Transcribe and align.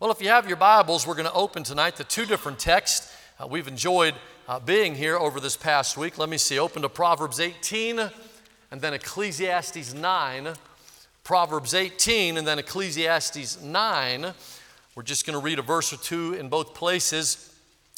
Well, 0.00 0.12
if 0.12 0.22
you 0.22 0.28
have 0.28 0.46
your 0.46 0.56
Bibles, 0.56 1.08
we're 1.08 1.16
going 1.16 1.26
to 1.26 1.32
open 1.32 1.64
tonight 1.64 1.96
to 1.96 2.04
two 2.04 2.24
different 2.24 2.60
texts. 2.60 3.12
Uh, 3.40 3.48
we've 3.48 3.66
enjoyed 3.66 4.14
uh, 4.46 4.60
being 4.60 4.94
here 4.94 5.16
over 5.16 5.40
this 5.40 5.56
past 5.56 5.96
week. 5.96 6.18
Let 6.18 6.28
me 6.28 6.38
see, 6.38 6.56
open 6.56 6.82
to 6.82 6.88
Proverbs 6.88 7.40
18 7.40 8.08
and 8.70 8.80
then 8.80 8.94
Ecclesiastes 8.94 9.94
9. 9.94 10.50
Proverbs 11.24 11.74
18 11.74 12.36
and 12.36 12.46
then 12.46 12.60
Ecclesiastes 12.60 13.60
9. 13.60 14.32
We're 14.94 15.02
just 15.02 15.26
going 15.26 15.36
to 15.36 15.44
read 15.44 15.58
a 15.58 15.62
verse 15.62 15.92
or 15.92 15.96
two 15.96 16.34
in 16.34 16.48
both 16.48 16.74
places. 16.74 17.52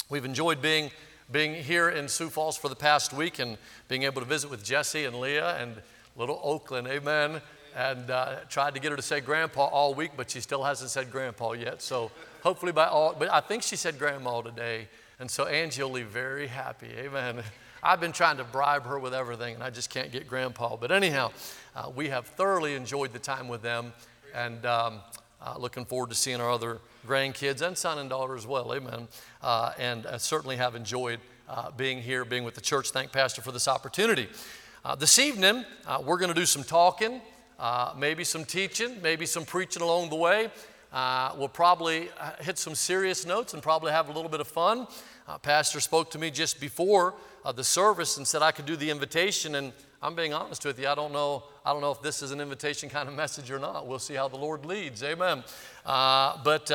We've 0.08 0.24
enjoyed 0.24 0.62
being, 0.62 0.90
being 1.30 1.52
here 1.52 1.90
in 1.90 2.08
Sioux 2.08 2.30
Falls 2.30 2.56
for 2.56 2.70
the 2.70 2.76
past 2.76 3.12
week 3.12 3.38
and 3.38 3.58
being 3.88 4.04
able 4.04 4.22
to 4.22 4.26
visit 4.26 4.48
with 4.48 4.64
Jesse 4.64 5.04
and 5.04 5.20
Leah 5.20 5.54
and 5.58 5.74
little 6.16 6.40
Oakland. 6.42 6.86
Amen 6.88 7.42
and 7.76 8.10
uh, 8.10 8.36
tried 8.48 8.74
to 8.74 8.80
get 8.80 8.90
her 8.90 8.96
to 8.96 9.02
say 9.02 9.20
grandpa 9.20 9.66
all 9.66 9.94
week, 9.94 10.12
but 10.16 10.30
she 10.30 10.40
still 10.40 10.64
hasn't 10.64 10.90
said 10.90 11.10
grandpa 11.10 11.52
yet. 11.52 11.82
So 11.82 12.10
hopefully 12.42 12.72
by 12.72 12.86
all, 12.86 13.14
but 13.18 13.30
I 13.30 13.40
think 13.40 13.62
she 13.62 13.76
said 13.76 13.98
grandma 13.98 14.40
today. 14.42 14.88
And 15.18 15.30
so 15.30 15.46
Angie 15.46 15.82
will 15.82 15.92
be 15.92 16.02
very 16.02 16.46
happy. 16.46 16.88
Amen. 16.98 17.42
I've 17.82 18.00
been 18.00 18.12
trying 18.12 18.36
to 18.36 18.44
bribe 18.44 18.84
her 18.84 18.98
with 18.98 19.14
everything, 19.14 19.54
and 19.54 19.62
I 19.62 19.70
just 19.70 19.88
can't 19.88 20.12
get 20.12 20.28
grandpa. 20.28 20.76
But 20.76 20.92
anyhow, 20.92 21.32
uh, 21.74 21.90
we 21.94 22.08
have 22.08 22.26
thoroughly 22.26 22.74
enjoyed 22.74 23.12
the 23.12 23.18
time 23.18 23.48
with 23.48 23.62
them, 23.62 23.92
and 24.34 24.66
um, 24.66 25.00
uh, 25.40 25.56
looking 25.58 25.86
forward 25.86 26.10
to 26.10 26.14
seeing 26.14 26.40
our 26.40 26.50
other 26.50 26.78
grandkids 27.06 27.62
and 27.62 27.76
son 27.76 27.98
and 27.98 28.10
daughter 28.10 28.36
as 28.36 28.46
well. 28.46 28.74
Amen. 28.74 29.08
Uh, 29.42 29.72
and 29.78 30.06
certainly 30.18 30.56
have 30.56 30.74
enjoyed 30.74 31.20
uh, 31.48 31.70
being 31.72 32.00
here, 32.00 32.24
being 32.24 32.44
with 32.44 32.54
the 32.54 32.60
church. 32.60 32.90
Thank 32.90 33.12
Pastor 33.12 33.42
for 33.42 33.52
this 33.52 33.66
opportunity. 33.66 34.28
Uh, 34.84 34.94
this 34.94 35.18
evening, 35.18 35.64
uh, 35.86 36.02
we're 36.04 36.16
going 36.16 36.32
to 36.32 36.40
do 36.40 36.46
some 36.46 36.64
talking 36.64 37.20
uh, 37.60 37.92
maybe 37.94 38.24
some 38.24 38.42
teaching, 38.42 39.02
maybe 39.02 39.26
some 39.26 39.44
preaching 39.44 39.82
along 39.82 40.08
the 40.08 40.16
way. 40.16 40.48
Uh, 40.94 41.32
we'll 41.36 41.46
probably 41.46 42.08
uh, 42.18 42.30
hit 42.40 42.56
some 42.56 42.74
serious 42.74 43.26
notes 43.26 43.52
and 43.52 43.62
probably 43.62 43.92
have 43.92 44.08
a 44.08 44.12
little 44.12 44.30
bit 44.30 44.40
of 44.40 44.48
fun. 44.48 44.86
Uh, 45.28 45.36
Pastor 45.36 45.78
spoke 45.78 46.10
to 46.10 46.18
me 46.18 46.30
just 46.30 46.58
before 46.58 47.14
uh, 47.44 47.52
the 47.52 47.62
service 47.62 48.16
and 48.16 48.26
said 48.26 48.40
I 48.40 48.50
could 48.50 48.64
do 48.64 48.76
the 48.76 48.88
invitation, 48.88 49.56
and 49.56 49.74
I'm 50.00 50.14
being 50.14 50.32
honest 50.32 50.64
with 50.64 50.80
you. 50.80 50.88
I 50.88 50.94
don't 50.94 51.12
know. 51.12 51.44
I 51.62 51.72
don't 51.74 51.82
know 51.82 51.90
if 51.90 52.00
this 52.00 52.22
is 52.22 52.30
an 52.30 52.40
invitation 52.40 52.88
kind 52.88 53.10
of 53.10 53.14
message 53.24 53.50
or 53.50 53.58
not. 53.58 53.86
We'll 53.86 53.98
see 53.98 54.14
how 54.14 54.28
the 54.28 54.38
Lord 54.38 54.64
leads. 54.64 55.02
Amen. 55.02 55.44
But 55.84 56.72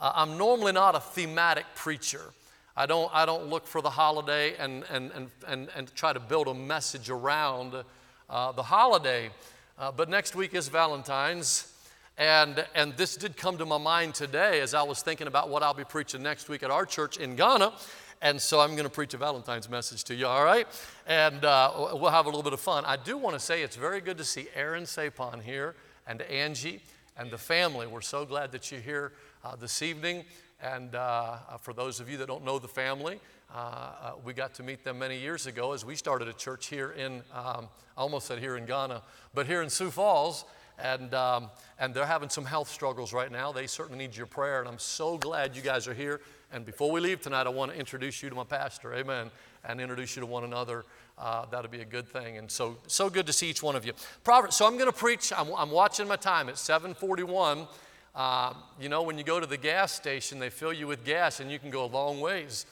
I'm 0.00 0.36
normally 0.36 0.72
not 0.72 0.96
a 0.96 1.00
thematic 1.00 1.64
preacher. 1.76 2.32
I 2.76 2.86
don't, 2.86 3.08
I 3.14 3.24
don't 3.24 3.46
look 3.46 3.68
for 3.68 3.82
the 3.82 3.90
holiday 3.90 4.56
and, 4.56 4.82
and, 4.90 5.12
and, 5.12 5.30
and, 5.46 5.68
and 5.76 5.94
try 5.94 6.12
to 6.12 6.20
build 6.20 6.48
a 6.48 6.54
message 6.54 7.08
around 7.08 7.72
the 7.72 8.62
holiday. 8.62 9.30
Uh, 9.78 9.92
but 9.92 10.08
next 10.08 10.34
week 10.34 10.54
is 10.54 10.66
Valentine's. 10.66 11.72
And, 12.16 12.66
and 12.74 12.96
this 12.96 13.14
did 13.14 13.36
come 13.36 13.58
to 13.58 13.64
my 13.64 13.78
mind 13.78 14.12
today 14.12 14.60
as 14.60 14.74
I 14.74 14.82
was 14.82 15.02
thinking 15.02 15.28
about 15.28 15.50
what 15.50 15.62
I'll 15.62 15.72
be 15.72 15.84
preaching 15.84 16.20
next 16.20 16.48
week 16.48 16.64
at 16.64 16.70
our 16.72 16.84
church 16.84 17.16
in 17.16 17.36
Ghana. 17.36 17.72
And 18.20 18.40
so 18.40 18.58
I'm 18.58 18.72
going 18.72 18.82
to 18.82 18.90
preach 18.90 19.14
a 19.14 19.18
Valentine's 19.18 19.70
message 19.70 20.02
to 20.04 20.16
you, 20.16 20.26
all 20.26 20.42
right? 20.42 20.66
And 21.06 21.44
uh, 21.44 21.90
we'll 21.92 22.10
have 22.10 22.26
a 22.26 22.28
little 22.28 22.42
bit 22.42 22.54
of 22.54 22.58
fun. 22.58 22.84
I 22.86 22.96
do 22.96 23.16
want 23.16 23.34
to 23.34 23.40
say 23.40 23.62
it's 23.62 23.76
very 23.76 24.00
good 24.00 24.18
to 24.18 24.24
see 24.24 24.48
Aaron 24.56 24.82
Sapon 24.82 25.40
here 25.40 25.76
and 26.08 26.22
Angie 26.22 26.82
and 27.16 27.30
the 27.30 27.38
family. 27.38 27.86
We're 27.86 28.00
so 28.00 28.24
glad 28.24 28.50
that 28.50 28.72
you're 28.72 28.80
here 28.80 29.12
uh, 29.44 29.54
this 29.54 29.80
evening. 29.80 30.24
And 30.60 30.96
uh, 30.96 31.36
for 31.60 31.72
those 31.72 32.00
of 32.00 32.10
you 32.10 32.16
that 32.16 32.26
don't 32.26 32.44
know 32.44 32.58
the 32.58 32.66
family, 32.66 33.20
uh, 33.54 33.58
uh, 33.58 34.12
we 34.24 34.34
got 34.34 34.54
to 34.54 34.62
meet 34.62 34.84
them 34.84 34.98
many 34.98 35.18
years 35.18 35.46
ago 35.46 35.72
as 35.72 35.84
we 35.84 35.94
started 35.94 36.28
a 36.28 36.32
church 36.32 36.66
here 36.66 36.90
in, 36.90 37.22
um, 37.32 37.68
I 37.96 38.00
almost 38.02 38.26
said 38.26 38.38
here 38.38 38.56
in 38.56 38.66
Ghana, 38.66 39.02
but 39.34 39.46
here 39.46 39.62
in 39.62 39.70
Sioux 39.70 39.90
Falls. 39.90 40.44
And, 40.80 41.12
um, 41.12 41.50
and 41.80 41.92
they're 41.92 42.06
having 42.06 42.28
some 42.28 42.44
health 42.44 42.68
struggles 42.68 43.12
right 43.12 43.32
now. 43.32 43.50
They 43.50 43.66
certainly 43.66 43.98
need 43.98 44.16
your 44.16 44.26
prayer. 44.26 44.60
And 44.60 44.68
I'm 44.68 44.78
so 44.78 45.18
glad 45.18 45.56
you 45.56 45.62
guys 45.62 45.88
are 45.88 45.94
here. 45.94 46.20
And 46.52 46.64
before 46.64 46.90
we 46.92 47.00
leave 47.00 47.20
tonight, 47.20 47.46
I 47.46 47.50
want 47.50 47.72
to 47.72 47.78
introduce 47.78 48.22
you 48.22 48.28
to 48.28 48.34
my 48.36 48.44
pastor. 48.44 48.94
Amen. 48.94 49.30
And 49.64 49.80
introduce 49.80 50.14
you 50.14 50.20
to 50.20 50.26
one 50.26 50.44
another. 50.44 50.84
Uh, 51.18 51.46
that'll 51.46 51.70
be 51.70 51.80
a 51.80 51.84
good 51.84 52.06
thing. 52.06 52.38
And 52.38 52.48
so, 52.48 52.76
so 52.86 53.10
good 53.10 53.26
to 53.26 53.32
see 53.32 53.50
each 53.50 53.62
one 53.62 53.74
of 53.74 53.84
you. 53.84 53.92
Proverbs, 54.22 54.54
so 54.54 54.66
I'm 54.66 54.74
going 54.74 54.90
to 54.90 54.96
preach. 54.96 55.32
I'm, 55.36 55.48
I'm 55.56 55.72
watching 55.72 56.06
my 56.06 56.16
time. 56.16 56.48
It's 56.48 56.60
741. 56.60 57.66
Uh, 58.14 58.54
you 58.80 58.88
know, 58.88 59.02
when 59.02 59.18
you 59.18 59.24
go 59.24 59.40
to 59.40 59.46
the 59.46 59.56
gas 59.56 59.92
station, 59.92 60.38
they 60.38 60.50
fill 60.50 60.72
you 60.72 60.86
with 60.86 61.04
gas 61.04 61.40
and 61.40 61.50
you 61.50 61.58
can 61.58 61.70
go 61.70 61.84
a 61.84 61.86
long 61.86 62.20
ways. 62.20 62.66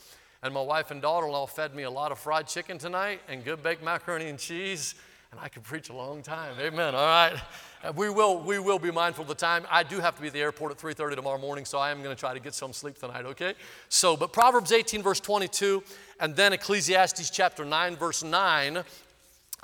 And 0.46 0.54
my 0.54 0.62
wife 0.62 0.92
and 0.92 1.02
daughter 1.02 1.26
in 1.26 1.32
law 1.32 1.44
fed 1.46 1.74
me 1.74 1.82
a 1.82 1.90
lot 1.90 2.12
of 2.12 2.20
fried 2.20 2.46
chicken 2.46 2.78
tonight 2.78 3.20
and 3.28 3.44
good 3.44 3.64
baked 3.64 3.82
macaroni 3.82 4.26
and 4.26 4.38
cheese. 4.38 4.94
And 5.32 5.40
I 5.40 5.48
could 5.48 5.64
preach 5.64 5.88
a 5.88 5.92
long 5.92 6.22
time. 6.22 6.54
Amen. 6.60 6.94
All 6.94 7.04
right. 7.04 7.34
We 7.96 8.10
will, 8.10 8.38
we 8.38 8.60
will 8.60 8.78
be 8.78 8.92
mindful 8.92 9.22
of 9.22 9.28
the 9.28 9.34
time. 9.34 9.66
I 9.68 9.82
do 9.82 9.98
have 9.98 10.14
to 10.14 10.20
be 10.20 10.28
at 10.28 10.32
the 10.32 10.40
airport 10.40 10.70
at 10.70 10.78
3.30 10.78 11.16
tomorrow 11.16 11.38
morning, 11.38 11.64
so 11.64 11.78
I 11.78 11.90
am 11.90 12.00
going 12.00 12.14
to 12.14 12.18
try 12.18 12.32
to 12.32 12.38
get 12.38 12.54
some 12.54 12.72
sleep 12.72 12.96
tonight, 12.96 13.24
okay? 13.24 13.54
So, 13.88 14.16
but 14.16 14.32
Proverbs 14.32 14.70
18, 14.70 15.02
verse 15.02 15.18
22, 15.18 15.82
and 16.20 16.36
then 16.36 16.52
Ecclesiastes 16.52 17.28
chapter 17.30 17.64
9, 17.64 17.96
verse 17.96 18.22
9. 18.22 18.84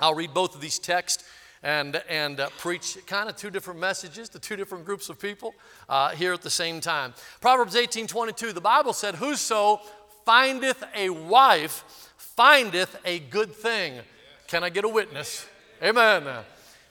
I'll 0.01 0.15
read 0.15 0.33
both 0.33 0.53
of 0.53 0.59
these 0.59 0.79
texts 0.79 1.23
and, 1.63 2.01
and 2.09 2.41
uh, 2.41 2.49
preach 2.57 2.97
kind 3.07 3.29
of 3.29 3.37
two 3.37 3.49
different 3.49 3.79
messages 3.79 4.27
to 4.29 4.39
two 4.39 4.57
different 4.57 4.83
groups 4.83 5.07
of 5.07 5.17
people 5.17 5.55
uh, 5.87 6.09
here 6.09 6.33
at 6.33 6.41
the 6.41 6.49
same 6.49 6.81
time. 6.81 7.13
Proverbs 7.39 7.77
18, 7.77 8.05
22, 8.05 8.51
the 8.51 8.59
Bible 8.59 8.91
said, 8.91 9.15
Whoso 9.15 9.79
findeth 10.25 10.83
a 10.95 11.09
wife 11.09 12.11
findeth 12.17 12.95
a 13.05 13.19
good 13.19 13.53
thing. 13.53 13.99
Can 14.47 14.63
I 14.63 14.69
get 14.69 14.85
a 14.85 14.89
witness? 14.89 15.47
Amen. 15.81 16.23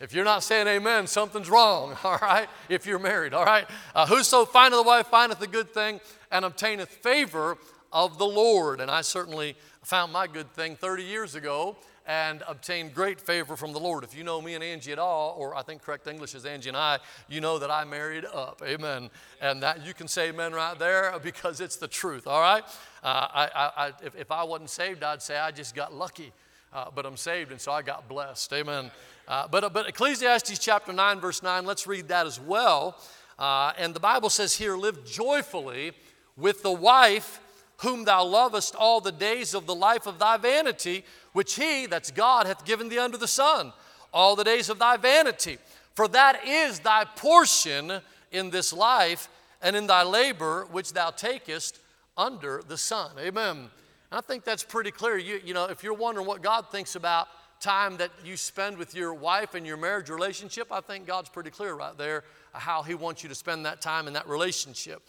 If 0.00 0.12
you're 0.12 0.25
not 0.25 0.43
saying 0.43 0.66
amen, 0.66 1.06
something's 1.06 1.48
wrong, 1.48 1.97
all 2.04 2.19
right? 2.21 2.48
If 2.69 2.87
you're 2.87 2.98
married, 2.98 3.34
all 3.34 3.44
right? 3.44 3.66
Uh, 3.94 4.06
Whoso 4.06 4.44
findeth 4.44 4.81
a 4.81 4.82
wife 4.82 5.06
findeth 5.06 5.41
a 5.42 5.47
good 5.47 5.72
thing 5.72 6.00
and 6.31 6.44
obtaineth 6.44 6.88
favor 6.88 7.56
of 7.92 8.19
the 8.19 8.26
Lord. 8.26 8.81
And 8.81 8.91
I 8.91 9.03
certainly 9.03 9.56
found 9.82 10.12
my 10.12 10.26
good 10.26 10.53
thing 10.53 10.76
30 10.76 11.04
years 11.04 11.34
ago 11.34 11.76
and 12.07 12.43
obtained 12.49 12.95
great 12.95 13.21
favor 13.21 13.57
from 13.57 13.73
the 13.73 13.79
Lord. 13.79 14.05
If 14.05 14.17
you 14.17 14.25
know 14.25 14.41
me 14.41 14.55
and 14.55 14.65
Angie 14.65 14.93
at 14.93 14.99
all, 14.99 15.37
or 15.39 15.55
I 15.55 15.63
think 15.63 15.83
correct 15.83 16.07
English 16.07 16.35
is 16.35 16.45
Angie 16.45 16.69
and 16.69 16.77
I, 16.77 16.99
you 17.29 17.41
know 17.41 17.59
that 17.59 17.71
I 17.71 17.85
married 17.85 18.25
up. 18.25 18.63
Amen. 18.65 19.11
And 19.41 19.63
that 19.63 19.87
you 19.87 19.95
can 19.95 20.09
say 20.09 20.31
amen 20.31 20.53
right 20.53 20.79
there 20.79 21.15
because 21.23 21.61
it's 21.61 21.77
the 21.77 21.89
truth, 21.89 22.27
all 22.27 22.41
right? 22.41 22.65
Uh, 23.03 23.07
I, 23.07 23.71
I, 23.77 23.93
if, 24.05 24.17
if, 24.17 24.31
I 24.31 24.43
wasn't 24.45 24.71
saved, 24.71 25.03
I'd 25.03 25.23
say 25.23 25.39
I 25.39 25.51
just 25.51 25.75
got 25.75 25.95
lucky. 25.95 26.33
Uh, 26.73 26.87
but 26.95 27.05
I'm 27.05 27.19
saved, 27.19 27.51
and 27.51 27.61
so 27.61 27.71
I 27.71 27.83
got 27.83 28.09
blessed. 28.09 28.51
Amen. 28.55 28.91
Uh, 29.29 29.47
but, 29.47 29.73
but 29.75 29.89
Ecclesiastes 29.89 30.59
chapter 30.59 30.93
9, 30.93 31.21
verse 31.21 31.43
9, 31.43 31.67
let's 31.67 31.87
read 31.87 32.09
that 32.09 32.27
as 32.27 32.41
well. 32.41 32.99
Uh, 33.39 33.73
and 33.77 33.95
the 33.95 34.01
Bible 34.01 34.31
says 34.31 34.55
here, 34.55 34.77
live 34.77 35.05
joyfully 35.05 35.93
with 36.37 36.63
the 36.63 36.73
wife 36.73 37.41
whom 37.78 38.05
thou 38.05 38.25
lovest 38.25 38.75
all 38.75 39.00
the 39.00 39.12
days 39.12 39.55
of 39.55 39.66
the 39.66 39.75
life 39.75 40.06
of 40.06 40.19
thy 40.19 40.37
vanity, 40.37 41.05
which 41.33 41.55
he, 41.55 41.87
that's 41.87 42.10
God, 42.10 42.47
hath 42.47 42.65
given 42.65 42.88
thee 42.88 42.99
under 42.99 43.16
the 43.16 43.28
sun, 43.28 43.72
all 44.12 44.37
the 44.37 44.44
days 44.44 44.69
of 44.69 44.78
thy 44.78 44.97
vanity. 44.97 45.59
For 45.94 46.09
that 46.09 46.47
is 46.47 46.81
thy 46.81 47.05
portion 47.05 48.00
in 48.31 48.50
this 48.50 48.72
life 48.72 49.28
and 49.60 49.77
in 49.77 49.87
thy 49.87 50.03
labor 50.03 50.66
which 50.71 50.93
thou 50.93 51.10
takest 51.10 51.78
under 52.16 52.62
the 52.66 52.77
sun. 52.77 53.10
Amen. 53.19 53.56
And 53.56 53.71
I 54.19 54.21
think 54.21 54.44
that's 54.44 54.65
pretty 54.65 54.91
clear. 54.91 55.19
You, 55.19 55.41
you 55.44 55.54
know, 55.54 55.66
if 55.66 55.83
you're 55.83 55.94
wondering 55.94 56.27
what 56.27 56.43
God 56.43 56.71
thinks 56.71 56.97
about 56.97 57.28
time 57.60 57.97
that 57.99 58.10
you 58.25 58.37
spend 58.37 58.77
with 58.77 58.94
your 58.94 59.15
wife 59.15 59.54
and 59.54 59.66
your 59.66 59.77
marriage 59.77 60.10
relationship, 60.10 60.69
I 60.71 60.81
think 60.81 61.06
God's 61.06 61.28
pretty 61.28 61.50
clear 61.50 61.75
right 61.75 61.97
there 61.97 62.25
how 62.53 62.83
He 62.83 62.94
wants 62.94 63.22
you 63.22 63.28
to 63.28 63.34
spend 63.34 63.65
that 63.66 63.81
time 63.81 64.06
in 64.06 64.12
that 64.15 64.28
relationship. 64.28 65.03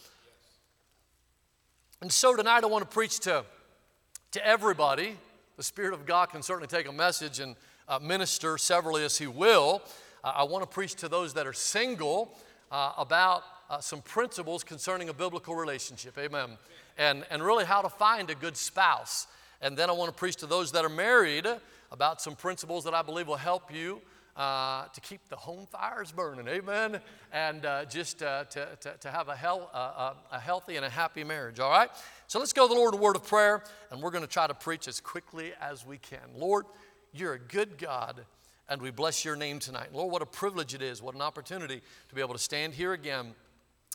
And 2.03 2.11
so 2.11 2.35
tonight 2.35 2.65
I 2.65 2.67
want 2.67 2.83
to 2.83 2.93
preach 2.93 3.21
to, 3.21 3.45
to 4.31 4.45
everybody. 4.45 5.15
The 5.55 5.63
Spirit 5.63 5.93
of 5.93 6.05
God 6.05 6.31
can 6.31 6.43
certainly 6.43 6.67
take 6.67 6.85
a 6.85 6.91
message 6.91 7.39
and 7.39 7.55
uh, 7.87 7.97
minister 7.99 8.57
severally 8.57 9.05
as 9.05 9.17
He 9.17 9.25
will. 9.25 9.81
Uh, 10.21 10.33
I 10.35 10.43
want 10.43 10.63
to 10.63 10.67
preach 10.69 10.95
to 10.95 11.07
those 11.07 11.33
that 11.35 11.47
are 11.47 11.53
single 11.53 12.37
uh, 12.73 12.91
about 12.97 13.43
uh, 13.69 13.79
some 13.79 14.01
principles 14.01 14.65
concerning 14.65 15.07
a 15.07 15.13
biblical 15.13 15.55
relationship. 15.55 16.17
Amen. 16.17 16.57
And, 16.97 17.23
and 17.29 17.41
really 17.41 17.63
how 17.63 17.81
to 17.81 17.87
find 17.87 18.29
a 18.29 18.35
good 18.35 18.57
spouse. 18.57 19.27
And 19.61 19.77
then 19.77 19.89
I 19.89 19.93
want 19.93 20.09
to 20.09 20.19
preach 20.19 20.35
to 20.37 20.45
those 20.45 20.73
that 20.73 20.83
are 20.83 20.89
married 20.89 21.47
about 21.89 22.21
some 22.21 22.35
principles 22.35 22.83
that 22.83 22.93
I 22.93 23.01
believe 23.01 23.29
will 23.29 23.37
help 23.37 23.73
you 23.73 24.01
uh, 24.35 24.85
to 24.87 25.01
keep 25.01 25.27
the 25.29 25.35
home 25.35 25.67
fires 25.67 26.11
burning, 26.11 26.47
amen, 26.47 26.99
and 27.31 27.65
uh, 27.65 27.85
just 27.85 28.23
uh, 28.23 28.43
to, 28.45 28.67
to, 28.81 28.93
to, 28.99 29.11
have 29.11 29.29
a, 29.29 29.35
hel- 29.35 29.69
a 30.31 30.39
healthy 30.39 30.75
and 30.75 30.85
a 30.85 30.89
happy 30.89 31.23
marriage, 31.23 31.59
all 31.59 31.69
right? 31.69 31.89
So 32.27 32.39
let's 32.39 32.53
go 32.53 32.67
to 32.67 32.73
the 32.73 32.79
Lord 32.79 32.93
in 32.93 32.99
a 32.99 33.03
word 33.03 33.15
of 33.15 33.27
prayer, 33.27 33.63
and 33.91 34.01
we're 34.01 34.11
going 34.11 34.23
to 34.23 34.29
try 34.29 34.47
to 34.47 34.53
preach 34.53 34.87
as 34.87 34.99
quickly 34.99 35.53
as 35.61 35.85
we 35.85 35.97
can. 35.97 36.19
Lord, 36.35 36.65
you're 37.13 37.33
a 37.33 37.39
good 37.39 37.77
God, 37.77 38.25
and 38.67 38.81
we 38.81 38.89
bless 38.89 39.23
your 39.23 39.35
name 39.35 39.59
tonight. 39.59 39.89
Lord, 39.93 40.11
what 40.11 40.21
a 40.21 40.25
privilege 40.25 40.73
it 40.73 40.81
is, 40.81 41.01
what 41.01 41.13
an 41.13 41.21
opportunity 41.21 41.81
to 42.09 42.15
be 42.15 42.21
able 42.21 42.33
to 42.33 42.39
stand 42.39 42.73
here 42.73 42.93
again. 42.93 43.35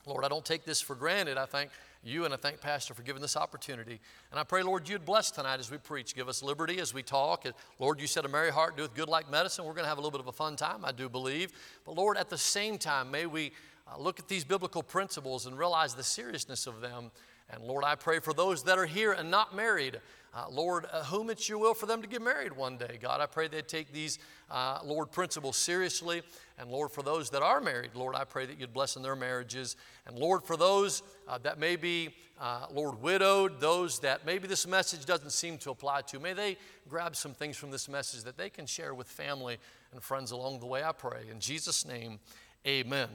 Lord, 0.07 0.25
I 0.25 0.29
don't 0.29 0.45
take 0.45 0.65
this 0.65 0.81
for 0.81 0.95
granted. 0.95 1.37
I 1.37 1.47
thank 1.47 1.71
you 2.03 2.25
and 2.25 2.33
I 2.33 2.37
thank 2.37 2.61
Pastor 2.61 2.95
for 2.95 3.03
giving 3.03 3.21
this 3.21 3.37
opportunity. 3.37 4.01
And 4.31 4.39
I 4.39 4.45
pray, 4.45 4.63
Lord, 4.63 4.89
you'd 4.89 5.05
bless 5.05 5.31
tonight 5.31 5.61
as 5.61 5.71
we 5.71 5.79
preach. 5.79 6.15
Give 6.15 6.29
us 6.29 6.43
liberty 6.43 6.79
as 6.79 6.95
we 6.95 7.03
talk. 7.03 7.45
Lord, 7.79 8.01
you 8.01 8.07
said 8.07 8.25
a 8.25 8.29
merry 8.29 8.51
heart 8.51 8.77
doeth 8.77 8.95
good 8.95 9.09
like 9.09 9.31
medicine. 9.31 9.65
We're 9.65 9.73
going 9.73 9.85
to 9.85 9.89
have 9.89 9.99
a 9.99 10.01
little 10.01 10.13
bit 10.13 10.21
of 10.21 10.29
a 10.29 10.33
fun 10.33 10.57
time, 10.57 10.85
I 10.85 10.93
do 10.93 11.09
believe. 11.09 11.53
But 11.85 11.97
Lord, 11.97 12.17
at 12.17 12.31
the 12.31 12.39
same 12.39 12.79
time, 12.79 13.11
may 13.11 13.27
we 13.27 13.53
uh, 13.87 13.99
look 13.99 14.19
at 14.19 14.29
these 14.29 14.45
biblical 14.45 14.83
principles 14.83 15.47
and 15.47 15.59
realize 15.59 15.95
the 15.95 16.05
seriousness 16.05 16.67
of 16.67 16.81
them. 16.81 17.11
And 17.51 17.65
Lord, 17.65 17.85
I 17.85 17.95
pray 17.95 18.19
for 18.21 18.33
those 18.33 18.63
that 18.65 18.79
are 18.79 18.87
here 18.87 19.13
and 19.13 19.31
not 19.31 19.55
married. 19.55 20.01
Uh, 20.35 20.45
Lord, 20.51 20.87
uh, 20.93 21.05
whom 21.05 21.31
it's 21.31 21.49
your 21.49 21.59
will 21.59 21.73
for 21.73 21.87
them 21.87 22.03
to 22.03 22.09
get 22.09 22.21
married 22.21 22.53
one 22.53 22.77
day. 22.77 22.99
God, 23.01 23.21
I 23.21 23.27
pray 23.27 23.49
they 23.49 23.63
take 23.63 23.93
these, 23.93 24.19
uh, 24.51 24.79
Lord, 24.85 25.11
principles 25.11 25.57
seriously. 25.57 26.23
And 26.59 26.71
Lord, 26.71 26.91
for 26.91 27.03
those 27.03 27.31
that 27.31 27.43
are 27.43 27.61
married, 27.61 27.93
Lord, 27.95 28.15
I 28.15 28.25
pray 28.25 28.45
that 28.45 28.61
you'd 28.61 28.75
bless 28.75 28.97
in 28.97 29.03
their 29.03 29.17
marriages. 29.17 29.77
And 30.07 30.19
Lord, 30.19 30.45
for 30.45 30.57
those 30.57 31.03
uh, 31.27 31.39
that 31.39 31.59
may 31.59 31.77
be, 31.77 32.15
uh, 32.39 32.67
Lord, 32.71 33.01
widowed, 33.01 33.59
those 33.61 34.01
that 34.01 34.27
maybe 34.27 34.47
this 34.47 34.67
message 34.67 35.07
doesn't 35.07 35.33
seem 35.33 35.57
to 35.59 35.71
apply 35.71 36.03
to, 36.03 36.21
may 36.21 36.35
they 36.35 36.59
grab 36.89 37.17
some 37.17 37.33
things 37.33 37.57
from 37.57 37.71
this 37.71 37.89
message 37.89 38.25
that 38.25 38.37
they 38.37 38.51
can 38.51 38.67
share 38.67 38.95
with 38.95 39.09
family 39.09 39.57
and 39.93 40.03
friends 40.03 40.31
along 40.31 40.61
the 40.61 40.67
way, 40.67 40.85
I 40.85 40.93
pray. 40.93 41.23
In 41.31 41.41
Jesus' 41.41 41.87
name, 41.87 42.21
amen. 42.67 43.09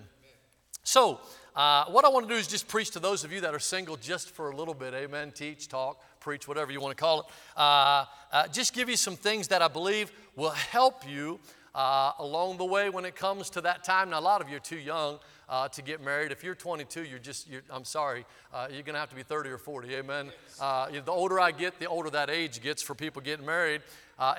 So, 0.84 1.22
uh, 1.56 1.86
what 1.86 2.04
I 2.04 2.10
want 2.10 2.28
to 2.28 2.34
do 2.34 2.40
is 2.40 2.48
just 2.48 2.68
preach 2.68 2.90
to 2.92 3.00
those 3.00 3.24
of 3.24 3.32
you 3.32 3.42
that 3.42 3.54
are 3.54 3.60
single 3.60 3.96
just 3.96 4.32
for 4.32 4.50
a 4.50 4.56
little 4.56 4.74
bit. 4.74 4.94
Amen. 4.94 5.32
Teach, 5.32 5.68
talk, 5.68 6.02
preach, 6.20 6.48
whatever 6.48 6.72
you 6.72 6.82
want 6.82 6.98
to 6.98 7.02
call 7.02 7.22
it. 7.22 7.26
Uh, 7.56 8.06
uh, 8.32 8.48
just 8.48 8.74
give 8.74 8.90
you 8.90 8.98
some 8.98 9.16
things 9.16 9.50
that 9.50 9.62
I 9.62 9.68
believe 9.68 10.12
will 10.36 10.50
help 10.50 11.08
you 11.08 11.40
uh, 11.76 12.14
along 12.18 12.58
the 12.58 12.66
way 12.66 12.90
when 12.90 13.06
it 13.06 13.16
comes 13.16 13.52
to 13.52 13.62
that 13.62 13.84
time. 13.84 14.10
Now, 14.10 14.20
a 14.20 14.22
lot 14.22 14.42
of 14.42 14.50
you 14.50 14.58
are 14.58 14.62
too 14.62 14.78
young 14.78 15.20
uh, 15.48 15.68
to 15.70 15.84
get 15.84 16.04
married. 16.04 16.32
If 16.32 16.44
you're 16.44 16.56
22, 16.56 17.04
you're 17.04 17.20
just, 17.20 17.48
you're, 17.48 17.62
I'm 17.70 17.86
sorry, 17.86 18.26
uh, 18.52 18.68
you're 18.72 18.82
going 18.82 18.96
to 18.96 19.00
have 19.00 19.10
to 19.10 19.16
be 19.16 19.24
30 19.24 19.52
or 19.52 19.60
40. 19.60 19.94
Amen. 19.94 20.32
the 20.60 21.04
older 21.08 21.40
I 21.40 21.52
get, 21.52 21.80
the 21.80 21.86
older 21.86 22.10
that 22.10 22.32
age 22.32 22.62
gets 22.62 22.82
for 22.82 22.96
people 22.96 23.22
getting 23.22 23.46
married. 23.46 23.82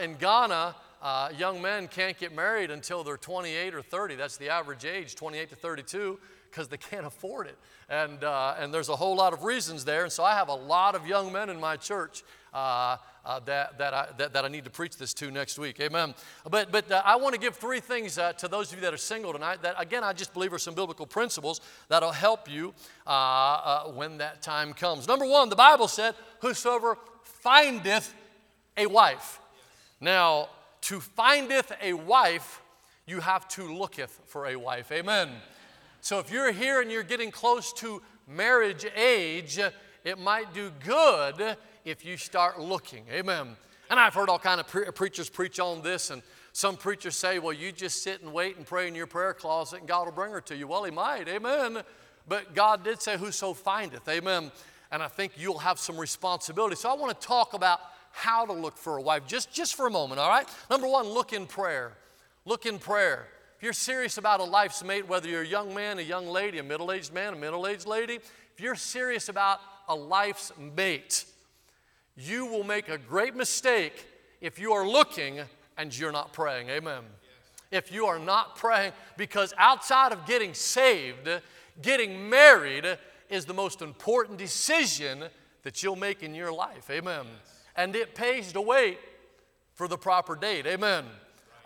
in 0.01 0.15
Ghana, 0.15 0.75
young 1.39 1.63
men 1.63 1.87
can't 1.87 2.19
get 2.19 2.35
married 2.35 2.73
until 2.73 3.05
they're 3.05 3.17
28 3.17 3.73
or 3.73 3.83
30. 3.83 4.17
That's 4.17 4.37
the 4.37 4.49
average 4.49 4.85
age, 4.85 5.15
28 5.15 5.51
to 5.51 5.57
32 5.57 6.19
because 6.55 6.69
they 6.69 6.77
can't 6.77 7.05
afford 7.05 7.49
it. 7.49 7.59
And, 7.89 8.23
uh, 8.23 8.55
and 8.61 8.73
there's 8.73 8.89
a 8.89 8.95
whole 8.95 9.17
lot 9.17 9.33
of 9.33 9.43
reasons 9.43 9.85
there. 9.85 10.05
And 10.05 10.13
so 10.13 10.23
I 10.23 10.35
have 10.35 10.49
a 10.49 10.55
lot 10.55 10.95
of 10.95 11.05
young 11.05 11.33
men 11.33 11.51
in 11.51 11.59
my 11.59 11.77
church 11.77 12.23
uh, 12.53 12.97
uh, 13.27 13.41
that, 13.41 13.79
that, 13.79 13.93
I, 13.93 14.07
that, 14.19 14.33
that, 14.35 14.45
I 14.45 14.49
need 14.49 14.63
to 14.63 14.71
preach 14.71 14.97
this 14.97 15.13
to 15.15 15.33
next 15.33 15.59
week. 15.59 15.81
Amen. 15.81 16.15
But, 16.49 16.71
but 16.71 16.89
uh, 16.93 17.03
I 17.05 17.17
want 17.17 17.35
to 17.35 17.41
give 17.41 17.57
three 17.57 17.81
things 17.81 18.19
uh, 18.19 18.35
to 18.35 18.47
those 18.47 18.71
of 18.71 18.79
you 18.79 18.83
that 18.83 18.95
are 18.95 18.99
single 18.99 19.33
tonight 19.33 19.63
that, 19.63 19.75
again, 19.79 20.05
I 20.05 20.13
just 20.13 20.33
believe 20.33 20.53
are 20.53 20.59
some 20.59 20.75
biblical 20.75 21.07
principles 21.07 21.61
that'll 21.89 22.13
help 22.13 22.49
you 22.49 22.73
uh, 23.05 23.85
when 23.87 24.19
that 24.19 24.41
time 24.41 24.75
comes. 24.75 25.09
Number 25.09 25.27
one, 25.27 25.49
the 25.49 25.57
Bible 25.57 25.89
said, 25.89 26.15
Whosoever 26.41 26.99
findeth 27.25 28.15
a 28.77 28.87
wife. 28.87 29.41
Now, 30.01 30.51
to 30.83 31.01
findeth 31.01 31.73
a 31.83 31.95
wife, 31.95 32.63
you 33.07 33.19
have 33.21 33.49
to 33.49 33.63
looketh 33.75 34.21
for 34.27 34.47
a 34.47 34.55
wife. 34.55 34.93
Amen. 34.93 35.31
So 36.05 36.19
if 36.19 36.31
you're 36.31 36.53
here 36.53 36.83
and 36.83 36.93
you're 36.93 37.03
getting 37.03 37.31
close 37.31 37.73
to 37.75 38.03
marriage 38.29 38.85
age, 38.95 39.59
it 40.05 40.19
might 40.19 40.53
do 40.53 40.71
good 40.85 41.57
if 41.87 42.05
you 42.05 42.19
start 42.19 42.61
looking. 42.61 43.07
Amen. 43.11 43.57
And 43.89 43.99
I've 43.99 44.13
heard 44.13 44.29
all 44.29 44.39
kind 44.39 44.61
of 44.61 44.69
pre- 44.69 44.85
preachers 44.91 45.31
preach 45.31 45.59
on 45.59 45.81
this, 45.81 46.11
and 46.11 46.21
some 46.53 46.77
preachers 46.77 47.17
say, 47.17 47.39
"Well, 47.39 47.55
you 47.55 47.73
just 47.73 48.03
sit 48.03 48.21
and 48.21 48.35
wait 48.35 48.59
and 48.59 48.67
pray 48.67 48.87
in 48.87 48.95
your 48.95 49.07
prayer 49.07 49.33
closet, 49.33 49.79
and 49.79 49.89
God 49.89 50.05
will 50.05 50.13
bring 50.13 50.31
her 50.33 50.43
to 50.43 50.55
you." 50.55 50.67
Well, 50.67 50.85
He 50.85 50.91
might. 50.91 51.27
Amen. 51.27 51.83
But 52.29 52.55
God 52.55 52.85
did 52.85 53.01
say, 53.01 53.17
"Whoso 53.17 53.55
findeth." 53.55 54.07
Amen. 54.07 54.53
And 54.91 55.03
I 55.03 55.09
think 55.09 55.33
you'll 55.39 55.61
have 55.61 55.79
some 55.79 55.97
responsibility. 55.97 56.77
So 56.77 56.91
I 56.91 56.93
want 56.93 57.19
to 57.19 57.27
talk 57.27 57.55
about 57.55 57.81
how 58.13 58.45
to 58.45 58.53
look 58.53 58.77
for 58.77 58.99
a 58.99 59.01
wife 59.01 59.27
just, 59.27 59.51
just 59.55 59.75
for 59.75 59.87
a 59.87 59.91
moment, 59.91 60.21
all 60.21 60.29
right? 60.29 60.47
Number 60.69 60.87
one, 60.87 61.07
look 61.07 61.33
in 61.33 61.47
prayer. 61.47 61.97
Look 62.45 62.67
in 62.67 62.79
prayer 62.79 63.27
you're 63.63 63.73
serious 63.73 64.19
about 64.19 64.41
a 64.41 64.45
life's 64.45 64.83
mate, 64.85 65.09
whether 65.09 65.29
you're 65.29 65.43
a 65.43 65.47
young 65.47 65.75
man, 65.75 65.99
a 65.99 66.03
young 66.03 66.27
lady, 66.27 66.59
a 66.59 66.63
middle 66.63 66.93
aged 66.93 67.13
man, 67.13 67.35
a 67.35 67.37
middle 67.37 67.67
aged 67.67 67.87
lady, 67.87 68.15
if 68.15 68.61
you're 68.61 68.75
serious 68.75 69.29
about 69.29 69.61
a 69.89 69.95
life's 69.95 70.53
mate, 70.77 71.25
you 72.17 72.47
will 72.47 72.65
make 72.65 72.89
a 72.89 72.99
great 72.99 73.35
mistake 73.35 74.07
if 74.41 74.59
you 74.59 74.73
are 74.73 74.87
looking 74.87 75.41
and 75.77 75.97
you're 75.97 76.13
not 76.13 76.33
praying. 76.33 76.69
Amen. 76.69 77.03
If 77.71 77.91
you 77.91 78.07
are 78.07 78.19
not 78.19 78.57
praying, 78.57 78.93
because 79.17 79.53
outside 79.59 80.13
of 80.13 80.27
getting 80.27 80.55
saved, 80.55 81.29
getting 81.83 82.31
married 82.31 82.87
is 83.29 83.47
the 83.47 83.55
most 83.55 83.83
important 83.83 84.39
decision 84.39 85.25
that 85.65 85.83
you'll 85.83 85.97
make 85.97 86.23
in 86.23 86.35
your 86.35 86.53
life. 86.53 86.89
Amen. 86.91 87.25
And 87.75 87.97
it 87.97 88.15
pays 88.15 88.53
to 88.53 88.61
wait 88.61 88.99
for 89.73 89.89
the 89.89 89.99
proper 89.99 90.37
date. 90.37 90.67
Amen. 90.67 91.05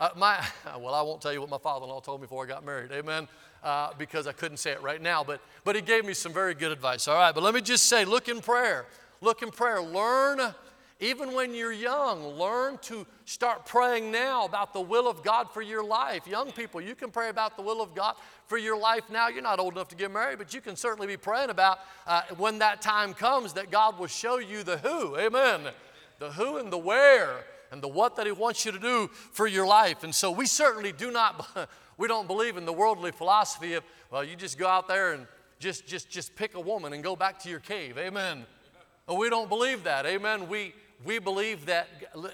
Uh, 0.01 0.11
my, 0.17 0.39
well, 0.79 0.95
I 0.95 1.03
won't 1.03 1.21
tell 1.21 1.33
you 1.33 1.41
what 1.41 1.51
my 1.51 1.59
father 1.59 1.85
in 1.85 1.91
law 1.91 2.01
told 2.01 2.21
me 2.21 2.25
before 2.25 2.45
I 2.45 2.49
got 2.49 2.65
married, 2.65 2.93
amen, 2.93 3.27
uh, 3.65 3.91
because 3.99 4.27
I 4.27 4.33
couldn't 4.33 4.59
say 4.59 4.71
it 4.71 4.83
right 4.83 5.03
now, 5.03 5.25
but, 5.25 5.41
but 5.65 5.75
he 5.75 5.83
gave 5.83 6.05
me 6.05 6.15
some 6.15 6.33
very 6.33 6.55
good 6.55 6.73
advice, 6.73 7.09
all 7.09 7.17
right? 7.17 7.35
But 7.35 7.43
let 7.43 7.55
me 7.55 7.61
just 7.61 7.85
say 7.85 8.05
look 8.05 8.29
in 8.29 8.41
prayer. 8.41 8.87
Look 9.21 9.43
in 9.43 9.51
prayer. 9.51 9.83
Learn, 9.83 10.55
even 11.01 11.33
when 11.35 11.53
you're 11.53 11.73
young, 11.73 12.23
learn 12.39 12.79
to 12.83 13.05
start 13.25 13.67
praying 13.67 14.13
now 14.13 14.45
about 14.45 14.73
the 14.73 14.81
will 14.81 15.09
of 15.09 15.25
God 15.25 15.51
for 15.51 15.61
your 15.61 15.83
life. 15.83 16.25
Young 16.29 16.53
people, 16.53 16.81
you 16.81 16.95
can 16.95 17.11
pray 17.11 17.29
about 17.29 17.57
the 17.57 17.63
will 17.63 17.83
of 17.83 17.97
God 17.97 18.15
for 18.47 18.59
your 18.59 18.79
life 18.79 19.11
now. 19.11 19.27
You're 19.27 19.43
not 19.43 19.59
old 19.59 19.73
enough 19.73 19.89
to 19.89 19.97
get 19.97 20.13
married, 20.13 20.39
but 20.39 20.55
you 20.55 20.61
can 20.61 20.77
certainly 20.77 21.09
be 21.09 21.17
praying 21.17 21.51
about 21.51 21.81
uh, 22.07 22.23
when 22.37 22.61
that 22.61 22.81
time 22.81 23.13
comes 23.13 23.55
that 23.55 23.73
God 23.73 23.99
will 23.99 24.07
show 24.07 24.39
you 24.39 24.63
the 24.63 24.79
who, 24.79 25.17
amen, 25.17 25.63
the 26.21 26.31
who 26.31 26.59
and 26.59 26.73
the 26.73 26.79
where 26.79 27.41
and 27.71 27.83
the 27.83 27.89
what 27.89 28.17
that 28.17 28.27
He 28.27 28.33
wants 28.33 28.65
you 28.65 28.73
to 28.73 28.79
do 28.79 29.09
for 29.33 29.47
your 29.47 29.67
life. 29.67 30.05
And 30.05 30.15
so 30.15 30.31
we 30.31 30.47
certainly 30.47 30.93
do 30.93 31.11
not, 31.11 31.69
we 31.99 32.09
don't 32.09 32.27
believe 32.27 32.57
in 32.57 32.67
the 32.67 32.73
worldly 32.73 33.13
philosophy 33.13 33.75
of, 33.75 33.85
well, 34.11 34.25
you 34.25 34.37
just 34.37 34.59
go 34.59 34.67
out 34.67 34.89
there 34.89 35.13
and 35.13 35.27
just, 35.59 35.87
just, 35.87 36.09
just 36.09 36.35
pick 36.37 36.55
a 36.55 36.61
woman 36.61 36.93
and 36.93 37.03
go 37.03 37.17
back 37.17 37.39
to 37.41 37.49
your 37.49 37.61
cave. 37.61 37.99
Amen. 37.99 38.47
We 39.09 39.31
don't 39.31 39.49
believe 39.49 39.85
that. 39.85 40.07
Amen. 40.07 40.49
We, 40.49 40.75
we 41.05 41.19
believe 41.19 41.67
that, 41.67 41.89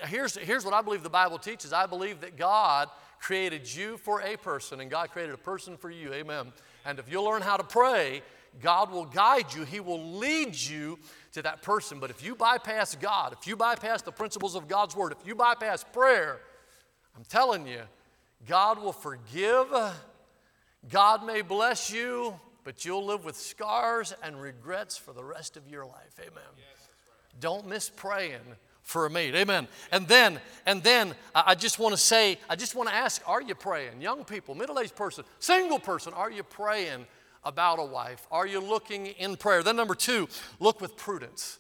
here's, 0.06 0.36
here's 0.36 0.64
what 0.64 0.75
I 0.75 0.82
believe 0.82 1.02
the 1.02 1.10
Bible 1.10 1.38
teaches 1.38 1.72
I 1.72 1.87
believe 1.87 2.20
that 2.20 2.37
God 2.37 2.88
created 3.20 3.72
you 3.72 3.96
for 3.98 4.20
a 4.20 4.37
person 4.37 4.80
and 4.80 4.90
God 4.90 5.10
created 5.10 5.34
a 5.34 5.38
person 5.38 5.76
for 5.76 5.90
you. 5.90 6.12
Amen. 6.12 6.52
And 6.84 6.98
if 6.98 7.10
you'll 7.10 7.25
learn 7.25 7.42
how 7.42 7.56
to 7.56 7.64
pray, 7.64 8.22
God 8.60 8.90
will 8.90 9.06
guide 9.06 9.52
you, 9.54 9.64
He 9.64 9.80
will 9.80 10.02
lead 10.16 10.54
you 10.54 10.98
to 11.32 11.42
that 11.42 11.62
person. 11.62 11.98
But 11.98 12.10
if 12.10 12.24
you 12.24 12.34
bypass 12.34 12.94
God, 12.94 13.34
if 13.38 13.46
you 13.46 13.56
bypass 13.56 14.02
the 14.02 14.12
principles 14.12 14.54
of 14.54 14.68
God's 14.68 14.94
Word, 14.94 15.12
if 15.12 15.26
you 15.26 15.34
bypass 15.34 15.84
prayer, 15.84 16.38
I'm 17.16 17.24
telling 17.24 17.66
you, 17.66 17.80
God 18.46 18.80
will 18.80 18.92
forgive. 18.92 19.66
God 20.90 21.26
may 21.26 21.42
bless 21.42 21.90
you, 21.90 22.38
but 22.62 22.84
you'll 22.84 23.04
live 23.04 23.24
with 23.24 23.36
scars 23.36 24.14
and 24.22 24.40
regrets 24.40 24.96
for 24.96 25.12
the 25.12 25.24
rest 25.24 25.56
of 25.56 25.68
your 25.68 25.84
life. 25.84 26.14
Amen. 26.20 26.44
Yes, 26.56 26.88
right. 27.08 27.40
Don't 27.40 27.66
miss 27.66 27.90
praying 27.90 28.40
for 28.82 29.06
a 29.06 29.11
mate. 29.11 29.34
Amen. 29.34 29.66
And 29.90 30.06
then, 30.06 30.38
and 30.66 30.82
then 30.82 31.14
I 31.34 31.54
just 31.54 31.78
want 31.78 31.94
to 31.94 32.00
say, 32.00 32.38
I 32.50 32.56
just 32.56 32.75
want 32.75 32.90
to 32.90 32.94
ask, 32.94 33.23
are 33.26 33.40
you 33.40 33.54
praying? 33.54 34.02
Young 34.02 34.25
people, 34.25 34.54
middle-aged 34.54 34.94
person, 34.94 35.25
single 35.38 35.78
person, 35.78 36.12
are 36.12 36.30
you 36.30 36.42
praying 36.42 37.06
about 37.44 37.78
a 37.78 37.84
wife? 37.84 38.26
Are 38.30 38.46
you 38.46 38.60
looking 38.60 39.06
in 39.06 39.36
prayer? 39.36 39.62
Then, 39.62 39.76
number 39.76 39.94
two, 39.94 40.28
look 40.60 40.80
with 40.80 40.96
prudence. 40.96 41.58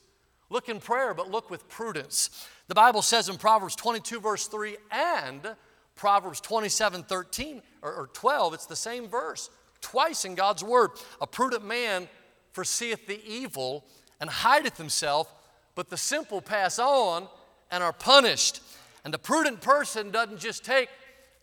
Look 0.50 0.68
in 0.68 0.80
prayer, 0.80 1.14
but 1.14 1.30
look 1.30 1.50
with 1.50 1.68
prudence. 1.68 2.46
The 2.68 2.74
Bible 2.74 3.02
says 3.02 3.28
in 3.28 3.36
Proverbs 3.36 3.76
22, 3.76 4.20
verse 4.20 4.46
3, 4.46 4.76
and 4.90 5.54
Proverbs 5.96 6.40
27, 6.40 7.02
13, 7.04 7.62
or, 7.82 7.92
or 7.92 8.06
12, 8.12 8.54
it's 8.54 8.66
the 8.66 8.76
same 8.76 9.08
verse, 9.08 9.50
twice 9.80 10.24
in 10.24 10.34
God's 10.34 10.64
word. 10.64 10.90
A 11.20 11.26
prudent 11.26 11.64
man 11.64 12.08
foreseeth 12.52 13.06
the 13.06 13.20
evil 13.26 13.84
and 14.20 14.30
hideth 14.30 14.76
himself, 14.76 15.32
but 15.74 15.90
the 15.90 15.96
simple 15.96 16.40
pass 16.40 16.78
on 16.78 17.28
and 17.70 17.82
are 17.82 17.92
punished. 17.92 18.60
And 19.04 19.12
the 19.12 19.18
prudent 19.18 19.60
person 19.60 20.10
doesn't 20.10 20.38
just 20.38 20.64
take 20.64 20.88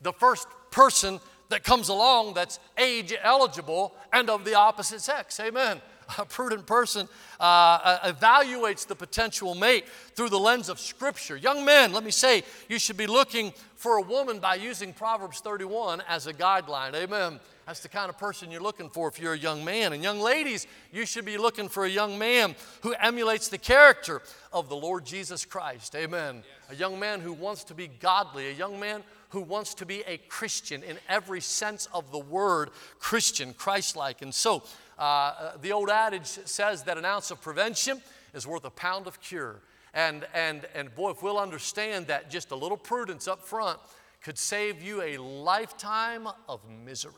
the 0.02 0.14
first 0.14 0.48
person 0.72 1.20
that 1.52 1.64
comes 1.64 1.90
along 1.90 2.34
that's 2.34 2.60
age 2.78 3.14
eligible 3.22 3.94
and 4.12 4.30
of 4.30 4.44
the 4.44 4.56
opposite 4.56 5.02
sex. 5.02 5.40
Amen. 5.40 5.80
A 6.18 6.26
prudent 6.26 6.66
person 6.66 7.08
uh, 7.40 7.44
uh, 7.44 8.12
evaluates 8.12 8.86
the 8.86 8.96
potential 8.96 9.56
mate 9.56 9.86
through 10.16 10.30
the 10.30 10.40
lens 10.40 10.68
of 10.68 10.80
Scripture. 10.80 11.38
Young 11.38 11.64
men, 11.64 11.94
let 11.94 12.04
me 12.04 12.12
say, 12.12 12.44
you 12.68 12.80
should 12.80 12.98
be 12.98 13.08
looking 13.08 13.54
for 13.76 13.98
a 13.98 14.02
woman 14.02 14.40
by 14.40 14.56
using 14.56 14.94
Proverbs 14.94 15.40
31 15.40 16.02
as 16.08 16.28
a 16.28 16.34
guideline. 16.34 16.94
Amen. 16.96 17.40
That's 17.66 17.80
the 17.80 17.90
kind 17.90 18.10
of 18.10 18.18
person 18.18 18.52
you're 18.52 18.62
looking 18.62 18.90
for 18.90 19.08
if 19.08 19.20
you're 19.20 19.34
a 19.34 19.38
young 19.38 19.64
man. 19.64 19.94
And 19.94 20.04
young 20.04 20.20
ladies, 20.20 20.68
you 20.92 21.06
should 21.06 21.26
be 21.26 21.38
looking 21.38 21.70
for 21.70 21.86
a 21.86 21.90
young 21.90 22.20
man 22.20 22.56
who 22.82 22.94
emulates 22.96 23.48
the 23.48 23.58
character 23.58 24.22
of 24.52 24.68
the 24.68 24.76
Lord 24.76 25.06
Jesus 25.06 25.46
Christ. 25.46 25.96
Amen. 25.96 26.44
Yes. 26.70 26.78
A 26.78 26.80
young 26.80 27.00
man 27.00 27.22
who 27.22 27.34
wants 27.34 27.64
to 27.66 27.74
be 27.74 27.88
godly, 27.88 28.50
a 28.50 28.54
young 28.54 28.80
man 28.80 29.04
who 29.32 29.42
wants 29.42 29.74
to 29.76 29.86
be 29.86 30.04
a 30.08 30.18
Christian 30.18 30.84
in 30.84 30.98
every 31.10 31.42
sense 31.42 31.88
of 31.94 32.12
the 32.12 32.20
word 32.20 32.70
Christian, 33.00 33.54
Christ 33.54 33.96
like. 33.96 34.22
And 34.22 34.34
so 34.34 34.64
uh, 35.00 35.54
the 35.62 35.72
old 35.72 35.90
adage 35.90 36.26
says 36.26 36.84
that 36.84 36.98
an 36.98 37.06
ounce 37.06 37.32
of 37.32 37.42
prevention 37.42 38.02
is 38.34 38.46
worth 38.46 38.66
a 38.66 38.70
pound 38.70 39.08
of 39.08 39.22
cure. 39.22 39.62
And, 39.94 40.26
and, 40.34 40.68
and 40.76 40.94
boy, 40.94 41.12
if 41.12 41.24
we'll 41.24 41.40
understand 41.40 42.08
that 42.08 42.30
just 42.30 42.52
a 42.52 42.56
little 42.56 42.78
prudence 42.78 43.28
up 43.28 43.42
front 43.42 43.80
could 44.22 44.38
save 44.38 44.82
you 44.82 45.02
a 45.02 45.18
lifetime 45.18 46.28
of 46.48 46.62
misery. 46.86 47.14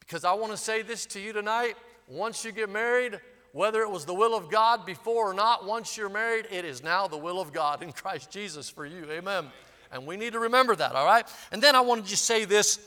Because 0.00 0.24
I 0.24 0.32
want 0.32 0.52
to 0.52 0.58
say 0.58 0.82
this 0.82 1.06
to 1.06 1.20
you 1.20 1.32
tonight 1.32 1.76
once 2.08 2.44
you 2.44 2.52
get 2.52 2.68
married, 2.68 3.18
whether 3.52 3.82
it 3.82 3.90
was 3.90 4.04
the 4.04 4.12
will 4.12 4.36
of 4.36 4.50
God 4.50 4.84
before 4.84 5.30
or 5.30 5.34
not, 5.34 5.64
once 5.64 5.96
you're 5.96 6.08
married, 6.08 6.46
it 6.50 6.64
is 6.64 6.82
now 6.82 7.06
the 7.06 7.16
will 7.16 7.40
of 7.40 7.52
God 7.52 7.82
in 7.82 7.92
Christ 7.92 8.30
Jesus 8.30 8.68
for 8.68 8.84
you. 8.84 9.10
Amen. 9.10 9.46
And 9.92 10.06
we 10.06 10.16
need 10.16 10.32
to 10.32 10.40
remember 10.40 10.74
that, 10.76 10.94
all 10.94 11.06
right? 11.06 11.26
And 11.52 11.62
then 11.62 11.74
I 11.74 11.80
want 11.80 12.04
to 12.04 12.10
just 12.10 12.24
say 12.24 12.44
this 12.44 12.78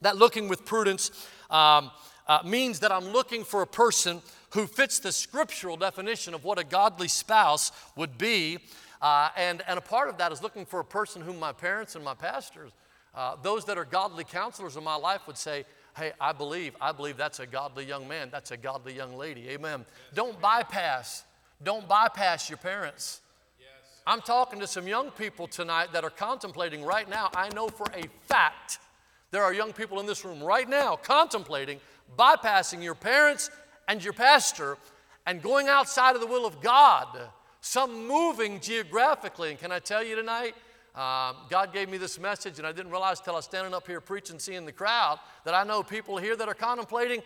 that 0.00 0.16
looking 0.16 0.48
with 0.48 0.64
prudence 0.64 1.10
um, 1.50 1.90
uh, 2.26 2.40
means 2.44 2.80
that 2.80 2.92
I'm 2.92 3.06
looking 3.08 3.44
for 3.44 3.62
a 3.62 3.66
person 3.66 4.22
who 4.50 4.66
fits 4.66 4.98
the 4.98 5.12
scriptural 5.12 5.76
definition 5.76 6.34
of 6.34 6.44
what 6.44 6.58
a 6.58 6.64
godly 6.64 7.08
spouse 7.08 7.72
would 7.96 8.16
be. 8.16 8.58
Uh, 9.00 9.28
and, 9.36 9.62
and 9.68 9.78
a 9.78 9.82
part 9.82 10.08
of 10.08 10.18
that 10.18 10.32
is 10.32 10.42
looking 10.42 10.64
for 10.64 10.80
a 10.80 10.84
person 10.84 11.22
whom 11.22 11.38
my 11.38 11.52
parents 11.52 11.94
and 11.94 12.04
my 12.04 12.14
pastors, 12.14 12.72
uh, 13.14 13.36
those 13.42 13.64
that 13.66 13.78
are 13.78 13.84
godly 13.84 14.24
counselors 14.24 14.76
in 14.76 14.84
my 14.84 14.96
life, 14.96 15.26
would 15.26 15.38
say, 15.38 15.64
Hey, 15.96 16.12
I 16.20 16.32
believe, 16.32 16.76
I 16.80 16.92
believe 16.92 17.16
that's 17.16 17.40
a 17.40 17.46
godly 17.46 17.84
young 17.84 18.06
man, 18.06 18.28
that's 18.30 18.52
a 18.52 18.56
godly 18.56 18.94
young 18.94 19.16
lady. 19.16 19.48
Amen. 19.48 19.84
Don't 20.14 20.40
bypass, 20.40 21.24
don't 21.62 21.88
bypass 21.88 22.48
your 22.48 22.58
parents. 22.58 23.20
I'm 24.08 24.22
talking 24.22 24.58
to 24.60 24.66
some 24.66 24.88
young 24.88 25.10
people 25.10 25.46
tonight 25.46 25.92
that 25.92 26.02
are 26.02 26.08
contemplating 26.08 26.82
right 26.82 27.06
now. 27.10 27.28
I 27.34 27.50
know 27.50 27.68
for 27.68 27.84
a 27.92 28.04
fact 28.22 28.78
there 29.32 29.44
are 29.44 29.52
young 29.52 29.74
people 29.74 30.00
in 30.00 30.06
this 30.06 30.24
room 30.24 30.42
right 30.42 30.66
now 30.66 30.96
contemplating 30.96 31.78
bypassing 32.18 32.82
your 32.82 32.94
parents 32.94 33.50
and 33.86 34.02
your 34.02 34.14
pastor 34.14 34.78
and 35.26 35.42
going 35.42 35.68
outside 35.68 36.14
of 36.14 36.22
the 36.22 36.26
will 36.26 36.46
of 36.46 36.62
God, 36.62 37.18
some 37.60 38.08
moving 38.08 38.60
geographically. 38.60 39.50
And 39.50 39.58
can 39.58 39.72
I 39.72 39.78
tell 39.78 40.02
you 40.02 40.16
tonight? 40.16 40.54
Um, 40.94 41.36
God 41.50 41.74
gave 41.74 41.90
me 41.90 41.98
this 41.98 42.18
message, 42.18 42.56
and 42.56 42.66
I 42.66 42.72
didn't 42.72 42.90
realize 42.90 43.20
till 43.20 43.34
I 43.34 43.36
was 43.36 43.44
standing 43.44 43.74
up 43.74 43.86
here 43.86 44.00
preaching, 44.00 44.38
seeing 44.38 44.64
the 44.64 44.72
crowd, 44.72 45.18
that 45.44 45.52
I 45.52 45.64
know 45.64 45.82
people 45.82 46.16
here 46.16 46.34
that 46.34 46.48
are 46.48 46.54
contemplating 46.54 47.20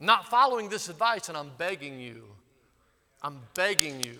not 0.00 0.26
following 0.26 0.68
this 0.68 0.88
advice, 0.88 1.28
and 1.28 1.38
I'm 1.38 1.52
begging 1.56 2.00
you. 2.00 2.24
I'm 3.22 3.42
begging 3.54 4.02
you. 4.02 4.18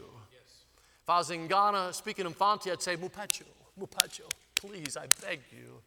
If 1.07 1.11
I 1.11 1.19
was 1.19 1.31
in 1.31 1.47
Ghana 1.47 1.93
speaking 1.93 2.25
Mfanti, 2.27 2.73
I'd 2.73 2.83
say, 2.83 2.97
Mupacho, 2.97 3.45
Mupacho, 3.81 4.29
please, 4.57 4.97
I 4.97 5.07
beg 5.25 5.39
you. 5.53 5.81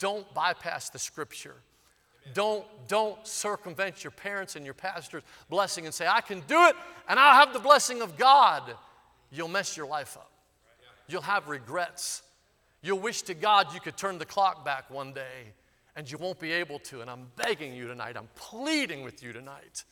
Don't 0.00 0.26
bypass 0.34 0.88
the 0.88 0.98
scripture. 0.98 1.54
Don't, 2.32 2.64
don't 2.88 3.24
circumvent 3.24 4.02
your 4.02 4.10
parents 4.10 4.56
and 4.56 4.64
your 4.64 4.74
pastor's 4.74 5.22
blessing 5.48 5.84
and 5.84 5.94
say, 5.94 6.08
I 6.08 6.20
can 6.20 6.40
do 6.48 6.66
it 6.66 6.74
and 7.08 7.16
I'll 7.16 7.46
have 7.46 7.52
the 7.52 7.60
blessing 7.60 8.02
of 8.02 8.18
God. 8.18 8.74
You'll 9.30 9.46
mess 9.46 9.76
your 9.76 9.86
life 9.86 10.16
up. 10.16 10.32
You'll 11.06 11.22
have 11.22 11.46
regrets. 11.46 12.24
You'll 12.82 12.98
wish 12.98 13.22
to 13.22 13.34
God 13.34 13.72
you 13.72 13.78
could 13.78 13.96
turn 13.96 14.18
the 14.18 14.26
clock 14.26 14.64
back 14.64 14.90
one 14.90 15.12
day, 15.12 15.52
and 15.94 16.10
you 16.10 16.18
won't 16.18 16.40
be 16.40 16.50
able 16.50 16.80
to. 16.80 17.02
And 17.02 17.08
I'm 17.08 17.28
begging 17.36 17.72
you 17.72 17.86
tonight, 17.86 18.16
I'm 18.16 18.28
pleading 18.34 19.04
with 19.04 19.22
you 19.22 19.32
tonight. 19.32 19.84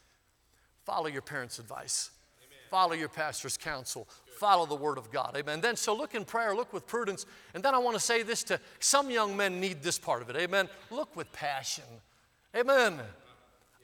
Follow 0.84 1.06
your 1.06 1.22
parents' 1.22 1.60
advice. 1.60 2.10
Follow 2.72 2.94
your 2.94 3.10
pastor's 3.10 3.58
counsel, 3.58 4.08
follow 4.38 4.64
the 4.64 4.74
word 4.74 4.96
of 4.96 5.10
God. 5.12 5.36
Amen. 5.36 5.60
Then, 5.60 5.76
so 5.76 5.94
look 5.94 6.14
in 6.14 6.24
prayer, 6.24 6.56
look 6.56 6.72
with 6.72 6.86
prudence. 6.86 7.26
And 7.52 7.62
then 7.62 7.74
I 7.74 7.78
want 7.78 7.96
to 7.96 8.02
say 8.02 8.22
this 8.22 8.42
to 8.44 8.58
some 8.80 9.10
young 9.10 9.36
men 9.36 9.60
need 9.60 9.82
this 9.82 9.98
part 9.98 10.22
of 10.22 10.30
it. 10.30 10.36
Amen. 10.36 10.70
Look 10.90 11.14
with 11.14 11.30
passion. 11.34 11.84
Amen. 12.56 12.98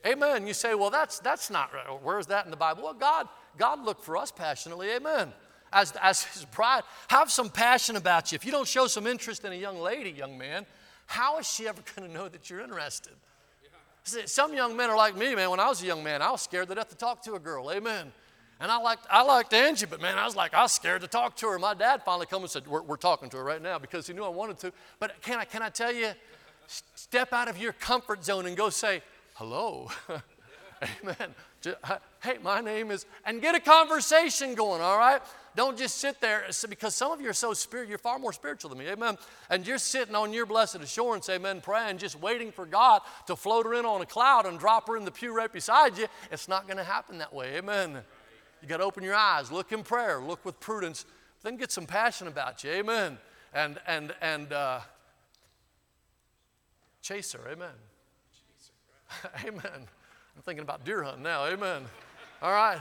Amen. 0.07 0.47
You 0.47 0.55
say, 0.55 0.73
well, 0.73 0.89
that's, 0.89 1.19
that's 1.19 1.51
not 1.51 1.71
right. 1.71 1.85
Where's 2.01 2.25
that 2.27 2.45
in 2.45 2.51
the 2.51 2.57
Bible? 2.57 2.81
Well, 2.81 2.95
God, 2.95 3.27
God 3.59 3.85
looked 3.85 4.03
for 4.03 4.17
us 4.17 4.31
passionately. 4.31 4.89
Amen 4.89 5.31
as, 5.71 5.93
as 6.01 6.23
his 6.23 6.45
bride. 6.45 6.81
Have 7.09 7.31
some 7.31 7.47
passion 7.47 7.95
about 7.95 8.31
you. 8.31 8.37
If 8.37 8.43
you 8.43 8.51
don't 8.51 8.67
show 8.67 8.87
some 8.87 9.05
interest 9.05 9.45
in 9.45 9.51
a 9.51 9.55
young 9.55 9.79
lady, 9.79 10.09
young 10.09 10.35
man, 10.35 10.65
how 11.05 11.37
is 11.37 11.47
she 11.47 11.67
ever 11.67 11.83
going 11.95 12.07
to 12.07 12.13
know 12.13 12.27
that 12.27 12.49
you're 12.49 12.61
interested? 12.61 13.13
Some 14.03 14.55
young 14.55 14.75
men 14.75 14.89
are 14.89 14.97
like 14.97 15.15
me, 15.15 15.35
man. 15.35 15.51
When 15.51 15.59
I 15.59 15.67
was 15.67 15.83
a 15.83 15.85
young 15.85 16.03
man, 16.03 16.23
I 16.23 16.31
was 16.31 16.41
scared 16.41 16.67
to 16.69 16.75
death 16.75 16.89
to 16.89 16.95
talk 16.95 17.21
to 17.25 17.35
a 17.35 17.39
girl. 17.39 17.69
Amen. 17.71 18.11
And 18.59 18.71
I 18.71 18.77
liked, 18.77 19.05
I 19.09 19.23
liked 19.23 19.53
Angie, 19.53 19.85
but 19.85 20.01
man, 20.01 20.17
I 20.17 20.25
was 20.25 20.35
like, 20.35 20.53
I 20.53 20.63
was 20.63 20.73
scared 20.73 21.01
to 21.01 21.07
talk 21.07 21.35
to 21.37 21.47
her. 21.47 21.57
My 21.57 21.73
dad 21.73 22.01
finally 22.03 22.25
come 22.25 22.41
and 22.41 22.51
said, 22.51 22.67
we're, 22.67 22.81
we're 22.81 22.97
talking 22.97 23.29
to 23.29 23.37
her 23.37 23.43
right 23.43 23.61
now 23.61 23.79
because 23.79 24.05
he 24.05 24.13
knew 24.13 24.23
I 24.23 24.29
wanted 24.29 24.59
to. 24.59 24.73
But 24.99 25.21
can 25.21 25.39
I, 25.39 25.45
can 25.45 25.61
I 25.61 25.69
tell 25.69 25.93
you, 25.93 26.11
step 26.95 27.31
out 27.31 27.47
of 27.47 27.57
your 27.57 27.73
comfort 27.73 28.23
zone 28.23 28.45
and 28.45 28.57
go 28.57 28.69
say, 28.69 29.01
hello. 29.35 29.89
Amen. 31.03 31.35
Uh, 31.83 31.97
hey, 32.23 32.37
my 32.41 32.61
name 32.61 32.89
is, 32.89 33.05
and 33.25 33.41
get 33.41 33.53
a 33.53 33.59
conversation 33.59 34.55
going, 34.55 34.81
all 34.81 34.97
right? 34.97 35.21
Don't 35.55 35.77
just 35.77 35.97
sit 35.97 36.21
there 36.21 36.45
because 36.69 36.95
some 36.95 37.11
of 37.11 37.19
you 37.19 37.29
are 37.29 37.33
so 37.33 37.53
spiritual, 37.53 37.89
you're 37.89 37.97
far 37.97 38.17
more 38.17 38.31
spiritual 38.31 38.69
than 38.69 38.79
me, 38.79 38.87
amen. 38.87 39.17
And 39.49 39.67
you're 39.67 39.77
sitting 39.77 40.15
on 40.15 40.31
your 40.31 40.45
blessed 40.45 40.77
assurance, 40.77 41.27
amen, 41.27 41.59
praying, 41.59 41.97
just 41.97 42.17
waiting 42.21 42.51
for 42.53 42.65
God 42.65 43.01
to 43.27 43.35
float 43.35 43.65
her 43.65 43.73
in 43.73 43.85
on 43.85 44.01
a 44.01 44.05
cloud 44.05 44.45
and 44.45 44.57
drop 44.57 44.87
her 44.87 44.95
in 44.95 45.03
the 45.03 45.11
pew 45.11 45.35
right 45.35 45.51
beside 45.51 45.97
you. 45.97 46.07
It's 46.31 46.47
not 46.47 46.65
going 46.65 46.77
to 46.77 46.83
happen 46.85 47.17
that 47.17 47.33
way, 47.33 47.57
amen. 47.57 48.03
You 48.61 48.67
got 48.67 48.77
to 48.77 48.83
open 48.83 49.03
your 49.03 49.15
eyes, 49.15 49.51
look 49.51 49.71
in 49.71 49.83
prayer, 49.83 50.19
look 50.19 50.43
with 50.45 50.59
prudence, 50.59 51.05
then 51.43 51.57
get 51.57 51.71
some 51.71 51.85
passion 51.85 52.27
about 52.27 52.63
you, 52.63 52.71
amen. 52.71 53.17
And, 53.53 53.79
and, 53.87 54.13
and, 54.21 54.53
uh, 54.53 54.79
chase 57.01 57.31
her, 57.33 57.41
amen. 57.49 57.69
amen. 59.45 59.87
I'm 60.35 60.41
thinking 60.43 60.63
about 60.63 60.85
deer 60.85 61.03
hunting 61.03 61.23
now, 61.23 61.45
amen. 61.45 61.83
All 62.41 62.51
right. 62.51 62.79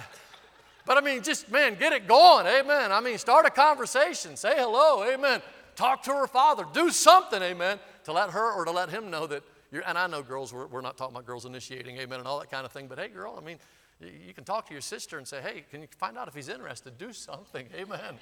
But 0.85 0.97
I 0.97 1.00
mean, 1.02 1.23
just, 1.23 1.50
man, 1.50 1.75
get 1.75 1.92
it 1.92 2.08
going. 2.08 2.47
Amen. 2.47 2.92
I 2.92 3.00
mean, 3.00 3.18
start 3.18 3.44
a 3.44 3.50
conversation. 3.50 4.37
Say 4.37 4.54
hello. 4.56 5.04
Amen. 5.04 5.42
Talk 5.76 6.02
to 6.04 6.12
her 6.12 6.26
father. 6.26 6.64
Do 6.73 6.90
something. 6.90 7.42
Amen. 7.42 7.78
To 8.04 8.12
let 8.12 8.30
her 8.30 8.52
or 8.52 8.64
to 8.64 8.70
let 8.70 8.88
him 8.88 9.11
know 9.11 9.26
that 9.26 9.42
you're, 9.70 9.82
and 9.87 9.99
I 9.99 10.06
know 10.06 10.23
girls, 10.23 10.52
we're, 10.52 10.66
we're 10.66 10.80
not 10.80 10.97
talking 10.97 11.14
about 11.14 11.26
girls 11.26 11.44
initiating, 11.44 11.99
amen, 11.99 12.20
and 12.20 12.26
all 12.26 12.40
that 12.40 12.50
kind 12.50 12.64
of 12.64 12.73
thing. 12.73 12.87
But 12.87 12.99
hey, 12.99 13.08
girl, 13.08 13.37
I 13.37 13.44
mean, 13.44 13.58
you, 14.00 14.32
can 14.32 14.44
talk 14.44 14.66
to 14.68 14.72
your 14.72 14.80
sister 14.80 15.18
and 15.18 15.26
say, 15.26 15.40
hey, 15.40 15.64
can 15.70 15.80
you 15.80 15.88
find 15.98 16.16
out 16.16 16.28
if 16.28 16.34
he's 16.34 16.48
interested? 16.48 16.96
Do 16.98 17.12
something. 17.12 17.66
Amen. 17.74 18.14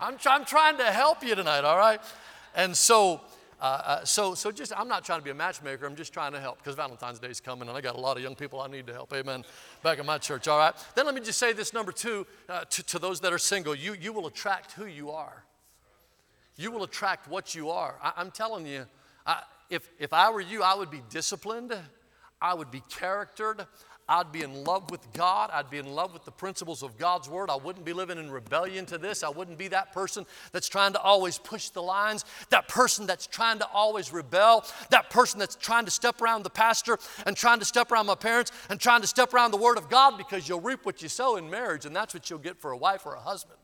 I'm, 0.00 0.16
I'm 0.26 0.44
trying 0.44 0.78
to 0.78 0.84
help 0.84 1.24
you 1.24 1.34
tonight, 1.34 1.64
all 1.64 1.78
right? 1.78 2.00
And 2.54 2.76
so, 2.76 3.20
uh, 3.60 3.64
uh, 3.64 4.04
so, 4.04 4.34
so 4.34 4.52
just, 4.52 4.72
I'm 4.78 4.88
not 4.88 5.04
trying 5.04 5.18
to 5.18 5.24
be 5.24 5.30
a 5.30 5.34
matchmaker. 5.34 5.86
I'm 5.86 5.96
just 5.96 6.12
trying 6.12 6.32
to 6.32 6.40
help 6.40 6.58
because 6.58 6.76
Valentine's 6.76 7.18
Day 7.18 7.28
is 7.28 7.40
coming 7.40 7.68
and 7.68 7.76
I 7.76 7.80
got 7.80 7.96
a 7.96 8.00
lot 8.00 8.16
of 8.16 8.22
young 8.22 8.34
people 8.34 8.60
I 8.60 8.68
need 8.68 8.86
to 8.86 8.92
help. 8.92 9.12
Amen. 9.12 9.44
Back 9.82 9.98
in 9.98 10.06
my 10.06 10.18
church, 10.18 10.46
all 10.46 10.58
right? 10.58 10.74
Then 10.94 11.06
let 11.06 11.14
me 11.14 11.20
just 11.20 11.38
say 11.38 11.52
this 11.52 11.72
number 11.72 11.90
two 11.90 12.26
uh, 12.48 12.64
to, 12.70 12.82
to 12.84 12.98
those 12.98 13.20
that 13.20 13.32
are 13.32 13.38
single 13.38 13.74
you, 13.74 13.94
you 13.94 14.12
will 14.12 14.26
attract 14.26 14.72
who 14.72 14.86
you 14.86 15.10
are. 15.10 15.44
You 16.56 16.70
will 16.70 16.84
attract 16.84 17.28
what 17.28 17.54
you 17.54 17.70
are. 17.70 17.96
I, 18.00 18.20
am 18.20 18.30
telling 18.30 18.66
you, 18.66 18.86
I, 19.26 19.42
if, 19.70 19.88
if 19.98 20.12
I 20.12 20.30
were 20.30 20.40
you, 20.40 20.62
I 20.62 20.74
would 20.74 20.90
be 20.90 21.02
disciplined, 21.10 21.76
I 22.40 22.54
would 22.54 22.70
be 22.70 22.82
charactered, 22.90 23.66
I'd 24.08 24.32
be 24.32 24.42
in 24.42 24.64
love 24.64 24.90
with 24.90 25.12
God. 25.14 25.50
I'd 25.52 25.70
be 25.70 25.78
in 25.78 25.86
love 25.94 26.12
with 26.12 26.24
the 26.24 26.30
principles 26.30 26.82
of 26.82 26.98
God's 26.98 27.28
Word. 27.28 27.48
I 27.48 27.56
wouldn't 27.56 27.86
be 27.86 27.94
living 27.94 28.18
in 28.18 28.30
rebellion 28.30 28.84
to 28.86 28.98
this. 28.98 29.22
I 29.22 29.30
wouldn't 29.30 29.56
be 29.56 29.68
that 29.68 29.92
person 29.92 30.26
that's 30.52 30.68
trying 30.68 30.92
to 30.92 31.00
always 31.00 31.38
push 31.38 31.70
the 31.70 31.82
lines, 31.82 32.24
that 32.50 32.68
person 32.68 33.06
that's 33.06 33.26
trying 33.26 33.58
to 33.60 33.68
always 33.72 34.12
rebel, 34.12 34.64
that 34.90 35.08
person 35.08 35.38
that's 35.38 35.56
trying 35.56 35.86
to 35.86 35.90
step 35.90 36.20
around 36.20 36.42
the 36.42 36.50
pastor 36.50 36.98
and 37.24 37.34
trying 37.36 37.60
to 37.60 37.64
step 37.64 37.90
around 37.90 38.06
my 38.06 38.14
parents 38.14 38.52
and 38.68 38.78
trying 38.78 39.00
to 39.00 39.06
step 39.06 39.32
around 39.32 39.52
the 39.52 39.56
Word 39.56 39.78
of 39.78 39.88
God 39.88 40.18
because 40.18 40.48
you'll 40.48 40.60
reap 40.60 40.84
what 40.84 41.00
you 41.02 41.08
sow 41.08 41.36
in 41.36 41.48
marriage, 41.48 41.86
and 41.86 41.96
that's 41.96 42.12
what 42.12 42.28
you'll 42.28 42.38
get 42.38 42.58
for 42.60 42.72
a 42.72 42.76
wife 42.76 43.06
or 43.06 43.14
a 43.14 43.20
husband. 43.20 43.58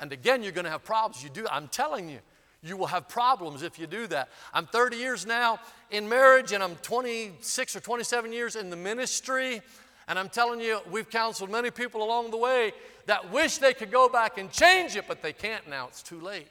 And 0.00 0.12
again, 0.12 0.42
you're 0.42 0.52
going 0.52 0.64
to 0.64 0.70
have 0.70 0.84
problems. 0.84 1.22
You 1.22 1.28
do, 1.28 1.46
I'm 1.50 1.68
telling 1.68 2.08
you. 2.08 2.20
You 2.62 2.76
will 2.76 2.86
have 2.86 3.08
problems 3.08 3.62
if 3.62 3.78
you 3.78 3.86
do 3.86 4.06
that. 4.08 4.28
I'm 4.52 4.66
30 4.66 4.96
years 4.96 5.26
now 5.26 5.60
in 5.90 6.08
marriage, 6.08 6.52
and 6.52 6.62
I'm 6.62 6.74
26 6.76 7.76
or 7.76 7.80
27 7.80 8.32
years 8.32 8.56
in 8.56 8.70
the 8.70 8.76
ministry. 8.76 9.62
And 10.08 10.18
I'm 10.18 10.28
telling 10.28 10.60
you, 10.60 10.80
we've 10.90 11.08
counseled 11.08 11.50
many 11.50 11.70
people 11.70 12.02
along 12.02 12.30
the 12.30 12.36
way 12.36 12.72
that 13.06 13.30
wish 13.30 13.58
they 13.58 13.74
could 13.74 13.90
go 13.90 14.08
back 14.08 14.38
and 14.38 14.50
change 14.50 14.96
it, 14.96 15.04
but 15.06 15.22
they 15.22 15.32
can't 15.32 15.68
now. 15.68 15.86
It's 15.86 16.02
too 16.02 16.20
late. 16.20 16.48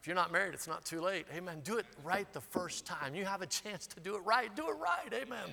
If 0.00 0.06
you're 0.06 0.16
not 0.16 0.32
married, 0.32 0.54
it's 0.54 0.68
not 0.68 0.84
too 0.84 1.00
late. 1.00 1.26
Amen. 1.34 1.60
Do 1.64 1.78
it 1.78 1.86
right 2.04 2.30
the 2.32 2.40
first 2.40 2.86
time. 2.86 3.14
You 3.14 3.24
have 3.24 3.42
a 3.42 3.46
chance 3.46 3.86
to 3.88 4.00
do 4.00 4.16
it 4.16 4.20
right. 4.20 4.54
Do 4.54 4.68
it 4.68 4.76
right. 4.76 5.12
Amen. 5.12 5.48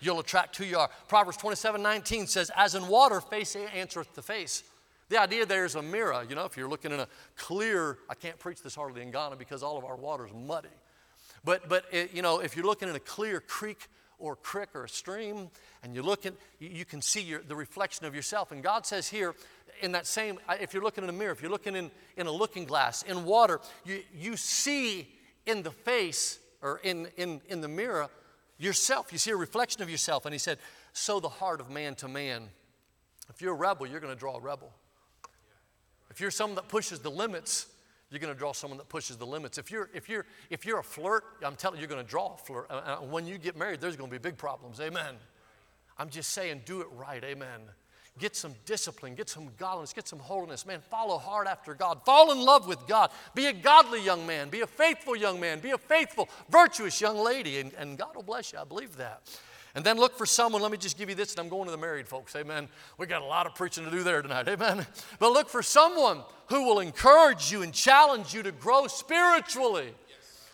You'll 0.00 0.20
attract 0.20 0.56
who 0.56 0.64
you 0.64 0.78
are. 0.78 0.90
Proverbs 1.08 1.36
27 1.36 1.82
19 1.82 2.26
says, 2.26 2.50
As 2.56 2.74
in 2.74 2.88
water, 2.88 3.20
face 3.20 3.56
answereth 3.56 4.14
the 4.14 4.22
face. 4.22 4.64
The 5.10 5.20
idea 5.20 5.44
there 5.44 5.64
is 5.64 5.74
a 5.74 5.82
mirror. 5.82 6.24
You 6.26 6.36
know, 6.36 6.44
if 6.44 6.56
you're 6.56 6.68
looking 6.68 6.92
in 6.92 7.00
a 7.00 7.08
clear, 7.36 7.98
I 8.08 8.14
can't 8.14 8.38
preach 8.38 8.62
this 8.62 8.76
hardly 8.76 9.02
in 9.02 9.10
Ghana 9.10 9.36
because 9.36 9.62
all 9.62 9.76
of 9.76 9.84
our 9.84 9.96
water 9.96 10.24
is 10.24 10.32
muddy. 10.32 10.68
But, 11.44 11.68
but 11.68 11.84
it, 11.90 12.14
you 12.14 12.22
know, 12.22 12.38
if 12.38 12.54
you're 12.56 12.64
looking 12.64 12.88
in 12.88 12.94
a 12.94 13.00
clear 13.00 13.40
creek 13.40 13.88
or 14.20 14.36
creek 14.36 14.68
or 14.72 14.84
a 14.84 14.88
stream 14.88 15.50
and 15.82 15.96
you 15.96 16.02
look 16.02 16.26
at, 16.26 16.34
you 16.60 16.84
can 16.84 17.02
see 17.02 17.22
your, 17.22 17.42
the 17.42 17.56
reflection 17.56 18.06
of 18.06 18.14
yourself. 18.14 18.52
And 18.52 18.62
God 18.62 18.86
says 18.86 19.08
here, 19.08 19.34
in 19.82 19.92
that 19.92 20.06
same, 20.06 20.38
if 20.60 20.72
you're 20.72 20.82
looking 20.82 21.02
in 21.02 21.10
a 21.10 21.12
mirror, 21.12 21.32
if 21.32 21.42
you're 21.42 21.50
looking 21.50 21.74
in, 21.74 21.90
in 22.16 22.28
a 22.28 22.32
looking 22.32 22.64
glass, 22.64 23.02
in 23.02 23.24
water, 23.24 23.60
you, 23.84 24.02
you 24.16 24.36
see 24.36 25.08
in 25.44 25.64
the 25.64 25.72
face 25.72 26.38
or 26.62 26.80
in, 26.84 27.08
in, 27.16 27.40
in 27.48 27.62
the 27.62 27.68
mirror 27.68 28.08
yourself. 28.58 29.10
You 29.10 29.18
see 29.18 29.32
a 29.32 29.36
reflection 29.36 29.82
of 29.82 29.90
yourself. 29.90 30.24
And 30.24 30.32
He 30.32 30.38
said, 30.38 30.58
So 30.92 31.18
the 31.18 31.28
heart 31.28 31.60
of 31.60 31.68
man 31.68 31.96
to 31.96 32.06
man. 32.06 32.50
If 33.28 33.42
you're 33.42 33.54
a 33.54 33.56
rebel, 33.56 33.88
you're 33.88 34.00
going 34.00 34.14
to 34.14 34.18
draw 34.18 34.36
a 34.36 34.40
rebel. 34.40 34.72
If 36.20 36.22
you're 36.22 36.30
someone 36.30 36.56
that 36.56 36.68
pushes 36.68 36.98
the 36.98 37.10
limits, 37.10 37.64
you're 38.10 38.20
going 38.20 38.30
to 38.30 38.38
draw 38.38 38.52
someone 38.52 38.76
that 38.76 38.90
pushes 38.90 39.16
the 39.16 39.24
limits. 39.24 39.56
If 39.56 39.70
you're, 39.70 39.88
if 39.94 40.06
you're, 40.06 40.26
if 40.50 40.66
you're 40.66 40.80
a 40.80 40.84
flirt, 40.84 41.24
I'm 41.42 41.56
telling 41.56 41.78
you, 41.78 41.80
you're 41.80 41.88
going 41.88 42.04
to 42.04 42.10
draw 42.10 42.34
a 42.34 42.36
flirt. 42.36 42.66
Uh, 42.68 42.74
uh, 42.74 42.96
when 42.98 43.26
you 43.26 43.38
get 43.38 43.56
married, 43.56 43.80
there's 43.80 43.96
going 43.96 44.10
to 44.10 44.14
be 44.14 44.18
big 44.18 44.36
problems. 44.36 44.80
Amen. 44.80 45.14
I'm 45.96 46.10
just 46.10 46.32
saying, 46.32 46.60
do 46.66 46.82
it 46.82 46.88
right. 46.94 47.24
Amen. 47.24 47.60
Get 48.18 48.36
some 48.36 48.54
discipline, 48.66 49.14
get 49.14 49.30
some 49.30 49.48
godliness, 49.56 49.94
get 49.94 50.06
some 50.06 50.18
holiness. 50.18 50.66
Man, 50.66 50.82
follow 50.90 51.16
hard 51.16 51.46
after 51.46 51.72
God. 51.72 52.04
Fall 52.04 52.32
in 52.32 52.38
love 52.38 52.68
with 52.68 52.86
God. 52.86 53.12
Be 53.34 53.46
a 53.46 53.54
godly 53.54 54.04
young 54.04 54.26
man. 54.26 54.50
Be 54.50 54.60
a 54.60 54.66
faithful 54.66 55.16
young 55.16 55.40
man. 55.40 55.60
Be 55.60 55.70
a 55.70 55.78
faithful, 55.78 56.28
virtuous 56.50 57.00
young 57.00 57.16
lady. 57.16 57.60
And, 57.60 57.72
and 57.78 57.96
God 57.96 58.14
will 58.14 58.24
bless 58.24 58.52
you. 58.52 58.58
I 58.58 58.64
believe 58.64 58.98
that. 58.98 59.22
And 59.74 59.84
then 59.84 59.98
look 59.98 60.16
for 60.16 60.26
someone, 60.26 60.62
let 60.62 60.72
me 60.72 60.78
just 60.78 60.98
give 60.98 61.08
you 61.08 61.14
this, 61.14 61.32
and 61.32 61.40
I'm 61.40 61.48
going 61.48 61.66
to 61.66 61.70
the 61.70 61.78
married 61.78 62.08
folks, 62.08 62.34
amen. 62.34 62.68
We 62.98 63.06
got 63.06 63.22
a 63.22 63.26
lot 63.26 63.46
of 63.46 63.54
preaching 63.54 63.84
to 63.84 63.90
do 63.90 64.02
there 64.02 64.20
tonight, 64.20 64.48
amen. 64.48 64.86
But 65.18 65.32
look 65.32 65.48
for 65.48 65.62
someone 65.62 66.22
who 66.46 66.64
will 66.64 66.80
encourage 66.80 67.52
you 67.52 67.62
and 67.62 67.72
challenge 67.72 68.34
you 68.34 68.42
to 68.42 68.52
grow 68.52 68.88
spiritually. 68.88 69.94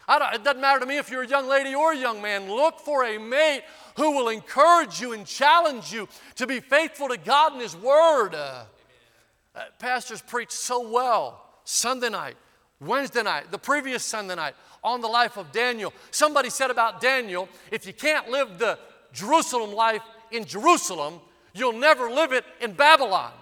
it 0.09 0.45
doesn't 0.45 0.61
matter 0.61 0.81
to 0.81 0.87
me 0.87 0.99
if 0.99 1.11
you're 1.11 1.23
a 1.23 1.29
young 1.29 1.49
lady 1.49 1.75
or 1.75 1.93
a 1.93 1.97
young 1.97 2.21
man. 2.21 2.51
Look 2.51 2.79
for 2.81 3.05
a 3.05 3.19
mate 3.19 3.63
who 3.97 4.13
will 4.13 4.29
encourage 4.29 5.01
you 5.01 5.15
and 5.15 5.27
challenge 5.27 5.93
you 5.93 6.09
to 6.35 6.47
be 6.47 6.61
faithful 6.61 7.09
to 7.09 7.17
God 7.17 7.53
and 7.53 7.63
His 7.63 7.75
Word. 7.75 8.35
Uh, 8.35 8.65
uh, 9.55 9.61
pastors 9.79 10.21
preach 10.21 10.51
so 10.51 10.87
well 10.91 11.43
Sunday 11.65 12.11
night, 12.11 12.37
Wednesday 12.79 13.23
night, 13.23 13.51
the 13.51 13.59
previous 13.59 14.05
Sunday 14.05 14.35
night 14.35 14.55
on 14.85 15.01
the 15.01 15.09
life 15.09 15.39
of 15.39 15.51
Daniel. 15.51 15.95
Somebody 16.11 16.51
said 16.51 16.71
about 16.71 17.01
Daniel 17.01 17.49
if 17.71 17.87
you 17.87 17.95
can't 17.95 18.29
live 18.29 18.59
the 18.59 18.79
Jerusalem 19.17 19.73
life 19.73 20.03
in 20.31 20.45
Jerusalem, 20.45 21.21
you'll 21.55 21.73
never 21.73 22.11
live 22.11 22.33
it 22.33 22.45
in 22.61 22.73
Babylon. 22.73 23.33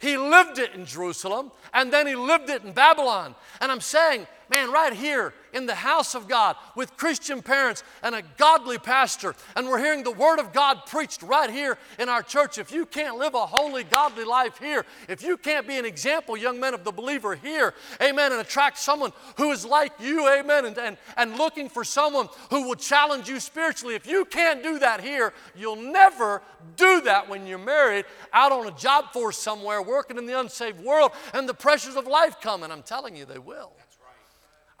He 0.00 0.16
lived 0.16 0.58
it 0.58 0.74
in 0.74 0.86
Jerusalem 0.86 1.52
and 1.74 1.92
then 1.92 2.06
he 2.06 2.14
lived 2.16 2.48
it 2.48 2.64
in 2.64 2.72
Babylon. 2.72 3.34
And 3.60 3.70
I'm 3.70 3.80
saying, 3.80 4.26
man, 4.50 4.72
right 4.72 4.92
here 4.92 5.32
in 5.52 5.66
the 5.66 5.74
house 5.74 6.14
of 6.14 6.28
God 6.28 6.56
with 6.76 6.96
Christian 6.96 7.42
parents 7.42 7.82
and 8.02 8.14
a 8.14 8.22
godly 8.36 8.78
pastor, 8.78 9.34
and 9.56 9.66
we're 9.66 9.78
hearing 9.78 10.02
the 10.02 10.10
Word 10.10 10.38
of 10.38 10.52
God 10.52 10.82
preached 10.86 11.22
right 11.22 11.50
here 11.50 11.78
in 11.98 12.08
our 12.08 12.22
church. 12.22 12.58
If 12.58 12.72
you 12.72 12.86
can't 12.86 13.16
live 13.16 13.34
a 13.34 13.46
holy, 13.46 13.84
godly 13.84 14.24
life 14.24 14.58
here, 14.58 14.84
if 15.08 15.22
you 15.22 15.36
can't 15.36 15.66
be 15.66 15.78
an 15.78 15.84
example, 15.84 16.36
young 16.36 16.60
men 16.60 16.74
of 16.74 16.84
the 16.84 16.92
believer 16.92 17.34
here, 17.34 17.74
amen, 18.02 18.32
and 18.32 18.40
attract 18.40 18.78
someone 18.78 19.12
who 19.36 19.50
is 19.50 19.64
like 19.64 19.92
you, 20.00 20.28
amen, 20.28 20.66
and, 20.66 20.78
and, 20.78 20.96
and 21.16 21.38
looking 21.38 21.68
for 21.68 21.84
someone 21.84 22.28
who 22.50 22.68
will 22.68 22.76
challenge 22.76 23.28
you 23.28 23.40
spiritually, 23.40 23.94
if 23.94 24.06
you 24.06 24.24
can't 24.24 24.62
do 24.62 24.78
that 24.78 25.00
here, 25.00 25.32
you'll 25.56 25.76
never 25.76 26.42
do 26.76 27.00
that 27.02 27.28
when 27.28 27.46
you're 27.46 27.58
married 27.58 28.04
out 28.32 28.52
on 28.52 28.66
a 28.66 28.72
job 28.72 29.12
force 29.12 29.38
somewhere, 29.38 29.82
working 29.82 30.18
in 30.18 30.26
the 30.26 30.38
unsaved 30.38 30.80
world, 30.80 31.12
and 31.32 31.48
the 31.48 31.54
pressures 31.54 31.96
of 31.96 32.06
life 32.06 32.40
come, 32.40 32.62
and 32.62 32.72
I'm 32.72 32.82
telling 32.82 33.16
you, 33.16 33.24
they 33.24 33.38
will. 33.38 33.72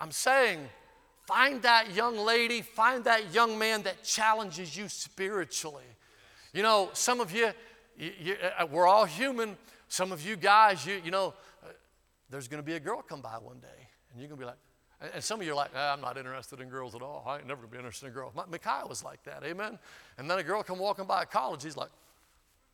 I'm 0.00 0.10
saying, 0.10 0.60
find 1.24 1.60
that 1.62 1.94
young 1.94 2.16
lady, 2.16 2.62
find 2.62 3.04
that 3.04 3.34
young 3.34 3.58
man 3.58 3.82
that 3.82 4.04
challenges 4.04 4.76
you 4.76 4.88
spiritually. 4.88 5.84
You 6.52 6.62
know, 6.62 6.90
some 6.92 7.20
of 7.20 7.32
you, 7.32 7.50
you, 7.98 8.12
you 8.20 8.36
uh, 8.58 8.66
we're 8.66 8.86
all 8.86 9.04
human. 9.04 9.56
Some 9.88 10.12
of 10.12 10.24
you 10.24 10.36
guys, 10.36 10.86
you, 10.86 11.00
you 11.04 11.10
know, 11.10 11.34
uh, 11.64 11.68
there's 12.30 12.48
going 12.48 12.62
to 12.62 12.66
be 12.66 12.74
a 12.74 12.80
girl 12.80 13.02
come 13.02 13.20
by 13.20 13.38
one 13.38 13.58
day, 13.58 13.88
and 14.10 14.20
you're 14.20 14.28
going 14.28 14.38
to 14.38 14.44
be 14.44 14.46
like, 14.46 14.58
and 15.14 15.22
some 15.22 15.40
of 15.40 15.46
you 15.46 15.52
are 15.52 15.56
like, 15.56 15.70
ah, 15.76 15.92
I'm 15.92 16.00
not 16.00 16.16
interested 16.16 16.60
in 16.60 16.68
girls 16.68 16.94
at 16.94 17.02
all. 17.02 17.24
I 17.26 17.36
ain't 17.36 17.46
never 17.46 17.60
going 17.60 17.70
to 17.70 17.72
be 17.76 17.78
interested 17.78 18.06
in 18.06 18.12
girls. 18.12 18.32
Micaiah 18.50 18.86
was 18.86 19.04
like 19.04 19.22
that, 19.24 19.44
amen? 19.44 19.78
And 20.18 20.28
then 20.28 20.38
a 20.38 20.42
girl 20.42 20.62
come 20.62 20.78
walking 20.78 21.04
by 21.04 21.24
college, 21.24 21.62
he's 21.62 21.76
like, 21.76 21.90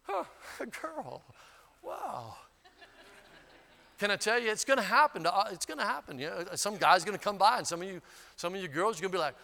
huh, 0.03 0.25
a 0.61 0.67
girl, 0.67 1.23
wow. 1.83 2.37
Can 4.05 4.11
I 4.11 4.17
tell 4.17 4.39
you, 4.39 4.51
it's 4.51 4.67
going 4.67 4.77
to 4.77 4.85
happen. 4.85 5.25
Uh, 5.25 5.45
it's 5.51 5.65
going 5.65 5.79
to 5.79 5.85
happen. 5.87 6.19
You 6.19 6.27
know, 6.27 6.45
some 6.57 6.77
guy's 6.77 7.07
going 7.07 7.17
to 7.17 7.25
come 7.25 7.39
by, 7.39 7.57
and 7.57 7.67
some 7.67 7.81
of 7.81 7.89
you, 7.89 8.03
some 8.37 8.55
of 8.55 8.61
you 8.61 8.69
girls, 8.69 9.01
you're 9.01 9.09
going 9.09 9.13
to 9.13 9.17
be 9.17 9.19
like, 9.19 9.35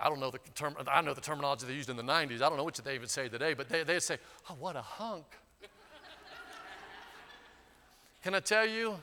I 0.00 0.08
don't 0.08 0.20
know 0.20 0.30
the 0.30 0.38
term. 0.54 0.76
I 0.86 1.00
know 1.00 1.12
the 1.12 1.20
terminology 1.20 1.66
they 1.66 1.74
used 1.74 1.90
in 1.90 1.96
the 1.96 2.04
'90s. 2.04 2.36
I 2.36 2.48
don't 2.48 2.56
know 2.56 2.62
what 2.62 2.76
they 2.76 2.94
even 2.94 3.08
say 3.08 3.28
today, 3.28 3.54
but 3.54 3.68
they, 3.68 3.82
they'd 3.82 4.00
say, 4.00 4.18
"Oh, 4.48 4.54
what 4.60 4.76
a 4.76 4.80
hunk." 4.80 5.24
Can 8.22 8.36
I 8.36 8.38
tell 8.38 8.64
you? 8.64 8.94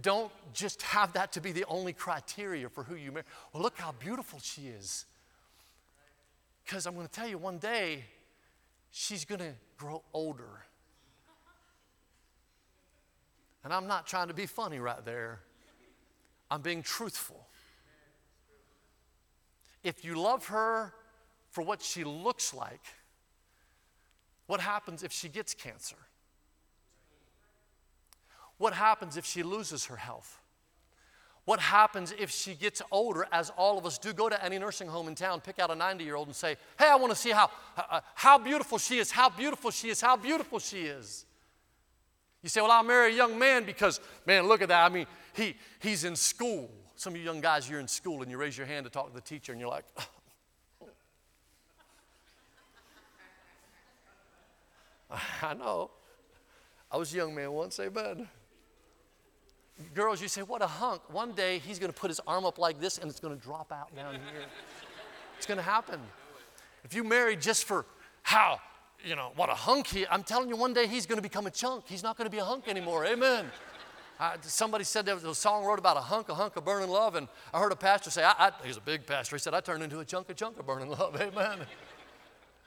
Don't 0.00 0.30
just 0.54 0.82
have 0.82 1.12
that 1.14 1.32
to 1.32 1.40
be 1.40 1.50
the 1.50 1.64
only 1.64 1.92
criteria 1.92 2.68
for 2.68 2.84
who 2.84 2.94
you 2.94 3.10
marry. 3.10 3.24
Well, 3.52 3.60
look 3.60 3.76
how 3.76 3.90
beautiful 3.90 4.38
she 4.40 4.68
is. 4.68 5.04
Because 6.64 6.86
I'm 6.86 6.94
going 6.94 7.08
to 7.08 7.12
tell 7.12 7.26
you, 7.26 7.38
one 7.38 7.58
day 7.58 8.04
she's 8.92 9.24
going 9.24 9.40
to 9.40 9.54
grow 9.76 10.04
older 10.12 10.62
and 13.66 13.74
I'm 13.74 13.88
not 13.88 14.06
trying 14.06 14.28
to 14.28 14.32
be 14.32 14.46
funny 14.46 14.78
right 14.78 15.04
there, 15.04 15.40
I'm 16.52 16.60
being 16.60 16.84
truthful. 16.84 17.48
If 19.82 20.04
you 20.04 20.14
love 20.14 20.46
her 20.46 20.94
for 21.50 21.62
what 21.62 21.82
she 21.82 22.04
looks 22.04 22.54
like, 22.54 22.80
what 24.46 24.60
happens 24.60 25.02
if 25.02 25.10
she 25.10 25.28
gets 25.28 25.52
cancer? 25.52 25.96
What 28.58 28.72
happens 28.72 29.16
if 29.16 29.26
she 29.26 29.42
loses 29.42 29.86
her 29.86 29.96
health? 29.96 30.38
What 31.44 31.58
happens 31.58 32.14
if 32.16 32.30
she 32.30 32.54
gets 32.54 32.80
older, 32.92 33.26
as 33.32 33.50
all 33.56 33.78
of 33.78 33.84
us 33.84 33.98
do? 33.98 34.12
Go 34.12 34.28
to 34.28 34.44
any 34.44 34.60
nursing 34.60 34.86
home 34.86 35.08
in 35.08 35.16
town, 35.16 35.40
pick 35.40 35.58
out 35.58 35.72
a 35.72 35.74
90 35.74 36.04
year 36.04 36.14
old, 36.14 36.28
and 36.28 36.36
say, 36.36 36.54
Hey, 36.78 36.86
I 36.88 36.94
want 36.94 37.10
to 37.10 37.18
see 37.18 37.30
how, 37.30 37.50
uh, 37.76 38.00
how 38.14 38.38
beautiful 38.38 38.78
she 38.78 38.98
is, 38.98 39.10
how 39.10 39.28
beautiful 39.28 39.72
she 39.72 39.88
is, 39.88 40.00
how 40.00 40.16
beautiful 40.16 40.60
she 40.60 40.82
is. 40.82 41.26
You 42.42 42.48
say, 42.48 42.60
Well, 42.60 42.70
I'll 42.70 42.82
marry 42.82 43.12
a 43.12 43.16
young 43.16 43.38
man 43.38 43.64
because, 43.64 44.00
man, 44.26 44.46
look 44.46 44.62
at 44.62 44.68
that. 44.68 44.84
I 44.84 44.88
mean, 44.88 45.06
he, 45.34 45.56
he's 45.80 46.04
in 46.04 46.16
school. 46.16 46.70
Some 46.96 47.12
of 47.12 47.18
you 47.18 47.24
young 47.24 47.40
guys, 47.40 47.68
you're 47.68 47.80
in 47.80 47.88
school 47.88 48.22
and 48.22 48.30
you 48.30 48.38
raise 48.38 48.56
your 48.56 48.66
hand 48.66 48.84
to 48.84 48.90
talk 48.90 49.08
to 49.08 49.14
the 49.14 49.20
teacher 49.20 49.52
and 49.52 49.60
you're 49.60 49.68
like, 49.68 49.84
I 55.42 55.54
know. 55.54 55.90
I 56.90 56.96
was 56.96 57.12
a 57.12 57.16
young 57.16 57.34
man 57.34 57.52
once, 57.52 57.78
amen. 57.80 58.28
Girls, 59.94 60.22
you 60.22 60.28
say, 60.28 60.40
what 60.42 60.62
a 60.62 60.66
hunk. 60.66 61.02
One 61.12 61.32
day 61.32 61.58
he's 61.58 61.78
going 61.78 61.92
to 61.92 61.98
put 61.98 62.08
his 62.08 62.20
arm 62.26 62.46
up 62.46 62.58
like 62.58 62.80
this 62.80 62.96
and 62.96 63.10
it's 63.10 63.20
going 63.20 63.36
to 63.36 63.42
drop 63.42 63.70
out 63.72 63.94
down 63.94 64.14
here. 64.14 64.46
It's 65.36 65.46
going 65.46 65.58
to 65.58 65.62
happen. 65.62 66.00
If 66.84 66.94
you 66.94 67.04
marry 67.04 67.36
just 67.36 67.64
for 67.64 67.84
how 68.22 68.58
you 69.04 69.16
know, 69.16 69.32
what 69.36 69.48
a 69.50 69.54
hunk 69.54 69.86
he, 69.88 70.06
I'm 70.06 70.22
telling 70.22 70.48
you, 70.48 70.56
one 70.56 70.72
day 70.72 70.86
he's 70.86 71.06
going 71.06 71.18
to 71.18 71.22
become 71.22 71.46
a 71.46 71.50
chunk. 71.50 71.84
He's 71.86 72.02
not 72.02 72.16
going 72.16 72.26
to 72.26 72.30
be 72.30 72.38
a 72.38 72.44
hunk 72.44 72.68
anymore. 72.68 73.04
Amen. 73.06 73.46
I, 74.20 74.36
somebody 74.42 74.84
said 74.84 75.04
there 75.04 75.14
was 75.14 75.24
a 75.24 75.34
song 75.34 75.64
wrote 75.64 75.78
about 75.78 75.96
a 75.96 76.00
hunk, 76.00 76.28
a 76.30 76.34
hunk 76.34 76.56
of 76.56 76.64
burning 76.64 76.88
love, 76.88 77.16
and 77.16 77.28
I 77.52 77.60
heard 77.60 77.72
a 77.72 77.76
pastor 77.76 78.10
say, 78.10 78.24
I, 78.24 78.32
I, 78.38 78.50
he's 78.64 78.78
a 78.78 78.80
big 78.80 79.06
pastor, 79.06 79.36
he 79.36 79.40
said, 79.40 79.52
I 79.52 79.60
turned 79.60 79.82
into 79.82 79.98
a 79.98 80.04
chunk, 80.04 80.30
a 80.30 80.34
chunk 80.34 80.58
of 80.58 80.66
burning 80.66 80.88
love. 80.88 81.16
Amen. 81.20 81.66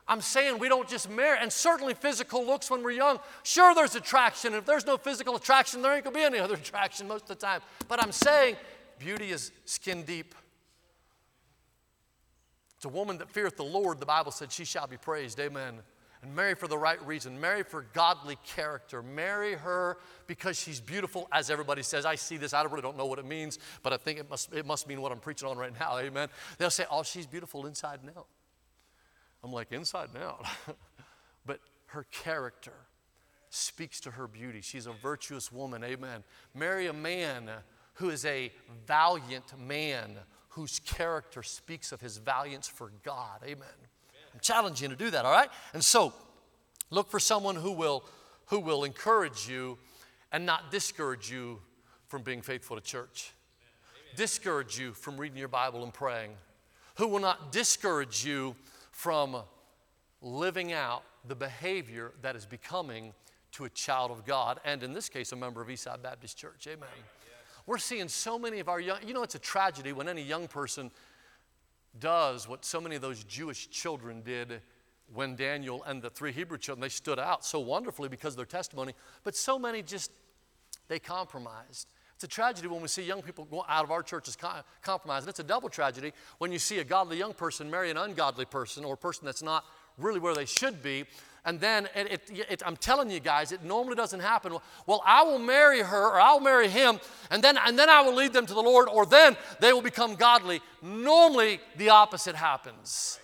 I'm 0.08 0.22
saying 0.22 0.60
we 0.60 0.70
don't 0.70 0.88
just 0.88 1.10
marry, 1.10 1.38
and 1.42 1.52
certainly 1.52 1.94
physical 1.94 2.46
looks 2.46 2.70
when 2.70 2.84
we're 2.84 2.92
young. 2.92 3.20
Sure, 3.44 3.74
there's 3.74 3.96
attraction. 3.96 4.54
If 4.54 4.66
there's 4.66 4.86
no 4.86 4.98
physical 4.98 5.36
attraction, 5.36 5.82
there 5.82 5.94
ain't 5.94 6.04
gonna 6.04 6.16
be 6.16 6.24
any 6.24 6.40
other 6.40 6.54
attraction 6.66 7.08
most 7.08 7.24
of 7.24 7.30
the 7.30 7.36
time. 7.36 7.62
But 7.88 8.02
I'm 8.02 8.12
saying 8.12 8.56
beauty 9.00 9.32
is 9.32 9.52
skin 9.66 10.04
deep. 10.04 10.36
It's 12.76 12.86
a 12.86 12.90
woman 12.90 13.18
that 13.18 13.30
feareth 13.30 13.58
the 13.58 13.64
Lord, 13.64 14.00
the 14.00 14.06
Bible 14.06 14.32
said, 14.32 14.52
she 14.52 14.66
shall 14.66 14.88
be 14.88 14.98
praised. 14.98 15.40
Amen 15.40 15.80
and 16.22 16.36
marry 16.36 16.54
for 16.54 16.68
the 16.68 16.78
right 16.78 17.04
reason. 17.06 17.40
Marry 17.40 17.64
for 17.64 17.86
godly 17.94 18.38
character. 18.46 19.02
Marry 19.02 19.54
her 19.54 19.98
because 20.28 20.60
she's 20.60 20.82
beautiful, 20.82 21.30
as 21.32 21.50
everybody 21.50 21.82
says. 21.82 22.06
I 22.06 22.16
see 22.16 22.38
this, 22.38 22.54
I 22.54 22.62
really 22.64 22.82
don't 22.82 22.98
know 22.98 23.06
what 23.06 23.20
it 23.20 23.26
means, 23.26 23.58
but 23.84 23.94
I 23.94 23.98
think 23.98 24.20
it 24.20 24.30
must, 24.30 24.54
it 24.54 24.66
must 24.66 24.88
mean 24.88 25.02
what 25.02 25.12
I'm 25.12 25.20
preaching 25.20 25.48
on 25.48 25.58
right 25.58 25.78
now. 25.80 25.98
Amen. 25.98 26.28
They'll 26.58 26.70
say, 26.70 26.86
Oh, 26.92 27.04
she's 27.04 27.26
beautiful 27.26 27.66
inside 27.66 28.00
and 28.02 28.12
out. 28.18 28.28
I'm 29.44 29.54
like, 29.54 29.72
Inside 29.72 30.10
and 30.14 30.24
out. 30.24 30.46
but 31.46 31.60
her 31.88 32.06
character 32.12 32.74
speaks 33.50 34.00
to 34.02 34.12
her 34.12 34.28
beauty. 34.28 34.62
She's 34.62 34.88
a 34.88 34.92
virtuous 34.92 35.52
woman. 35.52 35.84
Amen. 35.84 36.24
Marry 36.54 36.88
a 36.88 36.94
man 36.94 37.50
who 37.96 38.10
is 38.10 38.26
a 38.26 38.52
valiant 38.86 39.58
man 39.60 40.18
whose 40.50 40.80
character 40.80 41.44
speaks 41.44 41.92
of 41.92 42.02
his 42.02 42.18
valiance 42.18 42.68
for 42.68 42.92
God. 43.04 43.42
Amen. 43.46 43.68
I'm 44.40 44.44
challenging 44.44 44.90
you 44.90 44.96
to 44.96 45.04
do 45.04 45.12
that, 45.12 45.26
all 45.26 45.34
right? 45.34 45.50
And 45.74 45.84
so, 45.84 46.14
look 46.92 47.12
for 47.12 47.20
someone 47.20 47.58
who 47.58 47.74
will, 47.74 48.06
who 48.46 48.62
will 48.62 48.86
encourage 48.86 49.50
you 49.50 49.78
and 50.32 50.46
not 50.46 50.72
discourage 50.72 51.30
you 51.30 51.60
from 52.08 52.22
being 52.22 52.42
faithful 52.42 52.78
to 52.78 52.82
church. 52.82 53.34
Discourage 54.16 54.80
you 54.80 54.94
from 54.94 55.18
reading 55.18 55.38
your 55.38 55.50
Bible 55.50 55.84
and 55.84 55.94
praying. 55.94 56.32
Who 56.96 57.10
will 57.10 57.20
not 57.20 57.52
discourage 57.52 58.26
you 58.26 58.56
from 58.92 59.36
living 60.22 60.72
out 60.72 61.04
the 61.28 61.36
behavior 61.36 62.14
that 62.22 62.38
is 62.38 62.46
becoming 62.46 63.12
to 63.52 63.66
a 63.66 63.70
child 63.70 64.10
of 64.10 64.26
God, 64.26 64.62
and 64.64 64.84
in 64.84 64.94
this 64.94 65.10
case, 65.10 65.34
a 65.34 65.36
member 65.36 65.62
of 65.62 65.68
Eastside 65.68 66.02
Baptist 66.02 66.38
Church. 66.38 66.66
Amen. 66.68 66.88
We're 67.66 67.78
seeing 67.78 68.08
so 68.08 68.40
many 68.40 68.62
of 68.62 68.70
our 68.70 68.80
young, 68.80 69.00
you 69.06 69.14
know, 69.14 69.22
it's 69.22 69.36
a 69.36 69.40
tragedy 69.40 69.92
when 69.92 70.08
any 70.08 70.22
young 70.22 70.48
person 70.48 70.92
does 71.98 72.48
what 72.48 72.66
so 72.66 72.80
many 72.80 72.96
of 72.96 73.02
those 73.02 73.24
Jewish 73.24 73.70
children 73.70 74.22
did 74.22 74.62
when 75.14 75.36
Daniel 75.36 75.84
and 75.84 76.02
the 76.02 76.10
three 76.10 76.32
Hebrew 76.32 76.58
children, 76.58 76.82
they 76.82 76.90
stood 76.90 77.20
out 77.20 77.44
so 77.44 77.60
wonderfully 77.60 78.10
because 78.10 78.34
of 78.34 78.38
their 78.38 78.46
testimony, 78.46 78.94
but 79.24 79.36
so 79.36 79.58
many 79.58 79.82
just, 79.82 80.12
they 80.88 81.00
compromised. 81.00 81.88
It's 82.16 82.26
a 82.26 82.28
tragedy 82.28 82.68
when 82.68 82.82
we 82.82 82.90
see 82.90 83.04
young 83.04 83.22
people 83.22 83.46
go 83.46 83.64
out 83.70 83.86
of 83.86 83.92
our 83.92 84.04
churches 84.04 84.38
compromised. 84.82 85.24
And 85.24 85.30
it's 85.30 85.40
a 85.40 85.44
double 85.44 85.70
tragedy 85.70 86.12
when 86.38 86.52
you 86.52 86.60
see 86.60 86.80
a 86.80 86.84
godly 86.84 87.18
young 87.18 87.34
person 87.34 87.72
marry 87.72 87.90
an 87.90 87.96
ungodly 87.96 88.44
person 88.44 88.84
or 88.84 88.96
a 88.96 88.98
person 88.98 89.26
that's 89.26 89.42
not 89.42 89.64
really 89.98 90.20
where 90.20 90.36
they 90.36 90.46
should 90.46 90.84
be. 90.84 91.06
And 91.46 91.60
then 91.60 91.88
it, 91.96 92.30
it, 92.30 92.46
it, 92.50 92.64
I'm 92.66 92.76
telling 92.76 93.10
you 93.10 93.20
guys, 93.20 93.52
it 93.52 93.64
normally 93.64 93.96
doesn't 93.96 94.20
happen. 94.20 94.58
Well, 94.86 95.02
I 95.06 95.24
will 95.24 95.40
marry 95.40 95.82
her 95.82 96.08
or 96.08 96.20
I'll 96.20 96.40
marry 96.40 96.68
him, 96.68 97.00
and 97.32 97.44
then, 97.44 97.58
and 97.58 97.80
then 97.80 97.90
I 97.90 98.02
will 98.02 98.16
lead 98.16 98.34
them 98.34 98.46
to 98.46 98.54
the 98.54 98.62
Lord, 98.62 98.90
or 98.90 99.06
then 99.06 99.38
they 99.60 99.74
will 99.74 99.82
become 99.82 100.16
godly. 100.16 100.62
Normally, 100.82 101.60
the 101.78 101.90
opposite 101.90 102.36
happens. 102.36 103.20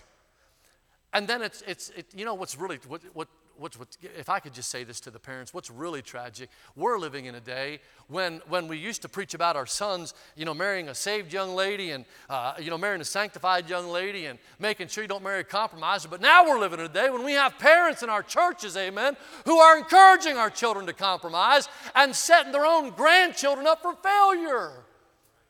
And 1.14 1.28
then 1.28 1.42
it's, 1.42 1.62
it's 1.68 1.90
it, 1.90 2.08
you 2.14 2.26
know 2.26 2.34
what's 2.34 2.58
really, 2.58 2.80
what, 2.88 3.02
what 3.14 3.28
what's, 3.58 3.78
what's, 3.78 3.98
if 4.02 4.30
I 4.30 4.40
could 4.40 4.54
just 4.54 4.70
say 4.70 4.84
this 4.84 5.00
to 5.02 5.12
the 5.12 5.20
parents, 5.20 5.54
what's 5.54 5.70
really 5.70 6.02
tragic, 6.02 6.50
we're 6.76 6.98
living 6.98 7.26
in 7.26 7.36
a 7.36 7.40
day 7.40 7.80
when, 8.08 8.42
when 8.48 8.68
we 8.68 8.78
used 8.78 9.02
to 9.04 9.10
preach 9.10 9.34
about 9.34 9.56
our 9.56 9.66
sons, 9.66 10.14
you 10.36 10.46
know, 10.46 10.54
marrying 10.54 10.90
a 10.90 10.96
saved 10.96 11.34
young 11.34 11.56
lady 11.56 11.92
and, 11.92 12.06
uh, 12.30 12.54
you 12.60 12.70
know, 12.70 12.78
marrying 12.78 13.02
a 13.02 13.06
sanctified 13.06 13.70
young 13.70 13.88
lady 13.88 14.26
and 14.26 14.40
making 14.60 14.88
sure 14.88 15.04
you 15.04 15.08
don't 15.08 15.24
marry 15.24 15.42
a 15.42 15.44
compromiser. 15.44 16.08
But 16.08 16.22
now 16.22 16.46
we're 16.46 16.60
living 16.60 16.80
in 16.80 16.86
a 16.86 16.90
day 16.90 17.10
when 17.10 17.24
we 17.24 17.34
have 17.34 17.58
parents 17.58 18.04
in 18.04 18.10
our 18.10 18.24
churches, 18.24 18.78
amen, 18.78 19.18
who 19.46 19.58
are 19.58 19.78
encouraging 19.78 20.38
our 20.38 20.50
children 20.50 20.86
to 20.86 20.94
compromise 20.94 21.68
and 21.96 22.16
setting 22.16 22.52
their 22.52 22.66
own 22.66 22.92
grandchildren 22.92 23.68
up 23.68 23.82
for 23.82 23.96
failure. 23.96 24.72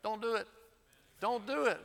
Don't 0.02 0.22
do 0.22 0.34
it. 0.34 0.46
Don't 1.20 1.46
do 1.46 1.64
it. 1.64 1.80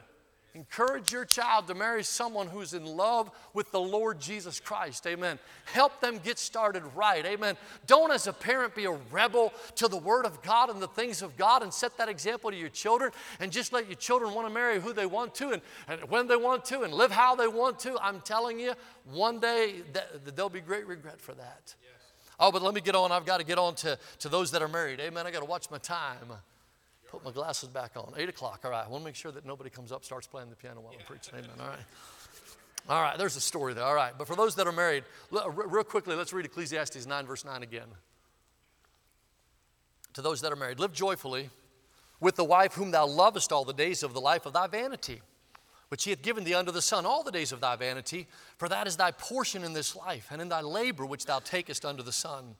Encourage 0.54 1.14
your 1.14 1.24
child 1.24 1.68
to 1.68 1.74
marry 1.74 2.04
someone 2.04 2.48
who's 2.48 2.74
in 2.74 2.86
love 2.86 3.32
with 3.54 3.72
the 3.72 3.80
Lord 3.80 4.20
Jesus 4.20 4.60
Christ. 4.60 5.08
Amen. 5.08 5.40
Help 5.66 6.02
them 6.02 6.20
get 6.22 6.38
started 6.38 6.84
right. 6.94 7.26
Amen. 7.26 7.56
Don't, 7.88 8.12
as 8.12 8.28
a 8.28 8.34
parent, 8.34 8.76
be 8.76 8.84
a 8.84 8.98
rebel 9.12 9.54
to 9.76 9.88
the 9.88 9.96
Word 9.98 10.26
of 10.26 10.42
God 10.42 10.70
and 10.70 10.82
the 10.82 10.90
things 10.90 11.22
of 11.22 11.38
God 11.38 11.64
and 11.64 11.74
set 11.74 11.98
that 11.98 12.10
example 12.10 12.52
to 12.52 12.58
your 12.58 12.70
children 12.70 13.12
and 13.40 13.50
just 13.50 13.72
let 13.72 13.88
your 13.88 13.96
children 13.96 14.34
want 14.34 14.46
to 14.46 14.54
marry 14.54 14.82
who 14.82 14.92
they 14.92 15.06
want 15.06 15.34
to 15.36 15.52
and, 15.52 15.62
and 15.88 16.02
when 16.10 16.28
they 16.28 16.36
want 16.36 16.66
to 16.66 16.82
and 16.82 16.94
live 16.94 17.12
how 17.12 17.34
they 17.34 17.48
want 17.48 17.80
to. 17.80 17.98
I'm 18.02 18.20
telling 18.20 18.60
you, 18.60 18.74
one 19.10 19.40
day 19.40 19.76
th- 19.94 20.36
there'll 20.36 20.50
be 20.50 20.60
great 20.60 20.86
regret 20.86 21.22
for 21.22 21.34
that. 21.34 21.76
Yes. 21.82 21.92
Oh, 22.42 22.52
but 22.52 22.62
let 22.62 22.74
me 22.74 22.82
get 22.82 22.96
on. 22.96 23.14
I've 23.14 23.26
got 23.26 23.40
to 23.40 23.46
get 23.46 23.58
on 23.58 23.76
to, 23.76 23.98
to 24.20 24.28
those 24.28 24.52
that 24.52 24.62
are 24.62 24.68
married. 24.68 25.00
Amen. 25.00 25.26
I 25.26 25.32
got 25.32 25.40
to 25.40 25.46
watch 25.46 25.72
my 25.72 25.78
time. 25.78 26.34
Put 27.12 27.26
my 27.26 27.32
glasses 27.32 27.67
back 27.67 27.91
on. 27.97 28.13
Eight 28.15 28.30
o'clock. 28.30 28.62
All 28.63 28.71
right. 28.71 28.86
I 28.86 28.89
want 28.89 29.04
to 29.04 29.06
make 29.06 29.15
sure 29.15 29.34
that 29.34 29.45
nobody 29.45 29.69
comes 29.69 29.91
up, 29.91 30.06
starts 30.06 30.28
playing 30.28 30.50
the 30.50 30.56
piano 30.56 30.80
while 30.80 30.93
I'm 30.97 31.06
preaching. 31.06 31.34
Amen. 31.36 31.50
All 31.60 31.67
right. 31.67 31.80
All 32.88 33.02
right. 33.02 33.17
There's 33.17 33.36
a 33.36 33.41
story 33.41 33.74
there. 33.74 33.84
All 33.84 33.93
right. 33.93 34.13
But 34.17 34.28
for 34.28 34.36
those 34.36 34.56
that 34.56 34.65
are 34.65 34.71
married, 34.71 35.04
real 35.30 35.84
quickly, 35.84 36.15
let's 36.15 36.32
read 36.32 36.45
Ecclesiastes 36.45 37.06
9, 37.06 37.26
verse 37.26 37.43
9 37.43 37.63
again. 37.63 37.88
To 40.13 40.21
those 40.21 40.39
that 40.41 40.54
are 40.54 40.58
married, 40.58 40.80
live 40.80 40.93
joyfully 40.93 41.50
with 42.21 42.38
the 42.38 42.45
wife 42.45 42.74
whom 42.74 42.91
thou 42.91 43.06
lovest 43.06 43.52
all 43.52 43.65
the 43.65 43.74
days 43.74 44.04
of 44.04 44.13
the 44.13 44.21
life 44.21 44.45
of 44.45 44.54
thy 44.54 44.67
vanity, 44.67 45.21
which 45.89 46.06
he 46.06 46.12
hath 46.12 46.21
given 46.21 46.45
thee 46.45 46.54
under 46.54 46.71
the 46.71 46.82
sun 46.82 47.06
all 47.06 47.24
the 47.24 47.32
days 47.32 47.52
of 47.52 47.60
thy 47.60 47.76
vanity, 47.76 48.28
for 48.58 48.69
that 48.69 48.88
is 48.88 48.95
thy 48.95 49.12
portion 49.12 49.63
in 49.63 49.74
this 49.74 49.95
life, 49.95 50.28
and 50.32 50.41
in 50.41 50.47
thy 50.47 50.62
labor 50.62 51.06
which 51.06 51.26
thou 51.26 51.39
takest 51.39 51.84
under 51.84 52.04
the 52.04 52.12
sun. 52.12 52.56